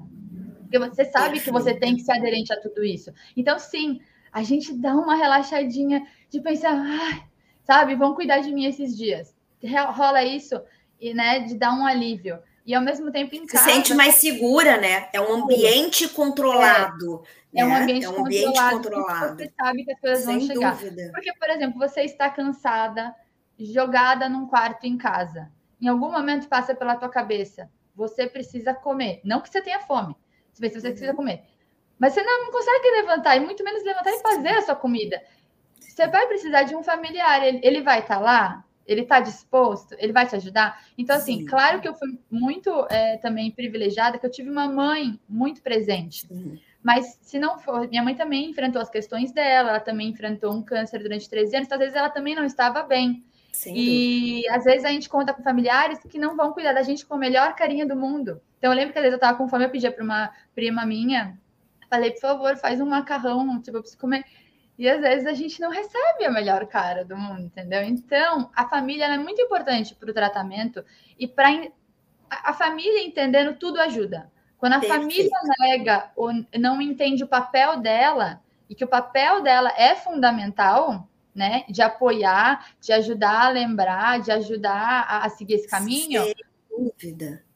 Porque 0.62 0.80
você 0.80 1.04
sabe 1.06 1.40
que 1.40 1.52
você 1.52 1.78
tem 1.78 1.96
que 1.96 2.02
ser 2.02 2.14
aderente 2.14 2.52
a 2.54 2.62
tudo 2.62 2.84
isso. 2.84 3.12
Então, 3.36 3.60
sim, 3.60 4.00
a 4.32 4.42
gente 4.42 4.74
dá 4.74 4.96
uma 4.96 5.16
relaxadinha 5.16 6.08
de 6.30 6.40
pensar, 6.40 6.74
ah, 6.74 7.24
sabe, 7.64 7.96
vão 7.96 8.16
cuidar 8.16 8.40
de 8.40 8.54
mim 8.54 8.66
esses 8.66 8.98
dias. 8.98 9.36
Rola 9.94 10.24
isso, 10.24 10.60
e, 11.00 11.14
né, 11.14 11.40
de 11.40 11.56
dar 11.56 11.74
um 11.74 11.86
alívio 11.86 12.40
e 12.70 12.76
ao 12.76 12.84
mesmo 12.84 13.12
tempo 13.12 13.34
em 13.34 13.48
casa. 13.48 13.64
Se 13.64 13.72
sente 13.72 13.96
mais 13.96 14.14
segura, 14.16 14.78
né? 14.78 15.10
É 15.12 15.20
um 15.20 15.42
ambiente 15.42 16.08
controlado. 16.08 17.24
É, 17.52 17.62
é 17.62 17.66
um 17.66 17.76
ambiente, 17.76 18.06
é 18.06 18.10
um 18.12 18.20
ambiente 18.20 18.46
controlado. 18.46 18.76
controlado. 18.76 19.38
Você 19.38 19.54
sabe 19.60 19.84
que 19.84 19.92
as 19.92 20.00
coisas 20.00 20.24
Sem 20.24 20.38
vão 20.38 20.48
chegar. 20.48 20.76
Dúvida. 20.76 21.12
Porque, 21.12 21.34
por 21.34 21.50
exemplo, 21.50 21.80
você 21.80 22.02
está 22.02 22.30
cansada, 22.30 23.16
jogada 23.58 24.30
num 24.30 24.46
quarto 24.46 24.84
em 24.84 25.00
casa. 25.00 25.52
Em 25.82 25.88
algum 25.88 26.12
momento 26.12 26.48
passa 26.48 26.76
pela 26.76 26.96
tua 26.96 27.10
cabeça, 27.10 27.72
você 27.96 28.28
precisa 28.28 28.72
comer. 28.72 29.20
Não 29.24 29.42
que 29.42 29.50
você 29.50 29.64
tenha 29.64 29.80
fome, 29.80 30.16
se 30.54 30.62
você 30.62 30.76
uhum. 30.76 30.82
precisa 30.84 31.14
comer. 31.16 31.42
Mas 31.98 32.14
você 32.14 32.22
não 32.22 32.52
consegue 32.52 32.88
levantar, 33.02 33.36
e 33.36 33.40
muito 33.40 33.64
menos 33.64 33.84
levantar 33.84 34.12
e 34.12 34.22
fazer 34.22 34.50
a 34.50 34.62
sua 34.62 34.76
comida. 34.76 35.20
Você 35.80 36.06
vai 36.06 36.28
precisar 36.28 36.64
de 36.64 36.76
um 36.76 36.84
familiar, 36.84 37.44
ele, 37.44 37.62
ele 37.64 37.82
vai 37.82 38.02
estar 38.02 38.18
tá 38.18 38.22
lá? 38.22 38.66
Ele 38.90 39.02
está 39.02 39.20
disposto, 39.20 39.96
ele 40.00 40.12
vai 40.12 40.28
te 40.28 40.36
ajudar. 40.36 40.84
Então, 40.98 41.16
assim, 41.16 41.42
Sim. 41.42 41.46
claro 41.46 41.80
que 41.80 41.88
eu 41.88 41.94
fui 41.94 42.20
muito 42.30 42.88
é, 42.90 43.18
também 43.18 43.52
privilegiada, 43.52 44.18
que 44.18 44.26
eu 44.26 44.32
tive 44.32 44.50
uma 44.50 44.68
mãe 44.68 45.20
muito 45.30 45.62
presente. 45.62 46.28
Sim. 46.28 46.60
Mas 46.82 47.20
se 47.22 47.38
não 47.38 47.60
for, 47.60 47.88
minha 47.88 48.02
mãe 48.02 48.16
também 48.16 48.50
enfrentou 48.50 48.82
as 48.82 48.90
questões 48.90 49.32
dela, 49.32 49.70
ela 49.70 49.80
também 49.80 50.10
enfrentou 50.10 50.52
um 50.52 50.64
câncer 50.64 50.98
durante 51.04 51.30
13 51.30 51.56
anos, 51.56 51.68
então, 51.68 51.76
às 51.76 51.80
vezes 51.82 51.96
ela 51.96 52.10
também 52.10 52.34
não 52.34 52.46
estava 52.46 52.82
bem. 52.82 53.24
Sem 53.52 53.78
e 53.78 54.50
às 54.50 54.64
vezes 54.64 54.86
a 54.86 54.90
gente 54.90 55.08
conta 55.08 55.34
com 55.34 55.44
familiares 55.44 56.00
que 56.10 56.18
não 56.18 56.36
vão 56.36 56.52
cuidar 56.52 56.74
da 56.74 56.82
gente 56.82 57.06
com 57.06 57.16
a 57.16 57.18
melhor 57.18 57.54
carinha 57.56 57.86
do 57.86 57.96
mundo. 57.96 58.42
Então 58.58 58.72
eu 58.72 58.76
lembro 58.76 58.94
que 58.94 59.00
às 59.00 59.04
vezes 59.04 59.14
eu 59.14 59.20
tava 59.20 59.38
com 59.38 59.48
fome, 59.48 59.66
eu 59.66 59.70
pedia 59.70 59.92
para 59.92 60.04
uma 60.04 60.32
prima 60.56 60.86
minha, 60.86 61.38
falei, 61.90 62.12
por 62.12 62.22
favor, 62.22 62.58
faz 62.58 62.80
um 62.80 62.86
macarrão, 62.86 63.62
tipo, 63.62 63.78
eu 63.78 63.82
preciso 63.82 64.00
comer. 64.00 64.24
E 64.80 64.90
às 64.90 65.02
vezes 65.02 65.28
a 65.28 65.34
gente 65.34 65.60
não 65.60 65.70
recebe 65.70 66.24
a 66.24 66.32
melhor 66.32 66.66
cara 66.66 67.04
do 67.04 67.18
mundo, 67.18 67.42
entendeu? 67.42 67.84
Então, 67.84 68.50
a 68.56 68.66
família 68.66 69.08
é 69.08 69.18
muito 69.18 69.42
importante 69.42 69.94
para 69.94 70.10
o 70.10 70.14
tratamento 70.14 70.86
e 71.20 71.28
para 71.28 71.50
a, 72.30 72.52
a 72.52 72.54
família 72.54 73.04
entendendo 73.04 73.58
tudo 73.60 73.82
ajuda. 73.82 74.32
Quando 74.58 74.74
a 74.74 74.80
Perfeito. 74.80 75.02
família 75.02 75.38
nega 75.60 76.12
ou 76.16 76.32
não 76.58 76.82
entende 76.82 77.26
o 77.26 77.28
papel 77.28 77.82
dela 77.82 78.42
e 78.70 78.74
que 78.74 78.86
o 78.86 78.88
papel 78.88 79.44
dela 79.44 79.70
é 79.76 79.98
fundamental, 79.98 81.10
né, 81.36 81.66
de 81.68 81.82
apoiar, 81.82 82.70
de 82.80 82.94
ajudar 82.94 83.48
a 83.48 83.50
lembrar, 83.50 84.22
de 84.22 84.32
ajudar 84.32 85.06
a, 85.10 85.26
a 85.26 85.30
seguir 85.30 85.56
esse 85.56 85.68
caminho. 85.68 86.24
Sem 86.24 86.36
dúvida 86.70 87.49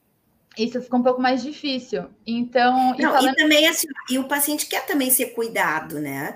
isso 0.56 0.80
fica 0.80 0.96
um 0.96 1.02
pouco 1.02 1.20
mais 1.20 1.42
difícil. 1.42 2.04
Então, 2.26 2.94
e, 2.96 3.02
Não, 3.02 3.12
falando... 3.12 3.32
e 3.32 3.36
também 3.36 3.66
assim, 3.66 3.86
e 4.10 4.18
o 4.18 4.28
paciente 4.28 4.66
quer 4.66 4.86
também 4.86 5.10
ser 5.10 5.26
cuidado, 5.26 6.00
né? 6.00 6.34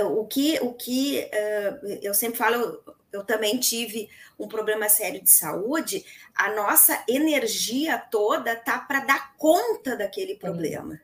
Uh, 0.00 0.20
o 0.20 0.26
que, 0.26 0.58
o 0.60 0.72
que 0.72 1.28
uh, 1.32 1.98
eu 2.02 2.14
sempre 2.14 2.38
falo, 2.38 2.82
eu, 3.12 3.24
também 3.24 3.58
tive 3.58 4.08
um 4.38 4.48
problema 4.48 4.88
sério 4.88 5.22
de 5.22 5.30
saúde, 5.30 6.04
a 6.34 6.54
nossa 6.54 7.02
energia 7.08 7.98
toda 7.98 8.56
tá 8.56 8.78
para 8.78 9.00
dar 9.00 9.34
conta 9.36 9.96
daquele 9.96 10.36
problema. 10.36 11.00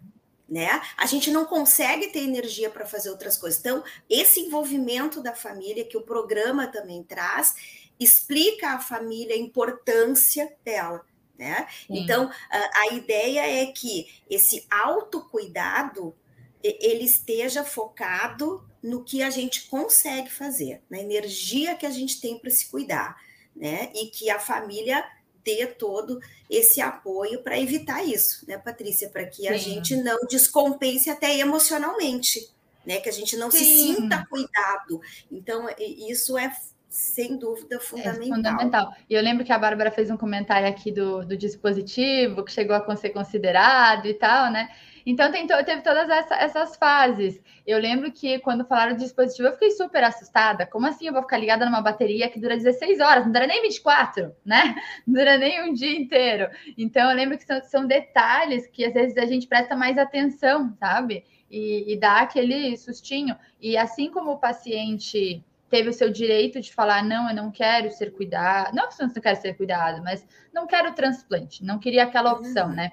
Né? 0.49 0.68
A 0.97 1.07
gente 1.07 1.30
não 1.30 1.45
consegue 1.45 2.09
ter 2.09 2.24
energia 2.24 2.68
para 2.68 2.84
fazer 2.84 3.11
outras 3.11 3.38
coisas. 3.38 3.61
Então, 3.61 3.84
esse 4.09 4.41
envolvimento 4.41 5.22
da 5.22 5.32
família 5.32 5.84
que 5.84 5.97
o 5.97 6.03
programa 6.03 6.66
também 6.66 7.05
traz, 7.05 7.55
explica 8.01 8.70
à 8.70 8.80
família 8.80 9.36
a 9.36 9.38
importância 9.38 10.53
dela. 10.64 11.05
Né? 11.41 11.66
Então, 11.88 12.30
a, 12.51 12.80
a 12.80 12.93
ideia 12.93 13.62
é 13.62 13.72
que 13.72 14.07
esse 14.28 14.66
autocuidado 14.70 16.14
ele 16.62 17.05
esteja 17.05 17.64
focado 17.64 18.62
no 18.82 19.03
que 19.03 19.22
a 19.22 19.30
gente 19.30 19.62
consegue 19.68 20.30
fazer, 20.30 20.82
na 20.91 20.99
energia 20.99 21.74
que 21.74 21.86
a 21.86 21.91
gente 21.91 22.20
tem 22.20 22.38
para 22.38 22.51
se 22.51 22.66
cuidar, 22.66 23.16
né? 23.57 23.91
E 23.95 24.09
que 24.09 24.28
a 24.28 24.38
família 24.38 25.03
dê 25.43 25.66
todo 25.66 26.20
esse 26.51 26.82
apoio 26.82 27.43
para 27.43 27.59
evitar 27.59 28.05
isso, 28.05 28.47
né, 28.47 28.59
Patrícia? 28.59 29.09
Para 29.09 29.24
que 29.24 29.45
Sim. 29.45 29.49
a 29.49 29.57
gente 29.57 29.97
não 29.97 30.18
descompense 30.28 31.09
até 31.09 31.38
emocionalmente, 31.38 32.51
né? 32.84 33.01
Que 33.01 33.09
a 33.09 33.12
gente 33.12 33.34
não 33.38 33.51
Sim. 33.51 33.59
se 33.59 33.64
sinta 33.64 34.26
cuidado. 34.28 35.01
Então, 35.32 35.66
isso 35.78 36.36
é 36.36 36.55
sem 36.91 37.36
dúvida, 37.36 37.78
fundamental. 37.78 38.20
É 38.20 38.26
fundamental. 38.26 38.95
E 39.09 39.14
eu 39.14 39.22
lembro 39.22 39.45
que 39.45 39.53
a 39.53 39.59
Bárbara 39.59 39.93
fez 39.93 40.11
um 40.11 40.16
comentário 40.16 40.68
aqui 40.68 40.91
do, 40.91 41.24
do 41.24 41.36
dispositivo, 41.36 42.45
que 42.45 42.51
chegou 42.51 42.74
a 42.74 42.97
ser 42.97 43.11
considerado 43.11 44.07
e 44.07 44.14
tal, 44.14 44.51
né? 44.51 44.68
Então 45.07 45.30
tem, 45.30 45.47
teve 45.47 45.82
todas 45.82 46.11
essa, 46.11 46.34
essas 46.34 46.76
fases. 46.76 47.41
Eu 47.64 47.78
lembro 47.78 48.11
que 48.11 48.41
quando 48.41 48.66
falaram 48.66 48.97
do 48.97 48.99
dispositivo, 48.99 49.49
eu 49.49 49.53
fiquei 49.53 49.70
super 49.70 50.03
assustada. 50.03 50.66
Como 50.66 50.84
assim 50.84 51.07
eu 51.07 51.12
vou 51.12 51.22
ficar 51.22 51.38
ligada 51.38 51.64
numa 51.64 51.80
bateria 51.80 52.28
que 52.28 52.41
dura 52.41 52.57
16 52.57 52.99
horas? 52.99 53.24
Não 53.24 53.32
dura 53.32 53.47
nem 53.47 53.62
24, 53.62 54.34
né? 54.45 54.74
Não 55.07 55.14
dura 55.14 55.38
nem 55.38 55.70
um 55.70 55.72
dia 55.72 55.97
inteiro. 55.97 56.51
Então 56.76 57.09
eu 57.09 57.16
lembro 57.16 57.38
que 57.38 57.45
são, 57.45 57.62
são 57.62 57.86
detalhes 57.86 58.66
que 58.66 58.84
às 58.84 58.93
vezes 58.93 59.16
a 59.16 59.26
gente 59.26 59.47
presta 59.47 59.76
mais 59.76 59.97
atenção, 59.97 60.74
sabe? 60.80 61.24
E, 61.49 61.93
e 61.93 61.97
dá 61.97 62.20
aquele 62.20 62.76
sustinho. 62.76 63.36
E 63.61 63.76
assim 63.76 64.11
como 64.11 64.32
o 64.32 64.38
paciente 64.38 65.45
teve 65.70 65.88
o 65.88 65.92
seu 65.92 66.10
direito 66.10 66.60
de 66.60 66.74
falar: 66.74 67.02
não, 67.02 67.30
eu 67.30 67.34
não 67.34 67.50
quero 67.50 67.90
ser 67.90 68.10
cuidado. 68.12 68.74
Não 68.74 68.88
que 68.88 68.94
você 68.94 69.04
não 69.04 69.10
quer 69.12 69.36
ser 69.36 69.54
cuidado, 69.54 70.02
mas 70.02 70.26
não 70.52 70.66
quero 70.66 70.92
transplante, 70.92 71.64
não 71.64 71.78
queria 71.78 72.04
aquela 72.04 72.32
opção, 72.32 72.68
uhum. 72.68 72.74
né? 72.74 72.92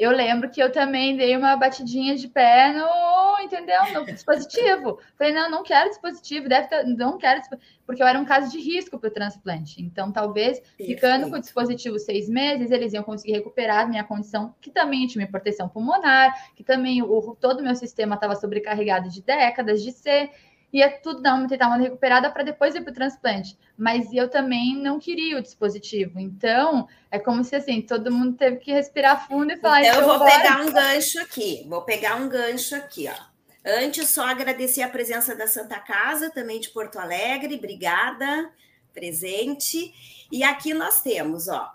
Eu 0.00 0.12
lembro 0.12 0.48
que 0.48 0.62
eu 0.62 0.72
também 0.72 1.14
dei 1.14 1.36
uma 1.36 1.54
batidinha 1.56 2.16
de 2.16 2.26
pé 2.26 2.72
no, 2.72 3.44
entendeu? 3.44 3.82
No 3.92 4.06
dispositivo. 4.06 4.98
Falei, 5.18 5.34
não, 5.34 5.50
não 5.50 5.62
quero 5.62 5.90
dispositivo, 5.90 6.48
deve 6.48 6.68
ter, 6.68 6.84
não 6.84 7.18
quero, 7.18 7.42
porque 7.84 8.02
eu 8.02 8.06
era 8.06 8.18
um 8.18 8.24
caso 8.24 8.50
de 8.50 8.58
risco 8.58 8.98
para 8.98 9.08
o 9.08 9.12
transplante. 9.12 9.82
Então, 9.82 10.10
talvez, 10.10 10.58
Perfeito. 10.58 10.94
ficando 10.94 11.28
com 11.28 11.36
o 11.36 11.40
dispositivo 11.40 11.98
seis 11.98 12.30
meses, 12.30 12.70
eles 12.70 12.94
iam 12.94 13.04
conseguir 13.04 13.32
recuperar 13.32 13.86
minha 13.90 14.02
condição, 14.02 14.54
que 14.58 14.70
também 14.70 15.06
tinha 15.06 15.22
uma 15.22 15.30
proteção 15.30 15.68
pulmonar, 15.68 16.34
que 16.56 16.64
também 16.64 17.02
o, 17.02 17.36
todo 17.38 17.60
o 17.60 17.62
meu 17.62 17.74
sistema 17.74 18.14
estava 18.14 18.34
sobrecarregado 18.34 19.10
de 19.10 19.20
décadas 19.20 19.82
de 19.82 19.92
ser 19.92 20.30
ia 20.72 20.90
tudo 21.00 21.20
dar 21.20 21.34
uma, 21.34 21.48
tentar 21.48 21.66
uma 21.66 21.76
recuperada 21.76 22.30
para 22.30 22.42
depois 22.42 22.74
ir 22.74 22.82
para 22.82 22.90
o 22.90 22.94
transplante. 22.94 23.58
Mas 23.76 24.12
eu 24.12 24.28
também 24.28 24.76
não 24.76 24.98
queria 24.98 25.38
o 25.38 25.42
dispositivo. 25.42 26.20
Então, 26.20 26.86
é 27.10 27.18
como 27.18 27.42
se 27.42 27.56
assim, 27.56 27.82
todo 27.82 28.12
mundo 28.12 28.36
teve 28.36 28.56
que 28.56 28.72
respirar 28.72 29.26
fundo 29.26 29.52
e 29.52 29.56
falar. 29.56 29.82
Então, 29.82 30.00
eu 30.00 30.06
vou 30.06 30.16
embora. 30.16 30.30
pegar 30.30 30.60
um 30.62 30.72
gancho 30.72 31.20
aqui. 31.20 31.66
Vou 31.68 31.82
pegar 31.82 32.16
um 32.16 32.28
gancho 32.28 32.76
aqui, 32.76 33.08
ó. 33.08 33.30
Antes, 33.64 34.08
só 34.10 34.26
agradecer 34.26 34.82
a 34.82 34.88
presença 34.88 35.34
da 35.34 35.46
Santa 35.46 35.78
Casa, 35.78 36.30
também 36.30 36.60
de 36.60 36.70
Porto 36.70 36.98
Alegre. 36.98 37.56
Obrigada, 37.56 38.50
presente. 38.94 39.92
E 40.32 40.42
aqui 40.42 40.72
nós 40.72 41.02
temos, 41.02 41.48
ó. 41.48 41.70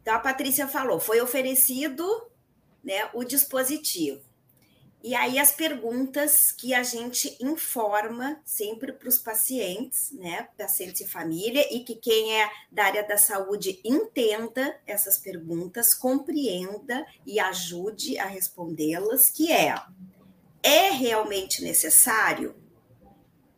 Então, 0.00 0.14
a 0.14 0.20
Patrícia 0.20 0.68
falou, 0.68 1.00
foi 1.00 1.20
oferecido 1.20 2.04
né, 2.82 3.08
o 3.12 3.24
dispositivo. 3.24 4.25
E 5.02 5.14
aí 5.14 5.38
as 5.38 5.52
perguntas 5.52 6.50
que 6.50 6.74
a 6.74 6.82
gente 6.82 7.36
informa 7.40 8.40
sempre 8.44 8.92
para 8.92 9.08
os 9.08 9.18
pacientes, 9.18 10.10
né, 10.12 10.48
pacientes 10.58 11.00
e 11.00 11.06
família, 11.06 11.64
e 11.72 11.84
que 11.84 11.94
quem 11.94 12.40
é 12.40 12.50
da 12.72 12.84
área 12.84 13.06
da 13.06 13.16
saúde 13.16 13.80
entenda 13.84 14.76
essas 14.86 15.16
perguntas, 15.16 15.94
compreenda 15.94 17.06
e 17.24 17.38
ajude 17.38 18.18
a 18.18 18.26
respondê-las, 18.26 19.30
que 19.30 19.52
é: 19.52 19.74
é 20.62 20.90
realmente 20.90 21.62
necessário? 21.62 22.56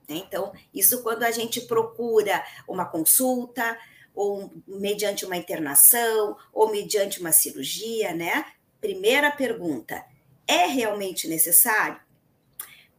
Né, 0.06 0.16
então, 0.16 0.52
isso 0.74 1.02
quando 1.02 1.22
a 1.22 1.30
gente 1.30 1.62
procura 1.62 2.44
uma 2.66 2.84
consulta, 2.84 3.78
ou 4.14 4.52
mediante 4.66 5.24
uma 5.24 5.36
internação, 5.36 6.36
ou 6.52 6.70
mediante 6.70 7.20
uma 7.20 7.30
cirurgia, 7.30 8.12
né? 8.12 8.44
Primeira 8.80 9.30
pergunta: 9.30 10.04
é 10.48 10.66
realmente 10.66 11.28
necessário? 11.28 12.00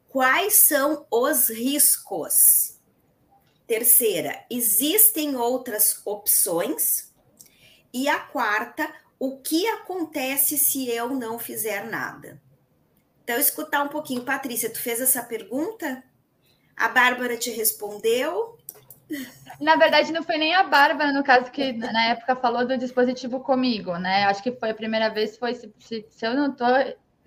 Quais 0.08 0.54
são 0.68 1.06
os 1.12 1.50
riscos? 1.50 2.80
Terceira, 3.68 4.46
existem 4.50 5.36
outras 5.36 6.02
opções? 6.06 7.12
E 7.94 8.08
a 8.08 8.20
quarta, 8.20 8.92
o 9.20 9.38
que 9.38 9.68
acontece 9.68 10.58
se 10.58 10.88
eu 10.90 11.10
não 11.10 11.38
fizer 11.38 11.90
nada? 11.90 12.42
Então, 13.24 13.38
escutar 13.38 13.84
um 13.84 13.90
pouquinho. 13.90 14.24
Patrícia, 14.24 14.72
tu 14.72 14.80
fez 14.80 15.02
essa 15.02 15.22
pergunta? 15.22 16.04
A 16.76 16.88
Bárbara 16.90 17.38
te 17.38 17.52
respondeu? 17.52 18.58
Na 19.60 19.76
verdade, 19.76 20.12
não 20.12 20.24
foi 20.24 20.38
nem 20.38 20.56
a 20.56 20.64
Bárbara, 20.64 21.12
no 21.12 21.24
caso, 21.24 21.52
que 21.52 21.74
na 21.74 22.06
época 22.06 22.36
falou 22.36 22.66
do 22.66 22.78
dispositivo 22.78 23.40
comigo, 23.40 23.98
né? 23.98 24.24
Acho 24.26 24.42
que 24.42 24.52
foi 24.54 24.70
a 24.70 24.76
primeira 24.76 25.10
vez, 25.10 25.38
foi, 25.38 25.54
se, 25.54 25.72
se, 25.80 26.06
se 26.10 26.26
eu 26.26 26.34
não 26.34 26.52
estou 26.52 26.68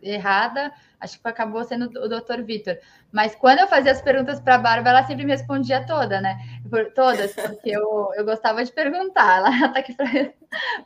errada, 0.02 0.72
acho 1.00 1.20
que 1.20 1.28
acabou 1.28 1.62
sendo 1.64 1.86
o 1.86 2.08
doutor 2.08 2.42
Vitor. 2.42 2.76
Mas 3.10 3.34
quando 3.34 3.60
eu 3.60 3.68
fazia 3.68 3.92
as 3.92 4.02
perguntas 4.02 4.40
para 4.40 4.56
a 4.56 4.58
Bárbara, 4.58 4.98
ela 4.98 5.06
sempre 5.06 5.24
me 5.24 5.30
respondia 5.30 5.86
toda, 5.86 6.20
né? 6.20 6.38
Por, 6.68 6.92
todas, 6.92 7.32
porque 7.34 7.70
eu, 7.70 8.10
eu 8.14 8.24
gostava 8.24 8.64
de 8.64 8.72
perguntar, 8.72 9.38
ela 9.38 9.50
está 9.50 9.78
aqui 9.78 9.94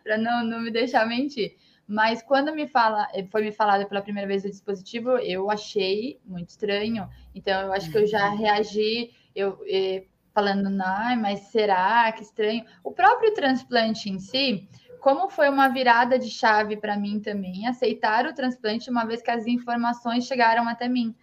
para 0.03 0.19
não, 0.19 0.45
não 0.45 0.61
me 0.61 0.71
deixar 0.71 1.07
mentir. 1.07 1.57
Mas 1.89 2.21
quando 2.21 2.53
me 2.53 2.67
fala, 2.67 3.09
foi 3.31 3.43
me 3.43 3.53
falado 3.53 3.87
pela 3.87 4.03
primeira 4.03 4.27
vez 4.27 4.45
o 4.45 4.51
dispositivo, 4.51 5.19
eu 5.19 5.51
achei 5.51 6.21
muito 6.25 6.49
estranho. 6.49 7.09
Então 7.35 7.61
eu 7.63 7.73
acho 7.73 7.91
que 7.91 7.99
eu 7.99 8.07
já 8.07 8.31
uhum. 8.31 8.37
reagi, 8.37 9.13
eu, 9.35 9.59
eu 9.67 10.05
falando, 10.37 10.69
não, 10.69 11.17
mas 11.17 11.41
será 11.49 12.13
que 12.13 12.23
estranho? 12.23 12.63
O 12.85 12.93
próprio 12.93 13.33
transplante 13.33 14.11
em 14.11 14.19
si, 14.19 14.69
como 15.01 15.29
foi 15.29 15.49
uma 15.49 15.69
virada 15.69 16.19
de 16.19 16.31
chave 16.31 16.77
para 16.77 16.97
mim 16.97 17.21
também 17.21 17.67
aceitar 17.67 18.27
o 18.27 18.35
transplante, 18.35 18.91
uma 18.91 19.05
vez 19.05 19.23
que 19.23 19.31
as 19.31 19.47
informações 19.47 20.27
chegaram 20.27 20.69
até 20.69 20.89
mim. 20.89 21.15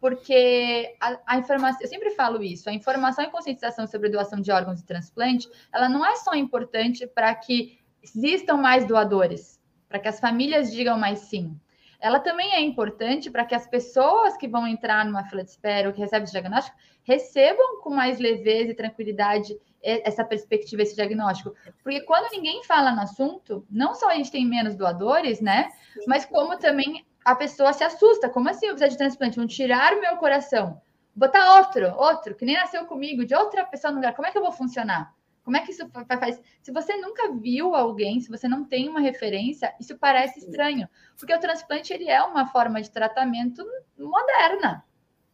Porque 0.00 0.94
a, 1.00 1.18
a 1.26 1.38
informação, 1.38 1.80
eu 1.82 1.88
sempre 1.88 2.10
falo 2.10 2.42
isso, 2.42 2.70
a 2.70 2.72
informação 2.72 3.24
e 3.24 3.30
conscientização 3.30 3.86
sobre 3.86 4.08
doação 4.08 4.40
de 4.40 4.50
órgãos 4.52 4.80
e 4.80 4.86
transplante, 4.86 5.48
ela 5.72 5.88
não 5.88 6.06
é 6.06 6.14
só 6.16 6.34
importante 6.34 7.06
para 7.06 7.34
que 7.34 7.78
existam 8.02 8.56
mais 8.56 8.86
doadores, 8.86 9.60
para 9.88 9.98
que 9.98 10.08
as 10.08 10.20
famílias 10.20 10.70
digam 10.70 10.98
mais 10.98 11.20
sim. 11.20 11.58
Ela 12.00 12.20
também 12.20 12.54
é 12.54 12.60
importante 12.60 13.28
para 13.28 13.44
que 13.44 13.56
as 13.56 13.66
pessoas 13.66 14.36
que 14.36 14.46
vão 14.46 14.68
entrar 14.68 15.04
numa 15.04 15.24
fila 15.24 15.42
de 15.42 15.50
espera 15.50 15.88
ou 15.88 15.94
que 15.94 16.00
recebem 16.00 16.24
esse 16.24 16.32
diagnóstico 16.32 16.76
recebam 17.02 17.80
com 17.80 17.90
mais 17.90 18.20
leveza 18.20 18.70
e 18.70 18.74
tranquilidade 18.74 19.58
essa 19.82 20.24
perspectiva, 20.24 20.82
esse 20.82 20.94
diagnóstico. 20.94 21.54
Porque 21.82 22.00
quando 22.02 22.30
ninguém 22.32 22.64
fala 22.64 22.92
no 22.92 23.02
assunto, 23.02 23.64
não 23.70 23.94
só 23.94 24.10
a 24.10 24.14
gente 24.14 24.30
tem 24.30 24.44
menos 24.44 24.74
doadores, 24.74 25.40
né? 25.40 25.68
Sim. 25.94 26.04
Mas 26.06 26.24
como 26.24 26.58
também 26.58 27.06
a 27.24 27.34
pessoa 27.34 27.72
se 27.72 27.84
assusta. 27.84 28.28
Como 28.28 28.48
assim 28.48 28.66
eu 28.66 28.72
preciso 28.72 28.92
de 28.92 28.98
transplante? 28.98 29.36
Vão 29.36 29.46
tirar 29.46 29.92
o 29.94 30.00
meu 30.00 30.16
coração, 30.16 30.80
botar 31.14 31.58
outro, 31.58 31.94
outro, 31.96 32.34
que 32.34 32.44
nem 32.44 32.56
nasceu 32.56 32.86
comigo, 32.86 33.24
de 33.24 33.34
outra 33.34 33.64
pessoa 33.64 33.90
no 33.90 33.98
lugar. 33.98 34.14
Como 34.14 34.26
é 34.26 34.30
que 34.30 34.38
eu 34.38 34.42
vou 34.42 34.52
funcionar? 34.52 35.14
Como 35.44 35.56
é 35.56 35.60
que 35.60 35.70
isso 35.70 35.88
faz? 36.20 36.40
Se 36.62 36.70
você 36.70 36.96
nunca 36.96 37.32
viu 37.32 37.74
alguém, 37.74 38.20
se 38.20 38.28
você 38.28 38.46
não 38.46 38.64
tem 38.64 38.88
uma 38.88 39.00
referência, 39.00 39.74
isso 39.80 39.96
parece 39.98 40.40
estranho, 40.40 40.86
porque 41.18 41.34
o 41.34 41.40
transplante 41.40 41.90
ele 41.92 42.08
é 42.08 42.22
uma 42.22 42.46
forma 42.46 42.82
de 42.82 42.90
tratamento 42.90 43.64
moderna, 43.98 44.84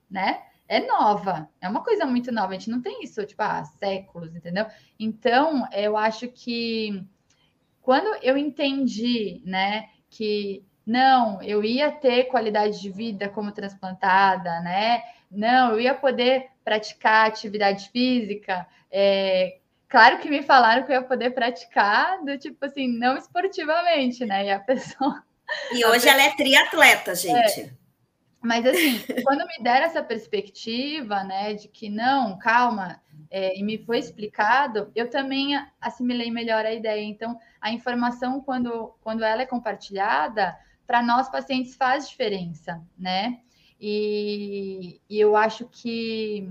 né? 0.09 0.42
É 0.66 0.80
nova, 0.80 1.48
é 1.60 1.68
uma 1.68 1.82
coisa 1.82 2.06
muito 2.06 2.32
nova. 2.32 2.48
A 2.48 2.52
gente 2.54 2.70
não 2.70 2.80
tem 2.80 3.02
isso 3.02 3.24
tipo 3.26 3.42
há 3.42 3.64
séculos, 3.64 4.34
entendeu? 4.34 4.66
Então, 4.98 5.68
eu 5.72 5.96
acho 5.96 6.28
que 6.28 7.04
quando 7.82 8.16
eu 8.22 8.38
entendi, 8.38 9.42
né, 9.44 9.90
que 10.08 10.64
não, 10.86 11.42
eu 11.42 11.62
ia 11.62 11.90
ter 11.90 12.24
qualidade 12.24 12.80
de 12.80 12.90
vida 12.90 13.28
como 13.28 13.52
transplantada, 13.52 14.60
né? 14.60 15.02
Não, 15.30 15.72
eu 15.72 15.80
ia 15.80 15.94
poder 15.94 16.48
praticar 16.64 17.26
atividade 17.26 17.90
física. 17.90 18.66
É, 18.90 19.58
claro 19.88 20.18
que 20.18 20.30
me 20.30 20.42
falaram 20.42 20.84
que 20.84 20.92
eu 20.92 20.96
ia 20.96 21.02
poder 21.02 21.30
praticar 21.30 22.22
do 22.24 22.38
tipo 22.38 22.64
assim, 22.64 22.86
não 22.88 23.16
esportivamente, 23.16 24.24
né? 24.24 24.46
E 24.46 24.50
a 24.50 24.60
pessoa. 24.60 25.22
E 25.72 25.84
hoje 25.84 26.08
ela 26.08 26.22
é 26.22 26.34
triatleta, 26.34 27.14
gente. 27.14 27.60
É, 27.60 27.70
mas 28.45 28.66
assim, 28.66 29.01
quando 29.24 29.47
me 29.47 29.62
deram 29.62 29.86
essa 29.86 30.03
perspectiva, 30.03 31.24
né, 31.24 31.55
de 31.55 31.66
que 31.66 31.88
não, 31.88 32.38
calma, 32.38 33.01
é, 33.30 33.59
e 33.59 33.62
me 33.62 33.78
foi 33.78 33.99
explicado, 33.99 34.92
eu 34.95 35.09
também 35.09 35.59
assimilei 35.80 36.30
melhor 36.30 36.66
a 36.66 36.72
ideia. 36.72 37.03
Então, 37.03 37.38
a 37.61 37.72
informação, 37.72 38.40
quando, 38.40 38.95
quando 39.01 39.24
ela 39.24 39.42
é 39.42 39.47
compartilhada, 39.47 40.57
para 40.86 41.03
nós 41.03 41.30
pacientes 41.30 41.74
faz 41.74 42.09
diferença, 42.09 42.82
né? 42.99 43.40
E, 43.80 45.01
e 45.09 45.18
eu 45.18 45.34
acho 45.34 45.66
que 45.66 46.47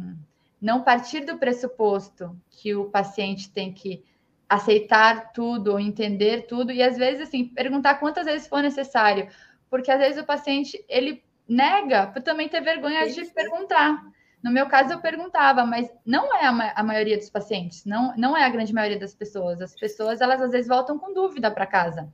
não 0.59 0.81
partir 0.81 1.21
do 1.21 1.37
pressuposto 1.37 2.35
que 2.49 2.73
o 2.73 2.85
paciente 2.85 3.51
tem 3.51 3.71
que 3.71 4.03
aceitar 4.49 5.31
tudo 5.31 5.79
entender 5.79 6.45
tudo 6.47 6.71
e 6.71 6.83
às 6.83 6.97
vezes 6.97 7.21
assim 7.21 7.45
perguntar 7.45 7.95
quantas 7.95 8.25
vezes 8.25 8.45
for 8.45 8.61
necessário 8.61 9.27
porque 9.69 9.89
às 9.89 9.99
vezes 9.99 10.21
o 10.21 10.25
paciente 10.25 10.83
ele 10.87 11.23
nega 11.47 12.07
por 12.07 12.21
também 12.21 12.47
ter 12.49 12.61
vergonha 12.61 13.09
de 13.09 13.25
perguntar 13.25 14.01
no 14.43 14.51
meu 14.51 14.67
caso 14.67 14.93
eu 14.93 15.01
perguntava 15.01 15.65
mas 15.65 15.89
não 16.05 16.33
é 16.35 16.45
a, 16.45 16.51
ma 16.51 16.73
a, 16.75 16.83
maioria 16.83 17.17
dos 17.17 17.29
pacientes 17.29 17.85
não 17.85 18.13
não 18.17 18.35
é 18.35 18.43
a 18.43 18.49
grande 18.49 18.73
maioria 18.73 18.99
das 18.99 19.13
pessoas 19.13 19.61
as 19.61 19.75
pessoas 19.75 20.21
elas 20.21 20.41
às 20.41 20.51
vezes 20.51 20.67
voltam 20.67 20.97
com 20.97 21.13
dúvida 21.13 21.51
para 21.51 21.65
casa 21.65 22.11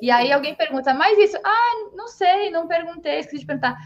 e 0.00 0.10
aí 0.10 0.30
alguém 0.32 0.54
pergunta, 0.54 0.92
mas 0.92 1.18
isso? 1.18 1.38
Ah, 1.44 1.90
não 1.94 2.08
sei, 2.08 2.50
não 2.50 2.66
perguntei, 2.66 3.20
esqueci 3.20 3.40
de 3.40 3.46
perguntar. 3.46 3.76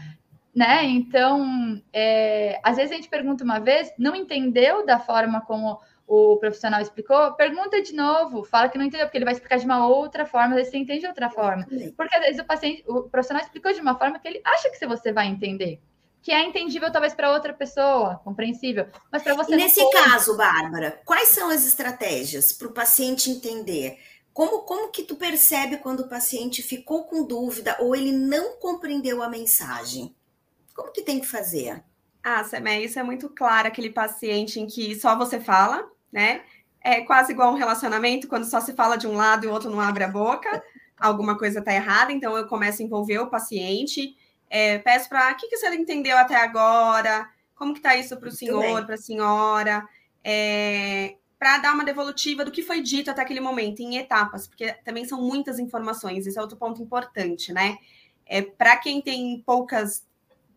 Né? 0.53 0.83
Então, 0.83 1.81
é, 1.93 2.59
às 2.61 2.75
vezes 2.75 2.91
a 2.91 2.95
gente 2.95 3.07
pergunta 3.07 3.43
uma 3.43 3.59
vez, 3.59 3.93
não 3.97 4.13
entendeu 4.13 4.85
da 4.85 4.99
forma 4.99 5.39
como 5.41 5.79
o 6.13 6.35
profissional 6.35 6.81
explicou, 6.81 7.31
pergunta 7.35 7.81
de 7.81 7.93
novo, 7.93 8.43
fala 8.43 8.67
que 8.67 8.77
não 8.77 8.83
entendeu, 8.83 9.07
porque 9.07 9.17
ele 9.17 9.23
vai 9.23 9.33
explicar 9.33 9.57
de 9.57 9.63
uma 9.63 9.87
outra 9.87 10.25
forma, 10.25 10.49
às 10.49 10.55
vezes 10.55 10.71
você 10.71 10.77
entende 10.77 10.99
de 10.99 11.07
outra 11.07 11.29
forma. 11.29 11.65
Porque 11.95 12.13
às 12.13 12.21
vezes 12.21 12.41
o 12.41 12.43
paciente, 12.43 12.83
o 12.85 13.03
profissional 13.03 13.41
explicou 13.41 13.71
de 13.71 13.79
uma 13.79 13.97
forma 13.97 14.19
que 14.19 14.27
ele 14.27 14.41
acha 14.43 14.69
que 14.69 14.85
você 14.85 15.13
vai 15.13 15.27
entender. 15.27 15.79
Que 16.21 16.33
é 16.33 16.43
entendível 16.43 16.91
talvez 16.91 17.13
para 17.13 17.31
outra 17.31 17.53
pessoa, 17.53 18.19
compreensível, 18.25 18.87
mas 19.09 19.23
para 19.23 19.35
você. 19.35 19.53
E 19.53 19.55
nesse 19.55 19.89
caso, 19.89 20.35
Bárbara, 20.35 21.01
quais 21.05 21.29
são 21.29 21.49
as 21.49 21.65
estratégias 21.65 22.51
para 22.51 22.67
o 22.67 22.73
paciente 22.73 23.31
entender? 23.31 23.97
Como, 24.33 24.63
como 24.63 24.91
que 24.91 25.03
tu 25.03 25.15
percebe 25.15 25.77
quando 25.77 26.01
o 26.01 26.09
paciente 26.09 26.61
ficou 26.61 27.05
com 27.05 27.23
dúvida 27.23 27.77
ou 27.79 27.95
ele 27.95 28.11
não 28.11 28.57
compreendeu 28.57 29.23
a 29.23 29.29
mensagem? 29.29 30.13
Como 30.75 30.91
que 30.91 31.03
tem 31.03 31.21
que 31.21 31.27
fazer? 31.27 31.81
Ah, 32.21 32.43
Semé, 32.43 32.81
isso 32.81 32.99
é 32.99 33.03
muito 33.03 33.29
claro, 33.29 33.69
aquele 33.69 33.89
paciente 33.89 34.59
em 34.59 34.67
que 34.67 34.93
só 34.99 35.17
você 35.17 35.39
fala, 35.39 35.89
né? 36.11 36.41
É 36.83 37.01
quase 37.01 37.31
igual 37.31 37.51
um 37.51 37.57
relacionamento, 37.57 38.27
quando 38.27 38.45
só 38.45 38.59
se 38.59 38.73
fala 38.73 38.97
de 38.97 39.07
um 39.07 39.15
lado 39.15 39.45
e 39.45 39.47
o 39.47 39.51
outro 39.51 39.69
não 39.69 39.79
abre 39.79 40.03
a 40.03 40.07
boca, 40.07 40.63
alguma 40.99 41.37
coisa 41.37 41.59
está 41.59 41.73
errada, 41.73 42.11
então 42.11 42.35
eu 42.37 42.47
começo 42.47 42.81
a 42.81 42.85
envolver 42.85 43.19
o 43.19 43.29
paciente, 43.29 44.15
é, 44.49 44.79
peço 44.79 45.07
para 45.07 45.31
o 45.31 45.35
que, 45.35 45.47
que 45.47 45.57
você 45.57 45.73
entendeu 45.75 46.17
até 46.17 46.35
agora, 46.35 47.29
como 47.55 47.73
que 47.73 47.79
está 47.79 47.95
isso 47.95 48.17
para 48.17 48.29
o 48.29 48.31
senhor, 48.31 48.85
para 48.85 48.95
a 48.95 48.97
senhora, 48.97 49.87
é, 50.23 51.15
para 51.39 51.57
dar 51.57 51.73
uma 51.73 51.83
devolutiva 51.83 52.45
do 52.45 52.51
que 52.51 52.61
foi 52.61 52.81
dito 52.81 53.09
até 53.09 53.21
aquele 53.21 53.39
momento, 53.39 53.79
em 53.79 53.97
etapas, 53.97 54.47
porque 54.47 54.73
também 54.83 55.05
são 55.05 55.21
muitas 55.21 55.57
informações, 55.57 56.27
esse 56.27 56.37
é 56.37 56.41
outro 56.41 56.57
ponto 56.57 56.81
importante, 56.81 57.51
né? 57.51 57.77
É, 58.25 58.41
para 58.41 58.77
quem 58.77 59.01
tem 59.01 59.41
poucas, 59.45 60.05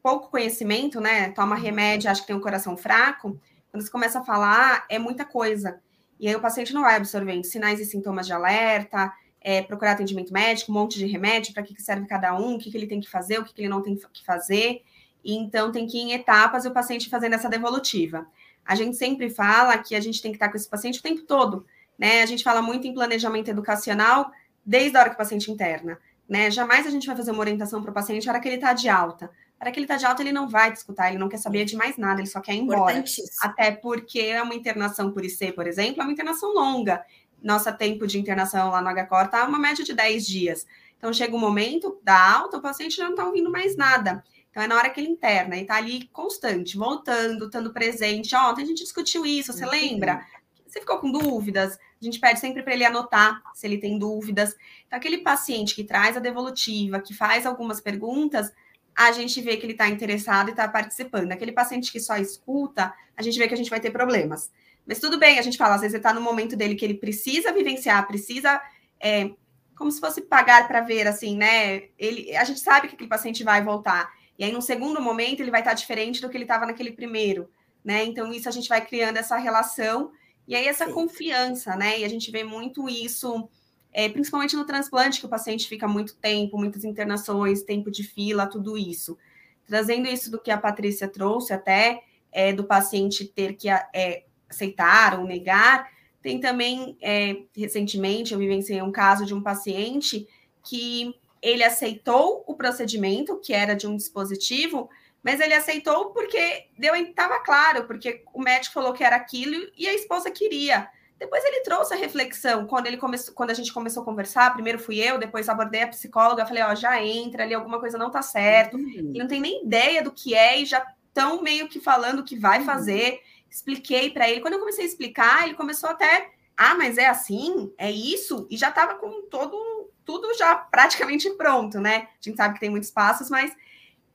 pouco 0.02 0.30
conhecimento, 0.30 1.00
né? 1.00 1.30
Toma 1.30 1.54
remédio, 1.54 2.10
acha 2.10 2.20
que 2.20 2.26
tem 2.26 2.36
um 2.36 2.40
coração 2.40 2.76
fraco, 2.76 3.40
quando 3.74 3.82
você 3.82 3.90
começa 3.90 4.20
a 4.20 4.24
falar, 4.24 4.86
é 4.88 5.00
muita 5.00 5.24
coisa. 5.24 5.80
E 6.20 6.28
aí 6.28 6.36
o 6.36 6.40
paciente 6.40 6.72
não 6.72 6.82
vai 6.82 6.94
absorvendo 6.94 7.42
sinais 7.42 7.80
e 7.80 7.84
sintomas 7.84 8.24
de 8.24 8.32
alerta, 8.32 9.12
é, 9.40 9.62
procurar 9.62 9.92
atendimento 9.92 10.32
médico, 10.32 10.70
um 10.70 10.74
monte 10.76 10.96
de 10.96 11.06
remédio, 11.06 11.52
para 11.52 11.64
que, 11.64 11.74
que 11.74 11.82
serve 11.82 12.06
cada 12.06 12.38
um, 12.38 12.54
o 12.54 12.58
que, 12.58 12.70
que 12.70 12.76
ele 12.76 12.86
tem 12.86 13.00
que 13.00 13.10
fazer, 13.10 13.40
o 13.40 13.44
que, 13.44 13.52
que 13.52 13.62
ele 13.62 13.68
não 13.68 13.82
tem 13.82 13.96
que 13.96 14.24
fazer. 14.24 14.82
E, 15.24 15.34
então, 15.34 15.72
tem 15.72 15.88
que 15.88 15.98
ir 15.98 16.02
em 16.02 16.12
etapas 16.12 16.64
e 16.64 16.68
o 16.68 16.70
paciente 16.70 17.10
fazendo 17.10 17.34
essa 17.34 17.48
devolutiva. 17.48 18.24
A 18.64 18.76
gente 18.76 18.96
sempre 18.96 19.28
fala 19.28 19.76
que 19.76 19.96
a 19.96 20.00
gente 20.00 20.22
tem 20.22 20.30
que 20.30 20.36
estar 20.36 20.50
com 20.50 20.56
esse 20.56 20.68
paciente 20.68 21.00
o 21.00 21.02
tempo 21.02 21.22
todo, 21.22 21.66
né? 21.98 22.22
A 22.22 22.26
gente 22.26 22.44
fala 22.44 22.62
muito 22.62 22.86
em 22.86 22.94
planejamento 22.94 23.48
educacional 23.48 24.30
desde 24.64 24.96
a 24.96 25.00
hora 25.00 25.08
que 25.10 25.16
o 25.16 25.18
paciente 25.18 25.50
interna, 25.50 25.98
né? 26.28 26.48
Jamais 26.48 26.86
a 26.86 26.90
gente 26.90 27.08
vai 27.08 27.16
fazer 27.16 27.32
uma 27.32 27.40
orientação 27.40 27.82
para 27.82 27.90
o 27.90 27.94
paciente 27.94 28.24
na 28.24 28.34
hora 28.34 28.40
que 28.40 28.46
ele 28.46 28.54
está 28.54 28.72
de 28.72 28.88
alta. 28.88 29.28
Na 29.64 29.68
hora 29.68 29.72
que 29.72 29.78
ele 29.78 29.86
está 29.86 29.96
de 29.96 30.04
alta, 30.04 30.22
ele 30.22 30.30
não 30.30 30.46
vai 30.46 30.70
te 30.70 30.76
escutar, 30.76 31.08
ele 31.08 31.16
não 31.16 31.26
quer 31.26 31.38
saber 31.38 31.64
de 31.64 31.74
mais 31.74 31.96
nada, 31.96 32.20
ele 32.20 32.28
só 32.28 32.38
quer 32.38 32.52
ir 32.52 32.58
embora. 32.58 33.02
Até 33.40 33.70
porque 33.70 34.20
é 34.20 34.42
uma 34.42 34.54
internação 34.54 35.10
por 35.10 35.24
IC, 35.24 35.52
por 35.52 35.66
exemplo, 35.66 36.02
é 36.02 36.04
uma 36.04 36.12
internação 36.12 36.52
longa. 36.52 37.02
Nosso 37.42 37.72
tempo 37.72 38.06
de 38.06 38.18
internação 38.18 38.70
lá 38.70 38.82
no 38.82 38.90
HCOR 38.90 39.24
está 39.24 39.42
uma 39.46 39.58
média 39.58 39.82
de 39.82 39.94
10 39.94 40.26
dias. 40.26 40.66
Então, 40.98 41.14
chega 41.14 41.34
um 41.34 41.38
momento 41.38 41.98
da 42.02 42.36
alta, 42.36 42.58
o 42.58 42.60
paciente 42.60 42.96
já 42.96 43.04
não 43.04 43.12
está 43.12 43.24
ouvindo 43.24 43.50
mais 43.50 43.74
nada. 43.74 44.22
Então 44.50 44.62
é 44.62 44.68
na 44.68 44.76
hora 44.76 44.90
que 44.90 45.00
ele 45.00 45.08
interna 45.08 45.56
e 45.56 45.64
tá 45.64 45.76
ali 45.76 46.08
constante, 46.12 46.76
voltando, 46.76 47.46
estando 47.46 47.72
presente. 47.72 48.36
Ontem 48.36 48.62
a 48.62 48.66
gente 48.66 48.84
discutiu 48.84 49.24
isso, 49.24 49.52
você 49.52 49.64
lembra? 49.64 50.24
Você 50.66 50.78
ficou 50.78 50.98
com 50.98 51.10
dúvidas? 51.10 51.76
A 52.00 52.04
gente 52.04 52.20
pede 52.20 52.38
sempre 52.38 52.62
para 52.62 52.74
ele 52.74 52.84
anotar 52.84 53.42
se 53.54 53.66
ele 53.66 53.78
tem 53.78 53.98
dúvidas. 53.98 54.54
Então, 54.86 54.98
aquele 54.98 55.18
paciente 55.18 55.74
que 55.74 55.82
traz 55.82 56.16
a 56.16 56.20
devolutiva, 56.20 57.00
que 57.00 57.14
faz 57.14 57.46
algumas 57.46 57.80
perguntas, 57.80 58.52
a 58.96 59.12
gente 59.12 59.40
vê 59.40 59.56
que 59.56 59.66
ele 59.66 59.72
está 59.72 59.88
interessado 59.88 60.48
e 60.48 60.50
está 60.50 60.68
participando. 60.68 61.32
Aquele 61.32 61.52
paciente 61.52 61.90
que 61.90 62.00
só 62.00 62.16
escuta, 62.16 62.94
a 63.16 63.22
gente 63.22 63.38
vê 63.38 63.48
que 63.48 63.54
a 63.54 63.56
gente 63.56 63.70
vai 63.70 63.80
ter 63.80 63.90
problemas. 63.90 64.50
Mas 64.86 65.00
tudo 65.00 65.18
bem, 65.18 65.38
a 65.38 65.42
gente 65.42 65.56
fala, 65.56 65.74
às 65.74 65.80
vezes 65.80 65.94
ele 65.94 66.00
está 66.00 66.12
no 66.12 66.20
momento 66.20 66.56
dele 66.56 66.74
que 66.74 66.84
ele 66.84 66.94
precisa 66.94 67.52
vivenciar, 67.52 68.06
precisa. 68.06 68.60
É, 69.00 69.30
como 69.76 69.90
se 69.90 70.00
fosse 70.00 70.22
pagar 70.22 70.68
para 70.68 70.80
ver, 70.80 71.06
assim, 71.06 71.36
né? 71.36 71.88
Ele, 71.98 72.36
a 72.36 72.44
gente 72.44 72.60
sabe 72.60 72.88
que 72.88 72.94
aquele 72.94 73.08
paciente 73.08 73.42
vai 73.42 73.62
voltar. 73.62 74.12
E 74.38 74.44
aí, 74.44 74.52
no 74.52 74.62
segundo 74.62 75.00
momento, 75.00 75.40
ele 75.40 75.50
vai 75.50 75.60
estar 75.60 75.74
diferente 75.74 76.20
do 76.20 76.28
que 76.28 76.36
ele 76.36 76.44
estava 76.44 76.66
naquele 76.66 76.92
primeiro, 76.92 77.50
né? 77.84 78.04
Então, 78.04 78.32
isso 78.32 78.48
a 78.48 78.52
gente 78.52 78.68
vai 78.68 78.84
criando 78.84 79.16
essa 79.16 79.36
relação 79.36 80.12
e 80.46 80.54
aí 80.54 80.66
essa 80.66 80.86
Sim. 80.86 80.92
confiança, 80.92 81.76
né? 81.76 82.00
E 82.00 82.04
a 82.04 82.08
gente 82.08 82.30
vê 82.30 82.44
muito 82.44 82.88
isso, 82.88 83.48
é, 83.94 84.08
principalmente 84.08 84.56
no 84.56 84.66
transplante, 84.66 85.20
que 85.20 85.26
o 85.26 85.28
paciente 85.28 85.68
fica 85.68 85.86
muito 85.86 86.16
tempo, 86.16 86.58
muitas 86.58 86.84
internações, 86.84 87.62
tempo 87.62 87.92
de 87.92 88.02
fila, 88.02 88.44
tudo 88.44 88.76
isso. 88.76 89.16
Trazendo 89.64 90.08
isso 90.08 90.32
do 90.32 90.40
que 90.40 90.50
a 90.50 90.58
Patrícia 90.58 91.06
trouxe, 91.06 91.52
até 91.52 92.02
é, 92.32 92.52
do 92.52 92.64
paciente 92.64 93.24
ter 93.24 93.54
que 93.54 93.68
é, 93.70 94.24
aceitar 94.50 95.18
ou 95.18 95.24
negar, 95.24 95.88
tem 96.20 96.40
também, 96.40 96.98
é, 97.00 97.36
recentemente, 97.56 98.32
eu 98.32 98.38
vivenciei 98.38 98.82
um 98.82 98.90
caso 98.90 99.24
de 99.24 99.32
um 99.32 99.40
paciente 99.40 100.26
que 100.64 101.14
ele 101.40 101.62
aceitou 101.62 102.42
o 102.48 102.54
procedimento, 102.54 103.38
que 103.38 103.52
era 103.52 103.74
de 103.74 103.86
um 103.86 103.96
dispositivo, 103.96 104.90
mas 105.22 105.38
ele 105.38 105.54
aceitou 105.54 106.10
porque 106.10 106.66
estava 106.78 107.38
claro, 107.40 107.86
porque 107.86 108.24
o 108.32 108.42
médico 108.42 108.74
falou 108.74 108.92
que 108.92 109.04
era 109.04 109.14
aquilo 109.14 109.70
e 109.76 109.86
a 109.86 109.94
esposa 109.94 110.30
queria. 110.30 110.88
Depois 111.18 111.44
ele 111.44 111.60
trouxe 111.60 111.94
a 111.94 111.96
reflexão, 111.96 112.66
quando 112.66 112.86
ele 112.86 112.96
começou, 112.96 113.34
quando 113.34 113.50
a 113.50 113.54
gente 113.54 113.72
começou 113.72 114.02
a 114.02 114.04
conversar, 114.04 114.52
primeiro 114.52 114.78
fui 114.78 114.98
eu, 114.98 115.16
depois 115.16 115.48
abordei 115.48 115.82
a 115.82 115.88
psicóloga, 115.88 116.44
falei, 116.44 116.62
ó, 116.62 116.74
já 116.74 117.00
entra 117.02 117.44
ali, 117.44 117.54
alguma 117.54 117.78
coisa 117.78 117.96
não 117.96 118.10
tá 118.10 118.20
certo, 118.20 118.76
uhum. 118.76 119.12
e 119.14 119.18
não 119.18 119.28
tem 119.28 119.40
nem 119.40 119.64
ideia 119.64 120.02
do 120.02 120.10
que 120.10 120.34
é, 120.34 120.60
e 120.60 120.66
já 120.66 120.84
estão 121.06 121.40
meio 121.40 121.68
que 121.68 121.80
falando 121.80 122.18
o 122.18 122.24
que 122.24 122.36
vai 122.36 122.60
uhum. 122.60 122.64
fazer. 122.64 123.20
Expliquei 123.48 124.10
para 124.10 124.28
ele. 124.28 124.40
Quando 124.40 124.54
eu 124.54 124.60
comecei 124.60 124.84
a 124.84 124.88
explicar, 124.88 125.44
ele 125.44 125.54
começou 125.54 125.88
até, 125.88 126.30
ah, 126.56 126.74
mas 126.74 126.98
é 126.98 127.06
assim? 127.06 127.72
É 127.78 127.90
isso? 127.90 128.46
E 128.50 128.56
já 128.56 128.68
estava 128.68 128.96
com 128.96 129.22
todo 129.28 129.84
tudo 130.04 130.34
já 130.34 130.54
praticamente 130.54 131.30
pronto, 131.30 131.80
né? 131.80 132.08
A 132.20 132.20
gente 132.20 132.36
sabe 132.36 132.54
que 132.54 132.60
tem 132.60 132.70
muitos 132.70 132.90
passos, 132.90 133.30
mas. 133.30 133.54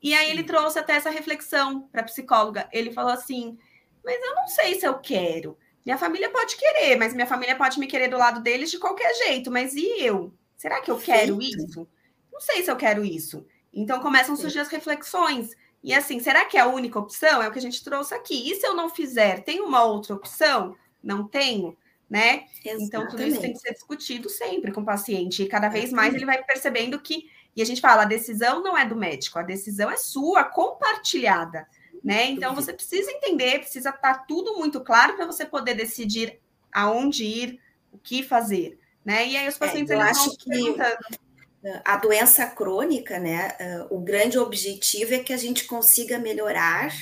E 0.02 0.14
aí 0.14 0.30
ele 0.30 0.44
trouxe 0.44 0.80
até 0.80 0.94
essa 0.94 1.10
reflexão 1.10 1.82
para 1.92 2.02
a 2.02 2.06
psicóloga. 2.06 2.70
Ele 2.72 2.92
falou 2.92 3.12
assim: 3.12 3.58
Mas 4.04 4.22
eu 4.24 4.36
não 4.36 4.48
sei 4.48 4.80
se 4.80 4.86
eu 4.86 4.98
quero. 5.00 5.58
Minha 5.90 5.98
família 5.98 6.30
pode 6.30 6.56
querer, 6.56 6.98
mas 6.98 7.16
minha 7.16 7.26
família 7.26 7.56
pode 7.56 7.80
me 7.80 7.88
querer 7.88 8.10
do 8.10 8.18
lado 8.18 8.42
deles 8.42 8.70
de 8.70 8.78
qualquer 8.78 9.12
jeito. 9.26 9.50
Mas 9.50 9.74
e 9.74 10.00
eu? 10.00 10.32
Será 10.56 10.82
que 10.82 10.92
eu 10.92 11.00
quero 11.00 11.42
isso? 11.42 11.88
Não 12.32 12.40
sei 12.40 12.62
se 12.62 12.70
eu 12.70 12.76
quero 12.76 13.04
isso. 13.04 13.44
Então 13.74 14.00
começam 14.00 14.36
a 14.36 14.38
surgir 14.38 14.60
as 14.60 14.68
reflexões. 14.68 15.50
E 15.84 15.92
assim, 15.92 16.20
será 16.20 16.46
que 16.46 16.58
é 16.58 16.60
a 16.60 16.68
única 16.68 17.00
opção? 17.00 17.42
É 17.42 17.48
o 17.48 17.52
que 17.52 17.58
a 17.58 17.62
gente 17.62 17.84
trouxe 17.84 18.14
aqui. 18.14 18.52
E 18.52 18.56
se 18.58 18.68
eu 18.68 18.76
não 18.76 18.88
fizer, 18.88 19.44
tem 19.44 19.62
uma 19.62 19.84
outra 19.84 20.14
opção? 20.14 20.76
Não 21.02 21.28
tenho? 21.28 21.76
né? 22.08 22.46
Exatamente. 22.66 22.84
Então, 22.84 23.08
tudo 23.08 23.24
isso 23.24 23.42
tem 23.42 23.54
que 23.54 23.60
ser 23.60 23.74
discutido 23.74 24.30
sempre 24.30 24.72
com 24.72 24.82
o 24.82 24.86
paciente. 24.86 25.44
E 25.44 25.48
cada 25.48 25.70
vez 25.70 25.92
mais 25.92 26.14
ele 26.14 26.26
vai 26.26 26.44
percebendo 26.44 27.00
que. 27.00 27.30
E 27.56 27.62
a 27.62 27.66
gente 27.66 27.82
fala, 27.82 28.04
a 28.04 28.06
decisão 28.06 28.62
não 28.64 28.78
é 28.78 28.86
do 28.86 28.96
médico, 28.96 29.38
a 29.38 29.44
decisão 29.44 29.90
é 29.90 29.98
sua, 29.98 30.44
compartilhada. 30.44 31.68
Né? 32.04 32.30
Então 32.32 32.56
você 32.56 32.72
precisa 32.72 33.12
entender, 33.12 33.60
precisa 33.60 33.90
estar 33.90 34.14
tá 34.14 34.26
tudo 34.28 34.58
muito 34.58 34.80
claro 34.82 35.16
para 35.16 35.26
você 35.26 35.46
poder 35.46 35.74
decidir 35.74 36.40
aonde 36.72 37.26
ir, 37.26 37.60
o 37.92 37.98
que 37.98 38.22
fazer, 38.22 38.80
né? 39.04 39.28
E 39.28 39.36
aí 39.36 39.48
os 39.48 39.56
é, 39.56 39.60
pacientes 39.60 39.92
é, 39.92 39.96
eu 39.96 40.02
acho 40.02 40.38
que 40.38 40.76
a 41.84 41.98
doença 41.98 42.46
crônica, 42.46 43.20
né? 43.20 43.58
O 43.90 44.00
grande 44.00 44.38
objetivo 44.38 45.14
é 45.14 45.20
que 45.20 45.34
a 45.34 45.38
gente 45.38 45.66
consiga 45.66 46.18
melhorar 46.18 46.94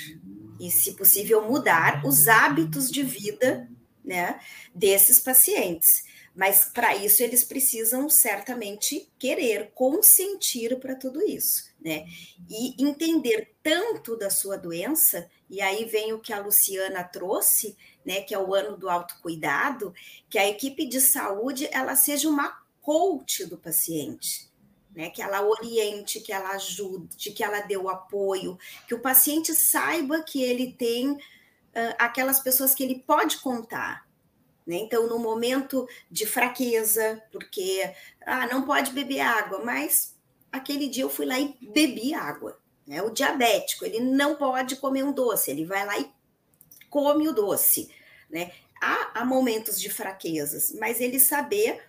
e, 0.59 0.71
se 0.71 0.93
possível, 0.93 1.47
mudar 1.47 2.03
os 2.05 2.27
hábitos 2.27 2.89
de 2.89 3.03
vida 3.03 3.69
né, 4.03 4.39
desses 4.73 5.19
pacientes. 5.19 6.03
Mas 6.35 6.65
para 6.65 6.95
isso 6.95 7.21
eles 7.23 7.43
precisam 7.43 8.09
certamente 8.09 9.11
querer, 9.17 9.71
consentir 9.73 10.79
para 10.79 10.95
tudo 10.95 11.21
isso, 11.21 11.66
né? 11.83 12.05
E 12.49 12.81
entender 12.83 13.55
tanto 13.61 14.17
da 14.17 14.29
sua 14.29 14.57
doença, 14.57 15.29
e 15.49 15.61
aí 15.61 15.85
vem 15.85 16.13
o 16.13 16.19
que 16.19 16.33
a 16.33 16.39
Luciana 16.39 17.03
trouxe, 17.03 17.77
né, 18.05 18.21
que 18.21 18.33
é 18.33 18.39
o 18.39 18.53
ano 18.53 18.77
do 18.77 18.89
autocuidado, 18.89 19.93
que 20.29 20.37
a 20.37 20.47
equipe 20.47 20.85
de 20.85 21.01
saúde 21.01 21.67
ela 21.71 21.95
seja 21.95 22.29
uma 22.29 22.65
coach 22.81 23.45
do 23.45 23.57
paciente, 23.57 24.49
né? 24.95 25.09
Que 25.09 25.21
ela 25.21 25.45
oriente, 25.45 26.21
que 26.21 26.31
ela 26.31 26.51
ajude, 26.51 27.31
que 27.31 27.43
ela 27.43 27.59
dê 27.59 27.75
o 27.75 27.89
apoio, 27.89 28.57
que 28.87 28.95
o 28.95 29.01
paciente 29.01 29.53
saiba 29.53 30.23
que 30.23 30.41
ele 30.41 30.71
tem 30.71 31.11
uh, 31.11 31.19
aquelas 31.99 32.39
pessoas 32.39 32.73
que 32.73 32.81
ele 32.81 33.03
pode 33.05 33.39
contar, 33.39 34.07
né? 34.65 34.77
Então, 34.77 35.05
no 35.07 35.19
momento 35.19 35.87
de 36.09 36.25
fraqueza, 36.25 37.21
porque 37.31 37.93
ah, 38.25 38.47
não 38.47 38.65
pode 38.65 38.91
beber 38.91 39.19
água, 39.19 39.63
mas 39.63 40.16
aquele 40.51 40.87
dia 40.87 41.03
eu 41.03 41.09
fui 41.09 41.25
lá 41.25 41.39
e 41.39 41.55
bebi 41.61 42.13
água. 42.13 42.59
Né? 42.85 43.01
O 43.01 43.09
diabético, 43.09 43.85
ele 43.85 43.99
não 43.99 44.35
pode 44.35 44.77
comer 44.77 45.03
um 45.03 45.11
doce, 45.11 45.51
ele 45.51 45.65
vai 45.65 45.85
lá 45.85 45.99
e 45.99 46.09
come 46.89 47.27
o 47.27 47.33
doce. 47.33 47.89
Né? 48.29 48.51
Há, 48.81 49.21
há 49.21 49.25
momentos 49.25 49.79
de 49.79 49.89
fraquezas, 49.89 50.73
mas 50.79 51.01
ele 51.01 51.19
saber 51.19 51.83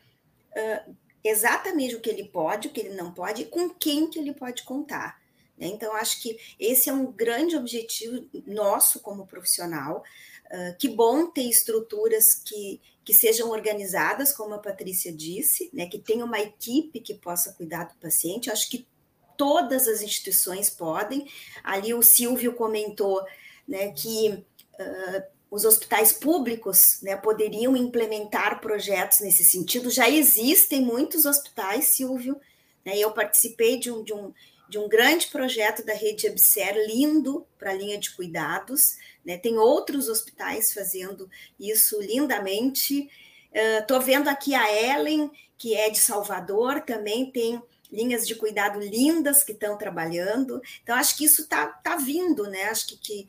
uh, 0.52 0.94
exatamente 1.22 1.94
o 1.94 2.00
que 2.00 2.10
ele 2.10 2.24
pode, 2.24 2.68
o 2.68 2.70
que 2.70 2.80
ele 2.80 2.94
não 2.94 3.12
pode 3.12 3.42
e 3.42 3.46
com 3.46 3.70
quem 3.70 4.08
que 4.10 4.18
ele 4.18 4.34
pode 4.34 4.64
contar. 4.64 5.20
Né? 5.56 5.66
Então, 5.68 5.94
acho 5.94 6.20
que 6.22 6.38
esse 6.58 6.88
é 6.88 6.92
um 6.92 7.12
grande 7.12 7.56
objetivo 7.56 8.28
nosso 8.46 9.00
como 9.00 9.26
profissional, 9.26 10.02
Uh, 10.48 10.74
que 10.78 10.88
bom 10.88 11.26
ter 11.26 11.42
estruturas 11.42 12.34
que, 12.36 12.80
que 13.08 13.14
sejam 13.14 13.48
organizadas, 13.48 14.34
como 14.34 14.52
a 14.52 14.58
Patrícia 14.58 15.10
disse, 15.10 15.70
né, 15.72 15.86
que 15.86 15.98
tenha 15.98 16.22
uma 16.26 16.38
equipe 16.40 17.00
que 17.00 17.14
possa 17.14 17.54
cuidar 17.54 17.84
do 17.84 17.94
paciente. 17.94 18.48
Eu 18.48 18.52
acho 18.52 18.68
que 18.68 18.86
todas 19.34 19.88
as 19.88 20.02
instituições 20.02 20.68
podem. 20.68 21.26
Ali 21.64 21.94
o 21.94 22.02
Silvio 22.02 22.52
comentou 22.52 23.24
né, 23.66 23.92
que 23.92 24.44
uh, 24.78 25.22
os 25.50 25.64
hospitais 25.64 26.12
públicos 26.12 26.98
né, 27.00 27.16
poderiam 27.16 27.74
implementar 27.74 28.60
projetos 28.60 29.20
nesse 29.20 29.42
sentido. 29.42 29.88
Já 29.88 30.06
existem 30.10 30.82
muitos 30.82 31.24
hospitais, 31.24 31.86
Silvio. 31.86 32.38
Né, 32.84 32.98
eu 32.98 33.10
participei 33.12 33.78
de 33.78 33.90
um, 33.90 34.04
de 34.04 34.12
um 34.12 34.34
de 34.68 34.78
um 34.78 34.88
grande 34.88 35.28
projeto 35.28 35.84
da 35.84 35.94
rede 35.94 36.26
Abser, 36.26 36.74
lindo 36.86 37.46
para 37.58 37.70
a 37.70 37.74
linha 37.74 37.98
de 37.98 38.10
cuidados. 38.10 38.98
Né? 39.24 39.38
Tem 39.38 39.56
outros 39.58 40.08
hospitais 40.08 40.72
fazendo 40.72 41.28
isso 41.58 42.00
lindamente. 42.00 43.08
Estou 43.52 43.98
uh, 43.98 44.02
vendo 44.02 44.28
aqui 44.28 44.54
a 44.54 44.70
Ellen, 44.70 45.30
que 45.56 45.74
é 45.74 45.90
de 45.90 45.98
Salvador, 45.98 46.82
também 46.82 47.30
tem 47.30 47.60
linhas 47.90 48.26
de 48.26 48.34
cuidado 48.34 48.78
lindas 48.78 49.42
que 49.42 49.52
estão 49.52 49.76
trabalhando. 49.78 50.60
Então, 50.82 50.94
acho 50.94 51.16
que 51.16 51.24
isso 51.24 51.42
está 51.42 51.66
tá 51.66 51.96
vindo, 51.96 52.44
né? 52.44 52.64
Acho 52.64 52.86
que, 52.88 52.96
que 52.96 53.28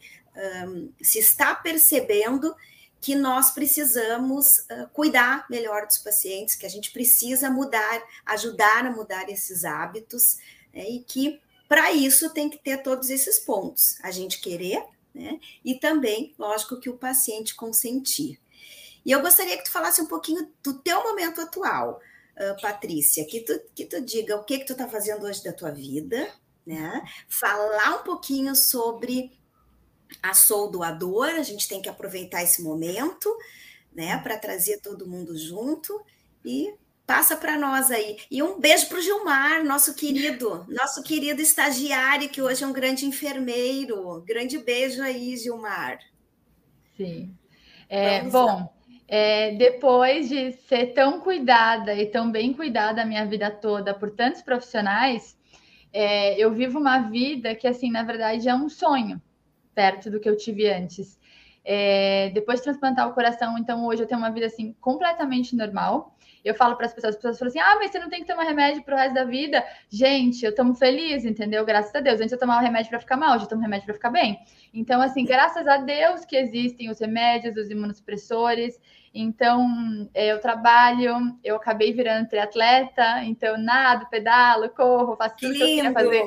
um, 0.65 0.91
se 1.01 1.19
está 1.19 1.55
percebendo 1.55 2.53
que 3.01 3.15
nós 3.15 3.51
precisamos 3.51 4.47
uh, 4.69 4.87
cuidar 4.91 5.45
melhor 5.49 5.85
dos 5.85 5.97
pacientes, 5.97 6.55
que 6.55 6.65
a 6.65 6.69
gente 6.69 6.91
precisa 6.91 7.49
mudar, 7.49 8.03
ajudar 8.25 8.85
a 8.85 8.91
mudar 8.91 9.29
esses 9.29 9.63
hábitos, 9.63 10.37
né, 10.73 10.89
e 10.89 10.99
que 11.03 11.39
para 11.67 11.91
isso 11.91 12.33
tem 12.33 12.49
que 12.49 12.57
ter 12.57 12.81
todos 12.81 13.09
esses 13.09 13.39
pontos, 13.39 13.99
a 14.01 14.11
gente 14.11 14.41
querer, 14.41 14.83
né, 15.13 15.39
e 15.63 15.75
também, 15.75 16.33
lógico, 16.37 16.79
que 16.79 16.89
o 16.89 16.97
paciente 16.97 17.55
consentir. 17.55 18.39
E 19.05 19.11
eu 19.11 19.21
gostaria 19.21 19.57
que 19.57 19.63
tu 19.63 19.71
falasse 19.71 20.01
um 20.01 20.07
pouquinho 20.07 20.51
do 20.63 20.73
teu 20.79 21.03
momento 21.03 21.41
atual, 21.41 21.99
uh, 22.35 22.61
Patrícia, 22.61 23.25
que 23.25 23.41
tu, 23.41 23.59
que 23.73 23.85
tu 23.85 24.01
diga 24.01 24.35
o 24.35 24.43
que, 24.43 24.59
que 24.59 24.65
tu 24.65 24.73
está 24.73 24.87
fazendo 24.87 25.25
hoje 25.25 25.43
da 25.43 25.53
tua 25.53 25.71
vida, 25.71 26.31
né? 26.65 27.01
Falar 27.27 28.01
um 28.01 28.03
pouquinho 28.03 28.55
sobre 28.55 29.31
a 30.21 30.33
Sou 30.33 30.69
Doador, 30.69 31.29
a 31.29 31.43
gente 31.43 31.67
tem 31.67 31.81
que 31.81 31.89
aproveitar 31.89 32.43
esse 32.43 32.61
momento, 32.61 33.35
né, 33.93 34.17
para 34.19 34.37
trazer 34.37 34.79
todo 34.79 35.07
mundo 35.07 35.37
junto 35.37 35.99
e 36.43 36.73
Passa 37.09 37.35
para 37.35 37.57
nós 37.57 37.89
aí. 37.89 38.17
E 38.29 38.43
um 38.43 38.59
beijo 38.59 38.87
para 38.87 38.99
o 38.99 39.01
Gilmar, 39.01 39.63
nosso 39.63 39.95
querido, 39.95 40.63
nosso 40.69 41.01
querido 41.01 41.41
estagiário, 41.41 42.29
que 42.29 42.39
hoje 42.39 42.63
é 42.63 42.67
um 42.67 42.71
grande 42.71 43.03
enfermeiro. 43.03 44.23
Grande 44.27 44.59
beijo 44.59 45.01
aí, 45.01 45.35
Gilmar. 45.35 45.97
Sim. 46.95 47.35
É, 47.89 48.21
bom, 48.29 48.71
é, 49.07 49.55
depois 49.55 50.29
de 50.29 50.51
ser 50.51 50.93
tão 50.93 51.19
cuidada 51.19 51.95
e 51.95 52.05
tão 52.05 52.31
bem 52.31 52.53
cuidada 52.53 53.01
a 53.01 53.05
minha 53.07 53.25
vida 53.25 53.49
toda 53.49 53.91
por 53.91 54.11
tantos 54.11 54.43
profissionais, 54.43 55.35
é, 55.91 56.37
eu 56.37 56.53
vivo 56.53 56.77
uma 56.77 56.99
vida 57.09 57.55
que, 57.55 57.67
assim, 57.67 57.89
na 57.89 58.03
verdade, 58.03 58.47
é 58.47 58.53
um 58.53 58.69
sonho 58.69 59.19
perto 59.73 60.11
do 60.11 60.19
que 60.19 60.29
eu 60.29 60.37
tive 60.37 60.71
antes. 60.71 61.19
É, 61.65 62.29
depois 62.35 62.59
de 62.59 62.65
transplantar 62.65 63.09
o 63.09 63.15
coração, 63.15 63.57
então 63.57 63.87
hoje 63.87 64.03
eu 64.03 64.07
tenho 64.07 64.19
uma 64.19 64.29
vida 64.29 64.45
assim 64.45 64.75
completamente 64.79 65.55
normal. 65.55 66.15
Eu 66.43 66.55
falo 66.55 66.75
para 66.75 66.85
as 66.85 66.93
pessoas, 66.93 67.15
as 67.15 67.21
pessoas 67.21 67.37
falam 67.37 67.49
assim: 67.49 67.59
ah, 67.59 67.75
mas 67.79 67.91
você 67.91 67.99
não 67.99 68.09
tem 68.09 68.21
que 68.21 68.27
tomar 68.27 68.43
remédio 68.43 68.83
para 68.83 68.95
o 68.95 68.97
resto 68.97 69.13
da 69.13 69.23
vida. 69.23 69.63
Gente, 69.89 70.45
eu 70.45 70.53
tomo 70.53 70.73
feliz, 70.73 71.25
entendeu? 71.25 71.65
Graças 71.65 71.93
a 71.93 71.99
Deus. 71.99 72.19
Antes 72.19 72.31
eu 72.31 72.39
tomava 72.39 72.61
remédio 72.61 72.89
para 72.89 72.99
ficar 72.99 73.17
mal, 73.17 73.35
hoje 73.35 73.45
eu 73.45 73.49
tomo 73.49 73.61
remédio 73.61 73.85
para 73.85 73.93
ficar 73.93 74.09
bem. 74.09 74.39
Então, 74.73 75.01
assim, 75.01 75.25
graças 75.25 75.67
a 75.67 75.77
Deus 75.77 76.25
que 76.25 76.35
existem 76.35 76.89
os 76.89 76.99
remédios, 76.99 77.57
os 77.57 77.69
imunossupressores. 77.69 78.79
Então, 79.13 80.09
é, 80.13 80.31
eu 80.31 80.39
trabalho, 80.39 81.37
eu 81.43 81.55
acabei 81.55 81.91
virando 81.91 82.29
triatleta, 82.29 83.23
então 83.23 83.57
nado, 83.57 84.07
pedalo, 84.09 84.69
corro, 84.69 85.15
faço 85.15 85.35
tudo 85.37 85.53
que 85.53 85.61
eu 85.61 85.67
queria 85.67 85.91
fazer 85.91 86.23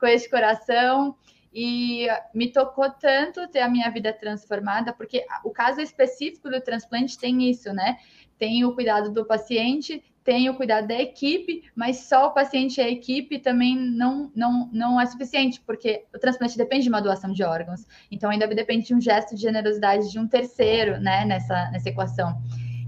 com 0.00 0.06
esse 0.06 0.28
coração. 0.28 1.14
E 1.54 2.06
me 2.34 2.50
tocou 2.50 2.88
tanto 2.90 3.46
ter 3.48 3.60
a 3.60 3.68
minha 3.68 3.90
vida 3.90 4.12
transformada, 4.12 4.92
porque 4.92 5.24
o 5.44 5.50
caso 5.50 5.80
específico 5.80 6.48
do 6.48 6.60
transplante 6.60 7.18
tem 7.18 7.50
isso, 7.50 7.72
né? 7.72 7.98
tem 8.42 8.64
o 8.64 8.74
cuidado 8.74 9.08
do 9.12 9.24
paciente, 9.24 10.02
tem 10.24 10.50
o 10.50 10.56
cuidado 10.56 10.88
da 10.88 11.00
equipe, 11.00 11.62
mas 11.76 12.08
só 12.08 12.26
o 12.26 12.34
paciente 12.34 12.78
e 12.78 12.80
a 12.80 12.90
equipe 12.90 13.38
também 13.38 13.76
não, 13.76 14.32
não, 14.34 14.68
não 14.72 15.00
é 15.00 15.06
suficiente, 15.06 15.60
porque 15.64 16.06
o 16.12 16.18
transplante 16.18 16.58
depende 16.58 16.82
de 16.82 16.88
uma 16.88 17.00
doação 17.00 17.32
de 17.32 17.44
órgãos. 17.44 17.86
Então, 18.10 18.30
ainda 18.30 18.48
depende 18.48 18.88
de 18.88 18.96
um 18.96 19.00
gesto 19.00 19.36
de 19.36 19.42
generosidade 19.42 20.10
de 20.10 20.18
um 20.18 20.26
terceiro, 20.26 20.98
né, 20.98 21.24
nessa, 21.24 21.70
nessa 21.70 21.88
equação. 21.88 22.36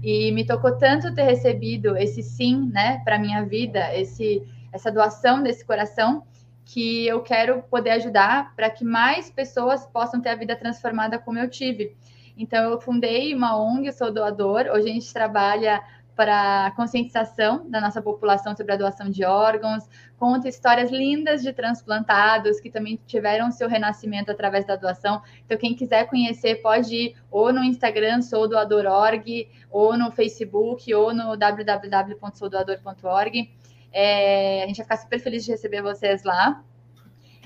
E 0.03 0.29
me 0.33 0.45
tocou 0.45 0.77
tanto 0.77 1.15
ter 1.15 1.23
recebido 1.23 1.95
esse 1.95 2.21
sim, 2.21 2.69
né, 2.73 3.01
para 3.05 3.17
minha 3.17 3.41
vida, 3.45 3.95
esse, 3.95 4.43
essa 4.73 4.91
doação 4.91 5.41
desse 5.41 5.63
coração, 5.63 6.27
que 6.65 7.07
eu 7.07 7.21
quero 7.21 7.61
poder 7.63 7.91
ajudar 7.91 8.53
para 8.55 8.69
que 8.69 8.83
mais 8.83 9.29
pessoas 9.29 9.85
possam 9.85 10.19
ter 10.19 10.29
a 10.29 10.35
vida 10.35 10.55
transformada 10.55 11.19
como 11.19 11.37
eu 11.37 11.49
tive. 11.49 11.95
Então, 12.37 12.71
eu 12.71 12.81
fundei 12.81 13.33
uma 13.33 13.57
ONG, 13.57 13.93
sou 13.93 14.11
doador. 14.11 14.65
Hoje 14.73 14.89
a 14.89 14.93
gente 14.93 15.13
trabalha 15.13 15.81
para 16.15 16.71
conscientização 16.75 17.69
da 17.69 17.79
nossa 17.81 18.01
população 18.01 18.55
sobre 18.55 18.73
a 18.73 18.77
doação 18.77 19.09
de 19.09 19.25
órgãos, 19.25 19.83
conta 20.17 20.47
histórias 20.47 20.89
lindas 20.89 21.43
de 21.43 21.51
transplantados 21.51 22.61
que 22.61 22.71
também 22.71 22.97
tiveram 23.05 23.51
seu 23.51 23.67
renascimento 23.67 24.31
através 24.31 24.65
da 24.65 24.77
doação. 24.77 25.21
Então, 25.45 25.57
quem 25.57 25.75
quiser 25.75 26.07
conhecer, 26.07 26.61
pode 26.61 26.95
ir 26.95 27.17
ou 27.29 27.51
no 27.51 27.61
Instagram, 27.63 28.21
soudoador.org, 28.21 29.49
ou 29.69 29.97
no 29.97 30.09
Facebook, 30.09 30.93
ou 30.93 31.13
no 31.13 31.35
www.soudoador.org. 31.35 33.51
É, 33.97 34.63
a 34.63 34.67
gente 34.67 34.75
vai 34.75 34.85
ficar 34.85 34.97
super 34.97 35.19
feliz 35.21 35.45
de 35.45 35.51
receber 35.51 35.81
vocês 35.81 36.23
lá. 36.23 36.61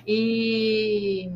E 0.08 1.30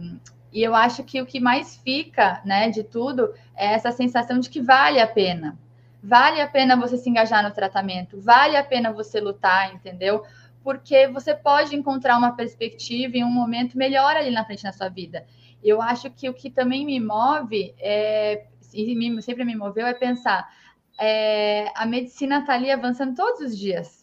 e 0.54 0.62
eu 0.62 0.76
acho 0.76 1.04
que 1.04 1.20
o 1.20 1.26
que 1.26 1.40
mais 1.40 1.78
fica, 1.78 2.40
né, 2.46 2.70
de 2.70 2.84
tudo, 2.84 3.34
é 3.56 3.74
essa 3.74 3.92
sensação 3.92 4.40
de 4.40 4.50
que 4.50 4.62
vale 4.62 5.02
a 5.02 5.08
pena. 5.08 5.58
Vale 6.02 6.40
a 6.40 6.48
pena 6.48 6.76
você 6.76 6.96
se 6.96 7.10
engajar 7.10 7.42
no 7.42 7.52
tratamento, 7.52 8.22
vale 8.22 8.56
a 8.56 8.64
pena 8.64 8.94
você 8.94 9.20
lutar, 9.20 9.74
entendeu? 9.74 10.24
Porque 10.64 11.08
você 11.08 11.34
pode 11.34 11.76
encontrar 11.76 12.18
uma 12.18 12.36
perspectiva 12.36 13.18
em 13.18 13.24
um 13.24 13.32
momento 13.32 13.78
melhor 13.78 14.16
ali 14.16 14.30
na 14.30 14.46
frente 14.46 14.64
na 14.64 14.72
sua 14.72 14.90
vida. 14.90 15.26
Eu 15.64 15.82
acho 15.82 16.12
que 16.12 16.30
o 16.30 16.34
que 16.34 16.52
também 16.52 16.86
me 16.86 17.00
move 17.00 17.74
é, 17.80 18.46
e 18.74 19.22
sempre 19.22 19.44
me 19.44 19.56
moveu 19.56 19.88
é 19.88 19.94
pensar 19.94 20.48
é, 21.00 21.72
a 21.74 21.86
medicina 21.86 22.40
está 22.40 22.54
ali 22.54 22.70
avançando 22.70 23.16
todos 23.16 23.42
os 23.42 23.58
dias. 23.58 24.03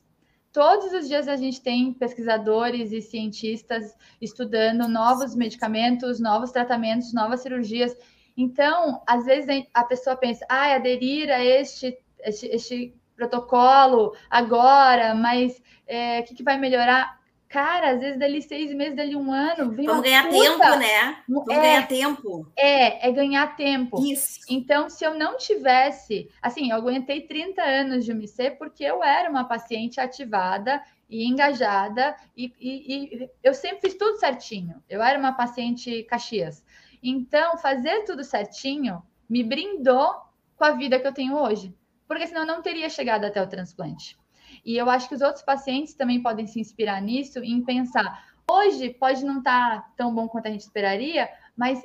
Todos 0.53 0.93
os 0.93 1.07
dias 1.07 1.29
a 1.29 1.37
gente 1.37 1.61
tem 1.61 1.93
pesquisadores 1.93 2.91
e 2.91 3.01
cientistas 3.01 3.97
estudando 4.21 4.89
novos 4.89 5.37
medicamentos, 5.37 6.19
novos 6.19 6.51
tratamentos, 6.51 7.13
novas 7.13 7.41
cirurgias. 7.41 7.97
Então, 8.37 9.01
às 9.07 9.25
vezes 9.25 9.65
a 9.73 9.85
pessoa 9.85 10.17
pensa, 10.17 10.45
ah, 10.49 10.75
aderir 10.75 11.31
a 11.31 11.45
este, 11.45 11.97
este, 12.21 12.47
este 12.47 12.95
protocolo 13.15 14.13
agora, 14.29 15.15
mas 15.15 15.63
é, 15.87 16.21
o 16.21 16.25
que, 16.25 16.35
que 16.35 16.43
vai 16.43 16.59
melhorar? 16.59 17.20
Cara, 17.51 17.91
às 17.91 18.01
vezes 18.01 18.17
dali 18.17 18.41
seis 18.41 18.73
meses, 18.73 18.95
dali 18.95 19.17
um 19.17 19.33
ano, 19.33 19.73
vem 19.73 19.85
Vamos 19.85 20.05
ganhar 20.05 20.29
puta. 20.29 20.41
tempo, 20.41 20.77
né? 20.79 21.17
Vamos 21.29 21.49
é, 21.49 21.61
ganhar 21.61 21.89
tempo. 21.89 22.53
É, 22.57 23.09
é 23.09 23.11
ganhar 23.11 23.57
tempo. 23.57 24.01
Isso. 24.07 24.39
Então, 24.49 24.89
se 24.89 25.05
eu 25.05 25.19
não 25.19 25.37
tivesse, 25.37 26.31
assim, 26.41 26.71
eu 26.71 26.77
aguentei 26.77 27.23
30 27.23 27.61
anos 27.61 28.05
de 28.05 28.13
UMC 28.13 28.53
porque 28.53 28.85
eu 28.85 29.03
era 29.03 29.29
uma 29.29 29.43
paciente 29.43 30.01
ativada 30.01 30.81
e 31.09 31.27
engajada, 31.27 32.15
e, 32.37 32.53
e, 32.61 33.25
e 33.25 33.31
eu 33.43 33.53
sempre 33.53 33.81
fiz 33.81 33.99
tudo 33.99 34.17
certinho. 34.21 34.81
Eu 34.89 35.03
era 35.03 35.19
uma 35.19 35.33
paciente 35.33 36.05
Caxias. 36.05 36.65
Então, 37.03 37.59
fazer 37.59 38.05
tudo 38.05 38.23
certinho 38.23 39.03
me 39.29 39.43
brindou 39.43 40.15
com 40.57 40.65
a 40.65 40.71
vida 40.71 41.01
que 41.01 41.07
eu 41.07 41.13
tenho 41.13 41.35
hoje. 41.35 41.75
Porque 42.07 42.29
senão 42.29 42.43
eu 42.43 42.47
não 42.47 42.63
teria 42.63 42.89
chegado 42.89 43.25
até 43.25 43.43
o 43.43 43.49
transplante. 43.49 44.17
E 44.65 44.77
eu 44.77 44.89
acho 44.91 45.09
que 45.09 45.15
os 45.15 45.21
outros 45.21 45.45
pacientes 45.45 45.95
também 45.95 46.23
podem 46.23 46.47
se 46.47 46.61
inspirar 46.61 47.01
nisso, 47.01 47.39
em 47.41 47.63
pensar, 47.63 48.25
hoje 48.51 48.91
pode 48.91 49.25
não 49.25 49.39
estar 49.39 49.83
tá 49.83 49.89
tão 49.97 50.15
bom 50.15 50.29
quanto 50.29 50.47
a 50.47 50.51
gente 50.51 50.63
esperaria, 50.63 51.29
mas 51.57 51.85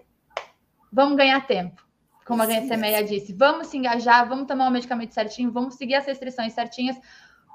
vamos 0.92 1.18
ganhar 1.18 1.46
tempo. 1.46 1.84
Como 2.26 2.42
a 2.42 2.48
Semeia 2.48 3.04
disse, 3.04 3.34
vamos 3.34 3.68
se 3.68 3.78
engajar, 3.78 4.28
vamos 4.28 4.48
tomar 4.48 4.68
o 4.68 4.72
medicamento 4.72 5.14
certinho, 5.14 5.52
vamos 5.52 5.76
seguir 5.76 5.94
as 5.94 6.08
restrições 6.08 6.54
certinhas, 6.54 7.00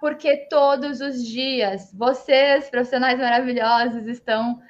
porque 0.01 0.47
todos 0.49 1.01
os 1.01 1.27
dias 1.27 1.93
vocês, 1.93 2.71
profissionais 2.71 3.19
maravilhosos, 3.19 4.07
estão, 4.07 4.63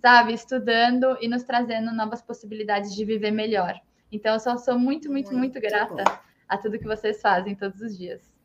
sabe, 0.00 0.32
estudando 0.32 1.18
e 1.20 1.26
nos 1.26 1.42
trazendo 1.42 1.92
novas 1.92 2.22
possibilidades 2.22 2.94
de 2.94 3.04
viver 3.04 3.32
melhor. 3.32 3.80
Então, 4.12 4.34
eu 4.34 4.40
só 4.40 4.56
sou 4.56 4.78
muito, 4.78 5.10
muito, 5.10 5.32
muito, 5.32 5.58
muito 5.58 5.60
grata 5.60 6.04
bom. 6.04 6.18
a 6.48 6.56
tudo 6.56 6.78
que 6.78 6.86
vocês 6.86 7.20
fazem 7.20 7.56
todos 7.56 7.80
os 7.80 7.98
dias. 7.98 8.37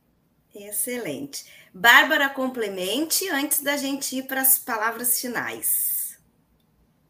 Excelente. 0.53 1.45
Bárbara, 1.73 2.29
complemente 2.29 3.27
antes 3.29 3.61
da 3.61 3.75
gente 3.75 4.17
ir 4.17 4.23
para 4.23 4.41
as 4.41 4.59
palavras 4.59 5.19
finais. 5.19 6.19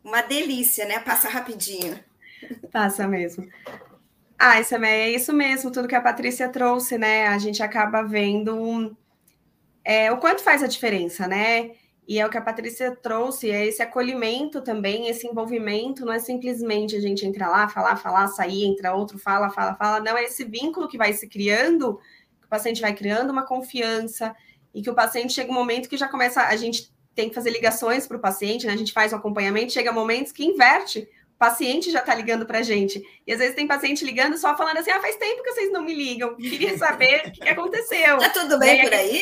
Uma 0.04 0.22
delícia, 0.22 0.86
né? 0.86 1.00
Passa 1.00 1.28
rapidinho. 1.28 2.00
Passa 2.72 3.08
mesmo. 3.08 3.48
Ah, 4.38 4.60
isso 4.60 4.76
é 4.76 5.10
isso 5.10 5.32
mesmo, 5.32 5.72
tudo 5.72 5.88
que 5.88 5.96
a 5.96 6.02
Patrícia 6.02 6.50
trouxe, 6.50 6.98
né? 6.98 7.28
A 7.28 7.38
gente 7.38 7.64
acaba 7.64 8.02
vendo 8.02 8.96
é, 9.86 10.12
o 10.12 10.18
quanto 10.18 10.44
faz 10.44 10.62
a 10.64 10.68
diferença, 10.68 11.28
né? 11.28 11.72
E 12.06 12.20
é 12.20 12.26
o 12.26 12.30
que 12.30 12.38
a 12.38 12.42
Patrícia 12.42 12.94
trouxe, 12.94 13.50
é 13.50 13.66
esse 13.66 13.82
acolhimento 13.82 14.62
também, 14.62 15.08
esse 15.08 15.26
envolvimento, 15.26 16.06
não 16.06 16.12
é 16.12 16.20
simplesmente 16.20 16.96
a 16.98 17.00
gente 17.00 17.26
entrar 17.26 17.50
lá, 17.50 17.70
falar, 17.70 17.96
falar, 17.96 18.28
sair, 18.28 18.66
entra 18.66 18.94
outro, 18.94 19.18
fala, 19.18 19.50
fala, 19.50 19.76
fala, 19.76 20.02
não, 20.02 20.18
é 20.18 20.26
esse 20.26 20.44
vínculo 20.44 20.90
que 20.90 20.98
vai 20.98 21.14
se 21.14 21.30
criando 21.30 21.98
paciente 22.54 22.82
vai 22.82 22.94
criando 22.94 23.32
uma 23.32 23.46
confiança 23.46 24.36
e 24.74 24.82
que 24.82 24.90
o 24.90 24.94
paciente 24.94 25.34
chega 25.34 25.52
um 25.52 25.56
momento 25.56 25.90
que 25.90 25.98
já 25.98 26.08
começa, 26.08 26.44
a 26.44 26.56
gente 26.56 26.94
tem 27.16 27.30
que 27.30 27.36
fazer 27.36 27.50
ligações 27.50 28.08
para 28.08 28.18
o 28.18 28.20
paciente, 28.20 28.68
né? 28.68 28.74
A 28.74 28.78
gente 28.78 28.94
faz 28.94 29.12
o 29.12 29.16
acompanhamento, 29.16 29.74
chega 29.74 29.92
momentos 29.92 30.32
que 30.32 30.46
inverte, 30.46 31.08
o 31.36 31.38
paciente 31.38 31.92
já 31.92 32.00
está 32.00 32.14
ligando 32.14 32.46
para 32.46 32.60
a 32.60 32.62
gente. 32.62 33.04
E 33.26 33.34
às 33.34 33.40
vezes 33.40 33.56
tem 33.56 33.68
paciente 33.68 34.06
ligando 34.06 34.38
só 34.38 34.56
falando 34.56 34.78
assim: 34.78 34.92
ah, 34.92 35.02
faz 35.02 35.16
tempo 35.16 35.44
que 35.44 35.52
vocês 35.52 35.72
não 35.72 35.84
me 35.84 35.96
ligam, 35.96 36.36
queria 36.38 36.78
saber 36.78 37.28
o 37.28 37.32
que, 37.32 37.50
aconteceu. 37.50 38.18
Tá 38.20 38.30
tudo 38.30 38.60
bem 38.60 38.84
por 38.84 38.94
aí? 38.94 39.22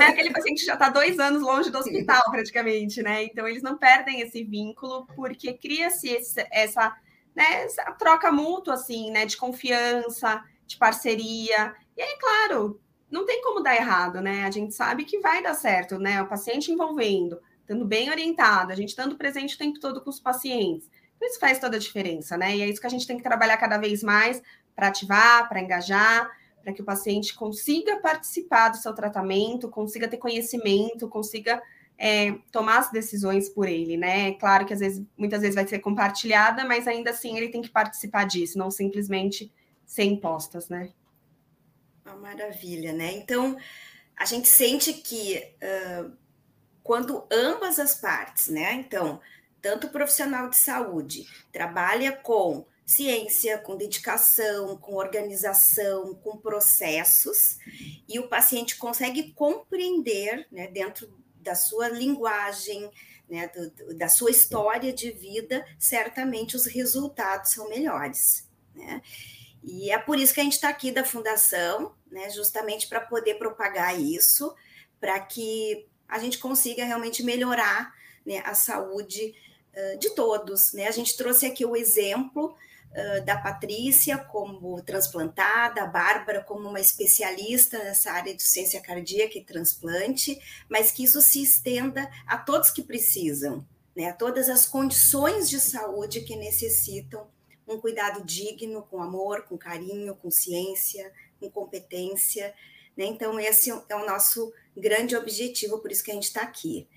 É, 0.00 0.04
aquele 0.04 0.30
paciente 0.30 0.64
já 0.64 0.74
está 0.74 0.88
dois 0.88 1.18
anos 1.18 1.42
longe 1.42 1.70
do 1.70 1.78
hospital, 1.78 2.22
praticamente, 2.30 3.02
né? 3.02 3.24
Então 3.24 3.46
eles 3.46 3.62
não 3.62 3.76
perdem 3.76 4.22
esse 4.22 4.42
vínculo, 4.42 5.06
porque 5.14 5.52
cria-se 5.52 6.16
essa, 6.50 6.96
né, 7.36 7.64
essa 7.64 7.84
troca 7.92 8.32
mútua, 8.32 8.74
assim, 8.74 9.10
né? 9.10 9.26
De 9.26 9.36
confiança, 9.36 10.42
de 10.70 10.76
parceria. 10.76 11.74
E 11.96 12.02
aí, 12.02 12.16
claro, 12.18 12.80
não 13.10 13.26
tem 13.26 13.42
como 13.42 13.60
dar 13.60 13.76
errado, 13.76 14.20
né? 14.20 14.44
A 14.44 14.50
gente 14.50 14.74
sabe 14.74 15.04
que 15.04 15.18
vai 15.18 15.42
dar 15.42 15.54
certo, 15.54 15.98
né? 15.98 16.22
O 16.22 16.28
paciente 16.28 16.70
envolvendo, 16.70 17.40
estando 17.60 17.84
bem 17.84 18.08
orientado, 18.08 18.72
a 18.72 18.76
gente 18.76 18.90
estando 18.90 19.16
presente 19.16 19.56
o 19.56 19.58
tempo 19.58 19.80
todo 19.80 20.00
com 20.00 20.10
os 20.10 20.20
pacientes. 20.20 20.88
Então, 21.16 21.28
isso 21.28 21.40
faz 21.40 21.58
toda 21.58 21.76
a 21.76 21.80
diferença, 21.80 22.36
né? 22.36 22.56
E 22.56 22.62
é 22.62 22.68
isso 22.68 22.80
que 22.80 22.86
a 22.86 22.90
gente 22.90 23.06
tem 23.06 23.16
que 23.16 23.22
trabalhar 23.22 23.56
cada 23.56 23.78
vez 23.78 24.02
mais 24.02 24.40
para 24.74 24.88
ativar, 24.88 25.48
para 25.48 25.60
engajar, 25.60 26.30
para 26.62 26.72
que 26.72 26.82
o 26.82 26.84
paciente 26.84 27.34
consiga 27.34 27.98
participar 27.98 28.68
do 28.70 28.76
seu 28.76 28.94
tratamento, 28.94 29.68
consiga 29.68 30.08
ter 30.08 30.18
conhecimento, 30.18 31.08
consiga 31.08 31.60
é, 31.98 32.32
tomar 32.52 32.78
as 32.78 32.90
decisões 32.90 33.48
por 33.48 33.68
ele, 33.68 33.96
né? 33.96 34.32
Claro 34.34 34.64
que 34.64 34.72
às 34.72 34.80
vezes, 34.80 35.04
muitas 35.18 35.40
vezes 35.40 35.56
vai 35.56 35.66
ser 35.66 35.80
compartilhada, 35.80 36.64
mas 36.64 36.86
ainda 36.86 37.10
assim 37.10 37.36
ele 37.36 37.48
tem 37.48 37.60
que 37.60 37.70
participar 37.70 38.24
disso, 38.24 38.56
não 38.56 38.70
simplesmente 38.70 39.52
ser 39.90 40.04
impostas, 40.04 40.68
né? 40.68 40.92
Uma 42.04 42.14
maravilha, 42.14 42.92
né? 42.92 43.10
Então, 43.12 43.58
a 44.16 44.24
gente 44.24 44.46
sente 44.46 44.92
que 44.92 45.52
uh, 45.60 46.16
quando 46.80 47.26
ambas 47.28 47.80
as 47.80 47.96
partes, 47.96 48.46
né? 48.46 48.74
Então, 48.74 49.20
tanto 49.60 49.88
o 49.88 49.90
profissional 49.90 50.48
de 50.48 50.56
saúde 50.56 51.26
trabalha 51.50 52.12
com 52.12 52.64
ciência, 52.86 53.58
com 53.58 53.76
dedicação, 53.76 54.76
com 54.76 54.94
organização, 54.94 56.14
com 56.14 56.38
processos, 56.38 57.58
e 58.08 58.20
o 58.20 58.28
paciente 58.28 58.76
consegue 58.76 59.32
compreender, 59.32 60.46
né, 60.52 60.68
dentro 60.68 61.12
da 61.34 61.56
sua 61.56 61.88
linguagem, 61.88 62.88
né, 63.28 63.48
do, 63.48 63.94
da 63.96 64.08
sua 64.08 64.30
história 64.30 64.92
de 64.92 65.10
vida, 65.10 65.64
certamente 65.78 66.54
os 66.54 66.66
resultados 66.66 67.52
são 67.52 67.68
melhores. 67.68 68.48
Né? 68.74 69.02
E 69.62 69.90
é 69.90 69.98
por 69.98 70.18
isso 70.18 70.32
que 70.32 70.40
a 70.40 70.44
gente 70.44 70.54
está 70.54 70.68
aqui 70.68 70.90
da 70.90 71.04
Fundação, 71.04 71.94
né, 72.10 72.30
justamente 72.30 72.88
para 72.88 73.00
poder 73.00 73.34
propagar 73.34 73.98
isso, 73.98 74.54
para 74.98 75.18
que 75.20 75.86
a 76.08 76.18
gente 76.18 76.38
consiga 76.38 76.84
realmente 76.84 77.22
melhorar 77.22 77.94
né, 78.24 78.42
a 78.44 78.54
saúde 78.54 79.34
uh, 79.74 79.98
de 79.98 80.10
todos. 80.10 80.72
Né? 80.72 80.86
A 80.86 80.90
gente 80.90 81.16
trouxe 81.16 81.46
aqui 81.46 81.64
o 81.64 81.76
exemplo 81.76 82.54
uh, 82.90 83.24
da 83.24 83.36
Patrícia 83.38 84.18
como 84.18 84.82
transplantada, 84.82 85.82
a 85.82 85.86
Bárbara 85.86 86.42
como 86.42 86.68
uma 86.68 86.80
especialista 86.80 87.78
nessa 87.78 88.10
área 88.12 88.34
de 88.34 88.42
ciência 88.42 88.80
cardíaca 88.80 89.38
e 89.38 89.44
transplante, 89.44 90.40
mas 90.68 90.90
que 90.90 91.04
isso 91.04 91.20
se 91.20 91.42
estenda 91.42 92.10
a 92.26 92.36
todos 92.36 92.70
que 92.70 92.82
precisam, 92.82 93.66
né, 93.94 94.06
a 94.06 94.14
todas 94.14 94.48
as 94.48 94.66
condições 94.66 95.48
de 95.48 95.60
saúde 95.60 96.22
que 96.22 96.34
necessitam 96.34 97.28
um 97.74 97.80
cuidado 97.80 98.24
digno, 98.24 98.82
com 98.82 99.02
amor, 99.02 99.44
com 99.44 99.56
carinho, 99.56 100.14
com 100.16 100.30
ciência, 100.30 101.12
com 101.38 101.50
competência. 101.50 102.54
Né? 102.96 103.06
Então, 103.06 103.38
esse 103.38 103.70
é 103.70 103.96
o 103.96 104.06
nosso 104.06 104.52
grande 104.76 105.16
objetivo, 105.16 105.78
por 105.78 105.90
isso 105.90 106.04
que 106.04 106.10
a 106.10 106.14
gente 106.14 106.24
está 106.24 106.42
aqui. 106.42 106.88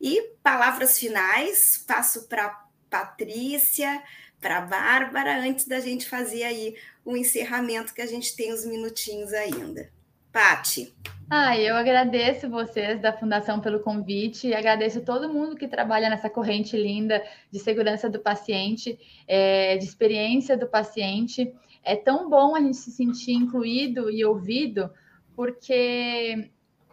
E 0.00 0.34
palavras 0.42 0.98
finais, 0.98 1.82
passo 1.86 2.28
para 2.28 2.64
Patrícia, 2.90 4.02
para 4.40 4.60
Bárbara, 4.60 5.38
antes 5.40 5.66
da 5.66 5.80
gente 5.80 6.08
fazer 6.08 6.44
aí 6.44 6.76
o 7.04 7.16
encerramento, 7.16 7.94
que 7.94 8.02
a 8.02 8.06
gente 8.06 8.36
tem 8.36 8.52
uns 8.52 8.64
minutinhos 8.64 9.32
ainda. 9.32 9.90
Pati. 10.30 10.94
Ah, 11.30 11.58
eu 11.58 11.74
agradeço 11.74 12.50
vocês 12.50 13.00
da 13.00 13.12
Fundação 13.12 13.60
pelo 13.60 13.80
convite 13.80 14.48
e 14.48 14.54
agradeço 14.54 15.00
todo 15.00 15.32
mundo 15.32 15.56
que 15.56 15.66
trabalha 15.66 16.10
nessa 16.10 16.28
corrente 16.28 16.76
linda 16.76 17.24
de 17.50 17.58
segurança 17.58 18.10
do 18.10 18.20
paciente, 18.20 18.98
é, 19.26 19.76
de 19.76 19.84
experiência 19.84 20.56
do 20.56 20.66
paciente. 20.66 21.52
É 21.82 21.96
tão 21.96 22.28
bom 22.28 22.54
a 22.54 22.60
gente 22.60 22.76
se 22.76 22.90
sentir 22.90 23.32
incluído 23.32 24.10
e 24.10 24.24
ouvido, 24.24 24.90
porque, 25.34 26.50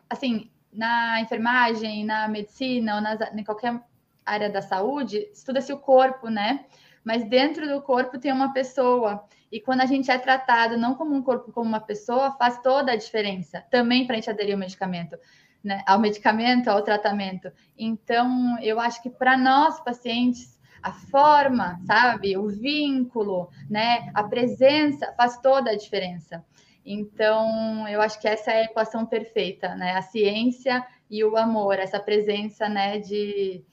assim, 0.09 0.49
na 0.71 1.19
enfermagem, 1.21 2.05
na 2.05 2.27
medicina 2.27 2.95
ou 2.95 3.01
nas, 3.01 3.19
em 3.33 3.43
qualquer 3.43 3.81
área 4.25 4.49
da 4.49 4.61
saúde, 4.61 5.29
estuda-se 5.33 5.73
o 5.73 5.79
corpo, 5.79 6.29
né? 6.29 6.65
Mas 7.03 7.27
dentro 7.27 7.67
do 7.67 7.81
corpo 7.81 8.19
tem 8.19 8.31
uma 8.31 8.53
pessoa. 8.53 9.25
E 9.51 9.59
quando 9.59 9.81
a 9.81 9.85
gente 9.85 10.09
é 10.09 10.17
tratado 10.17 10.77
não 10.77 10.95
como 10.95 11.13
um 11.13 11.21
corpo, 11.21 11.51
como 11.51 11.67
uma 11.67 11.79
pessoa, 11.79 12.31
faz 12.31 12.61
toda 12.61 12.91
a 12.91 12.95
diferença 12.95 13.61
também 13.69 14.05
para 14.05 14.15
a 14.15 14.17
gente 14.17 14.29
aderir 14.29 14.53
ao 14.53 14.59
medicamento, 14.59 15.17
né? 15.63 15.83
Ao 15.85 15.99
medicamento, 15.99 16.69
ao 16.69 16.81
tratamento. 16.81 17.51
Então, 17.77 18.57
eu 18.61 18.79
acho 18.79 19.01
que 19.01 19.09
para 19.09 19.37
nós, 19.37 19.79
pacientes, 19.81 20.59
a 20.81 20.91
forma, 20.91 21.79
sabe, 21.85 22.37
o 22.37 22.47
vínculo, 22.47 23.49
né, 23.69 24.09
a 24.15 24.23
presença 24.23 25.13
faz 25.15 25.37
toda 25.37 25.71
a 25.71 25.77
diferença. 25.77 26.43
Então, 26.83 27.87
eu 27.87 28.01
acho 28.01 28.19
que 28.19 28.27
essa 28.27 28.51
é 28.51 28.61
a 28.61 28.65
equação 28.65 29.05
perfeita, 29.05 29.75
né? 29.75 29.91
A 29.91 30.01
ciência 30.01 30.83
e 31.09 31.23
o 31.23 31.37
amor, 31.37 31.77
essa 31.77 31.99
presença, 31.99 32.67
né, 32.67 32.97
de, 32.97 33.63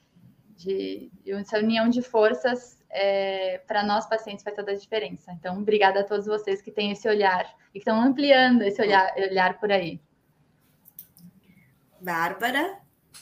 de, 0.55 1.09
de 1.23 1.31
essa 1.31 1.57
união 1.57 1.89
de 1.89 2.01
forças 2.01 2.78
é, 2.89 3.61
para 3.67 3.83
nós 3.83 4.07
pacientes 4.07 4.43
faz 4.43 4.55
toda 4.55 4.71
a 4.71 4.75
diferença. 4.75 5.31
Então, 5.31 5.57
obrigada 5.57 6.01
a 6.01 6.03
todos 6.03 6.25
vocês 6.25 6.61
que 6.61 6.71
têm 6.71 6.91
esse 6.91 7.07
olhar 7.07 7.45
e 7.69 7.73
que 7.73 7.79
estão 7.79 8.01
ampliando 8.01 8.63
esse 8.63 8.81
olhar, 8.81 9.13
olhar 9.17 9.59
por 9.59 9.71
aí. 9.71 9.99
Bárbara? 12.01 12.79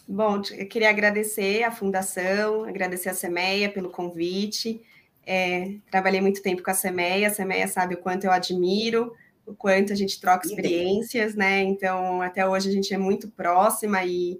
Bom, 0.07 0.41
eu 0.51 0.67
queria 0.67 0.89
agradecer 0.89 1.63
a 1.63 1.71
Fundação, 1.71 2.63
agradecer 2.63 3.09
a 3.09 3.13
Semeia 3.13 3.69
pelo 3.69 3.89
convite. 3.89 4.81
É, 5.25 5.75
trabalhei 5.91 6.21
muito 6.21 6.41
tempo 6.41 6.63
com 6.63 6.71
a 6.71 6.73
Semeia, 6.73 7.27
a 7.27 7.33
Semeia 7.33 7.67
sabe 7.67 7.95
o 7.95 7.97
quanto 7.97 8.23
eu 8.23 8.31
admiro, 8.31 9.13
o 9.45 9.53
quanto 9.53 9.91
a 9.91 9.95
gente 9.95 10.21
troca 10.21 10.47
experiências, 10.47 11.35
né? 11.35 11.61
Então, 11.61 12.21
até 12.21 12.47
hoje 12.47 12.69
a 12.69 12.71
gente 12.71 12.93
é 12.93 12.97
muito 12.97 13.29
próxima 13.29 14.05
e, 14.05 14.39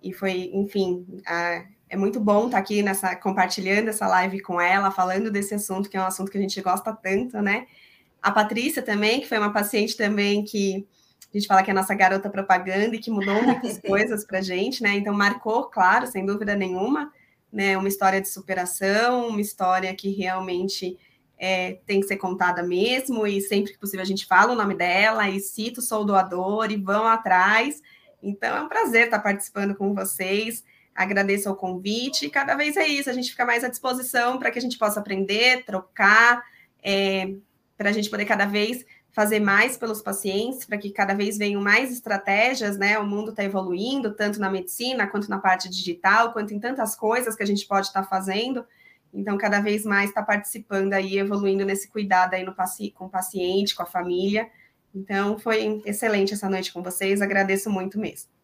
e 0.00 0.12
foi, 0.12 0.50
enfim, 0.54 1.04
a, 1.26 1.64
é 1.88 1.96
muito 1.96 2.20
bom 2.20 2.46
estar 2.46 2.58
aqui 2.58 2.82
nessa, 2.82 3.16
compartilhando 3.16 3.88
essa 3.88 4.06
live 4.06 4.40
com 4.40 4.60
ela, 4.60 4.90
falando 4.90 5.30
desse 5.30 5.54
assunto, 5.54 5.88
que 5.88 5.96
é 5.96 6.00
um 6.00 6.06
assunto 6.06 6.30
que 6.30 6.38
a 6.38 6.40
gente 6.40 6.60
gosta 6.60 6.92
tanto, 6.92 7.40
né? 7.40 7.66
A 8.22 8.30
Patrícia 8.30 8.82
também, 8.82 9.20
que 9.20 9.28
foi 9.28 9.38
uma 9.38 9.52
paciente 9.52 9.96
também 9.96 10.44
que 10.44 10.86
a 11.32 11.38
gente 11.38 11.46
fala 11.46 11.62
que 11.62 11.70
é 11.70 11.72
a 11.72 11.74
nossa 11.74 11.94
garota 11.94 12.28
propaganda 12.30 12.96
e 12.96 12.98
que 12.98 13.10
mudou 13.10 13.42
muitas 13.42 13.78
coisas 13.82 14.24
para 14.24 14.38
a 14.38 14.42
gente, 14.42 14.82
né? 14.82 14.96
Então, 14.96 15.14
marcou, 15.14 15.64
claro, 15.64 16.06
sem 16.06 16.24
dúvida 16.24 16.54
nenhuma, 16.54 17.12
né? 17.52 17.76
Uma 17.76 17.88
história 17.88 18.20
de 18.20 18.28
superação, 18.28 19.28
uma 19.28 19.40
história 19.40 19.94
que 19.94 20.10
realmente 20.10 20.98
é, 21.38 21.78
tem 21.86 22.00
que 22.00 22.06
ser 22.06 22.16
contada 22.16 22.62
mesmo, 22.62 23.26
e 23.26 23.40
sempre 23.40 23.72
que 23.72 23.78
possível 23.78 24.02
a 24.02 24.06
gente 24.06 24.26
fala 24.26 24.52
o 24.52 24.56
nome 24.56 24.74
dela 24.74 25.28
e 25.28 25.38
cita 25.38 25.80
o 25.80 25.82
Sou 25.82 26.04
Doador 26.04 26.70
e 26.70 26.76
vão 26.76 27.06
atrás. 27.06 27.80
Então, 28.22 28.56
é 28.56 28.62
um 28.62 28.68
prazer 28.68 29.04
estar 29.04 29.20
participando 29.20 29.74
com 29.74 29.94
vocês. 29.94 30.64
Agradeço 30.98 31.48
o 31.48 31.54
convite 31.54 32.26
e 32.26 32.30
cada 32.30 32.56
vez 32.56 32.76
é 32.76 32.84
isso, 32.84 33.08
a 33.08 33.12
gente 33.12 33.30
fica 33.30 33.46
mais 33.46 33.62
à 33.62 33.68
disposição 33.68 34.36
para 34.36 34.50
que 34.50 34.58
a 34.58 34.62
gente 34.62 34.76
possa 34.76 34.98
aprender, 34.98 35.64
trocar, 35.64 36.42
é, 36.82 37.34
para 37.76 37.90
a 37.90 37.92
gente 37.92 38.10
poder 38.10 38.24
cada 38.24 38.46
vez 38.46 38.84
fazer 39.12 39.38
mais 39.38 39.76
pelos 39.76 40.02
pacientes, 40.02 40.64
para 40.64 40.76
que 40.76 40.90
cada 40.90 41.14
vez 41.14 41.38
venham 41.38 41.62
mais 41.62 41.92
estratégias, 41.92 42.76
né? 42.76 42.98
O 42.98 43.06
mundo 43.06 43.30
está 43.30 43.44
evoluindo, 43.44 44.12
tanto 44.12 44.40
na 44.40 44.50
medicina, 44.50 45.06
quanto 45.06 45.30
na 45.30 45.38
parte 45.38 45.68
digital, 45.68 46.32
quanto 46.32 46.52
em 46.52 46.58
tantas 46.58 46.96
coisas 46.96 47.36
que 47.36 47.44
a 47.44 47.46
gente 47.46 47.64
pode 47.64 47.86
estar 47.86 48.02
tá 48.02 48.08
fazendo. 48.08 48.66
Então, 49.14 49.38
cada 49.38 49.60
vez 49.60 49.84
mais 49.84 50.10
está 50.10 50.22
participando 50.22 50.94
aí, 50.94 51.16
evoluindo 51.16 51.64
nesse 51.64 51.88
cuidado 51.88 52.34
aí 52.34 52.44
no 52.44 52.52
com 52.92 53.04
o 53.06 53.08
paciente, 53.08 53.72
com 53.72 53.84
a 53.84 53.86
família. 53.86 54.50
Então, 54.92 55.38
foi 55.38 55.80
excelente 55.86 56.34
essa 56.34 56.50
noite 56.50 56.72
com 56.72 56.82
vocês, 56.82 57.22
agradeço 57.22 57.70
muito 57.70 58.00
mesmo. 58.00 58.37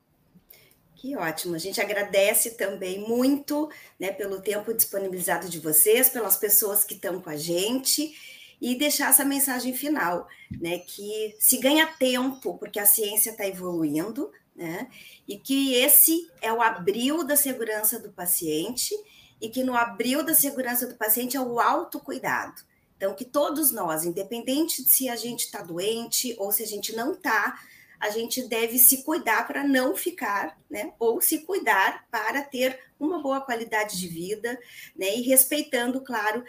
Que 1.04 1.14
ótimo, 1.18 1.54
a 1.54 1.58
gente 1.58 1.78
agradece 1.82 2.52
também 2.52 3.06
muito 3.06 3.68
né, 4.00 4.10
pelo 4.10 4.40
tempo 4.40 4.72
disponibilizado 4.72 5.50
de 5.50 5.60
vocês, 5.60 6.08
pelas 6.08 6.38
pessoas 6.38 6.82
que 6.82 6.94
estão 6.94 7.20
com 7.20 7.28
a 7.28 7.36
gente 7.36 8.16
e 8.58 8.74
deixar 8.74 9.10
essa 9.10 9.22
mensagem 9.22 9.74
final, 9.74 10.26
né? 10.58 10.78
Que 10.78 11.36
se 11.38 11.58
ganha 11.58 11.86
tempo, 11.86 12.56
porque 12.56 12.80
a 12.80 12.86
ciência 12.86 13.32
está 13.32 13.46
evoluindo, 13.46 14.32
né? 14.56 14.88
E 15.28 15.36
que 15.36 15.74
esse 15.74 16.26
é 16.40 16.50
o 16.50 16.62
abril 16.62 17.22
da 17.22 17.36
segurança 17.36 17.98
do 17.98 18.10
paciente, 18.10 18.94
e 19.38 19.50
que 19.50 19.62
no 19.62 19.74
abril 19.74 20.24
da 20.24 20.32
segurança 20.32 20.86
do 20.86 20.94
paciente 20.94 21.36
é 21.36 21.40
o 21.40 21.60
autocuidado. 21.60 22.62
Então, 22.96 23.14
que 23.14 23.26
todos 23.26 23.70
nós, 23.72 24.06
independente 24.06 24.82
de 24.82 24.88
se 24.88 25.10
a 25.10 25.16
gente 25.16 25.40
está 25.40 25.60
doente 25.60 26.34
ou 26.38 26.50
se 26.50 26.62
a 26.62 26.66
gente 26.66 26.96
não 26.96 27.12
está, 27.12 27.60
a 28.04 28.10
gente 28.10 28.46
deve 28.46 28.78
se 28.78 29.02
cuidar 29.02 29.46
para 29.46 29.66
não 29.66 29.96
ficar, 29.96 30.58
né? 30.68 30.92
Ou 30.98 31.22
se 31.22 31.38
cuidar 31.38 32.06
para 32.10 32.42
ter 32.42 32.78
uma 33.00 33.22
boa 33.22 33.40
qualidade 33.40 33.98
de 33.98 34.06
vida, 34.06 34.60
né? 34.94 35.16
E 35.16 35.22
respeitando, 35.22 36.02
claro, 36.02 36.44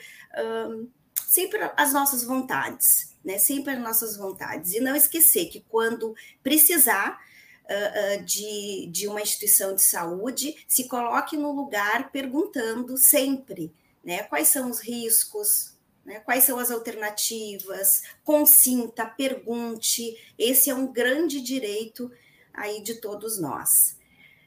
um, 0.70 0.90
sempre 1.26 1.58
as 1.78 1.94
nossas 1.94 2.26
vontades, 2.26 3.16
né? 3.24 3.38
Sempre 3.38 3.72
as 3.72 3.80
nossas 3.80 4.18
vontades. 4.18 4.74
E 4.74 4.82
não 4.82 4.98
esquecer 4.98 5.46
que 5.46 5.62
quando 5.70 6.14
precisar 6.44 7.22
uh, 7.64 8.20
uh, 8.20 8.26
de, 8.26 8.90
de 8.92 9.08
uma 9.08 9.22
instituição 9.22 9.74
de 9.74 9.82
saúde, 9.82 10.58
se 10.68 10.90
coloque 10.90 11.38
no 11.38 11.54
lugar 11.54 12.12
perguntando 12.12 12.98
sempre, 12.98 13.74
né? 14.04 14.24
Quais 14.24 14.50
são 14.50 14.70
os 14.70 14.82
riscos, 14.82 15.74
né? 16.06 16.20
quais 16.20 16.44
são 16.44 16.60
as 16.60 16.72
alternativas, 16.72 18.04
consinta, 18.24 19.06
pergunte. 19.06 20.16
Esse 20.38 20.70
é 20.70 20.76
um 20.76 20.92
grande 20.92 21.42
direito 21.42 22.12
aí 22.54 22.82
de 22.82 22.96
todos 23.02 23.40
nós. 23.40 23.98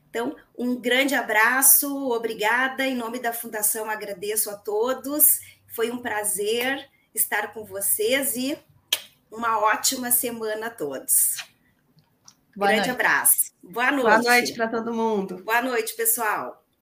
Então, 0.09 0.35
um 0.57 0.75
grande 0.75 1.15
abraço, 1.15 2.11
obrigada. 2.11 2.87
Em 2.87 2.95
nome 2.95 3.19
da 3.19 3.33
Fundação, 3.33 3.91
agradeço 3.91 4.49
a 4.49 4.57
todos 4.57 5.27
foi 5.79 5.93
um 5.93 5.99
prazer 5.99 6.91
estar 7.15 7.53
com 7.53 7.65
vocês 7.65 8.35
e 8.35 8.59
uma 9.31 9.61
ótima 9.61 10.11
semana 10.11 10.67
a 10.67 10.71
todos. 10.71 11.37
Boa 12.57 12.73
Grande 12.73 12.89
noite. 12.89 12.91
abraço. 12.91 13.53
Boa 13.63 13.93
noite. 13.93 14.03
Boa 14.03 14.19
noite 14.19 14.55
para 14.55 14.67
todo 14.67 14.93
mundo. 14.93 15.45
Boa 15.45 15.63
noite, 15.63 15.95
pessoal. 15.95 16.65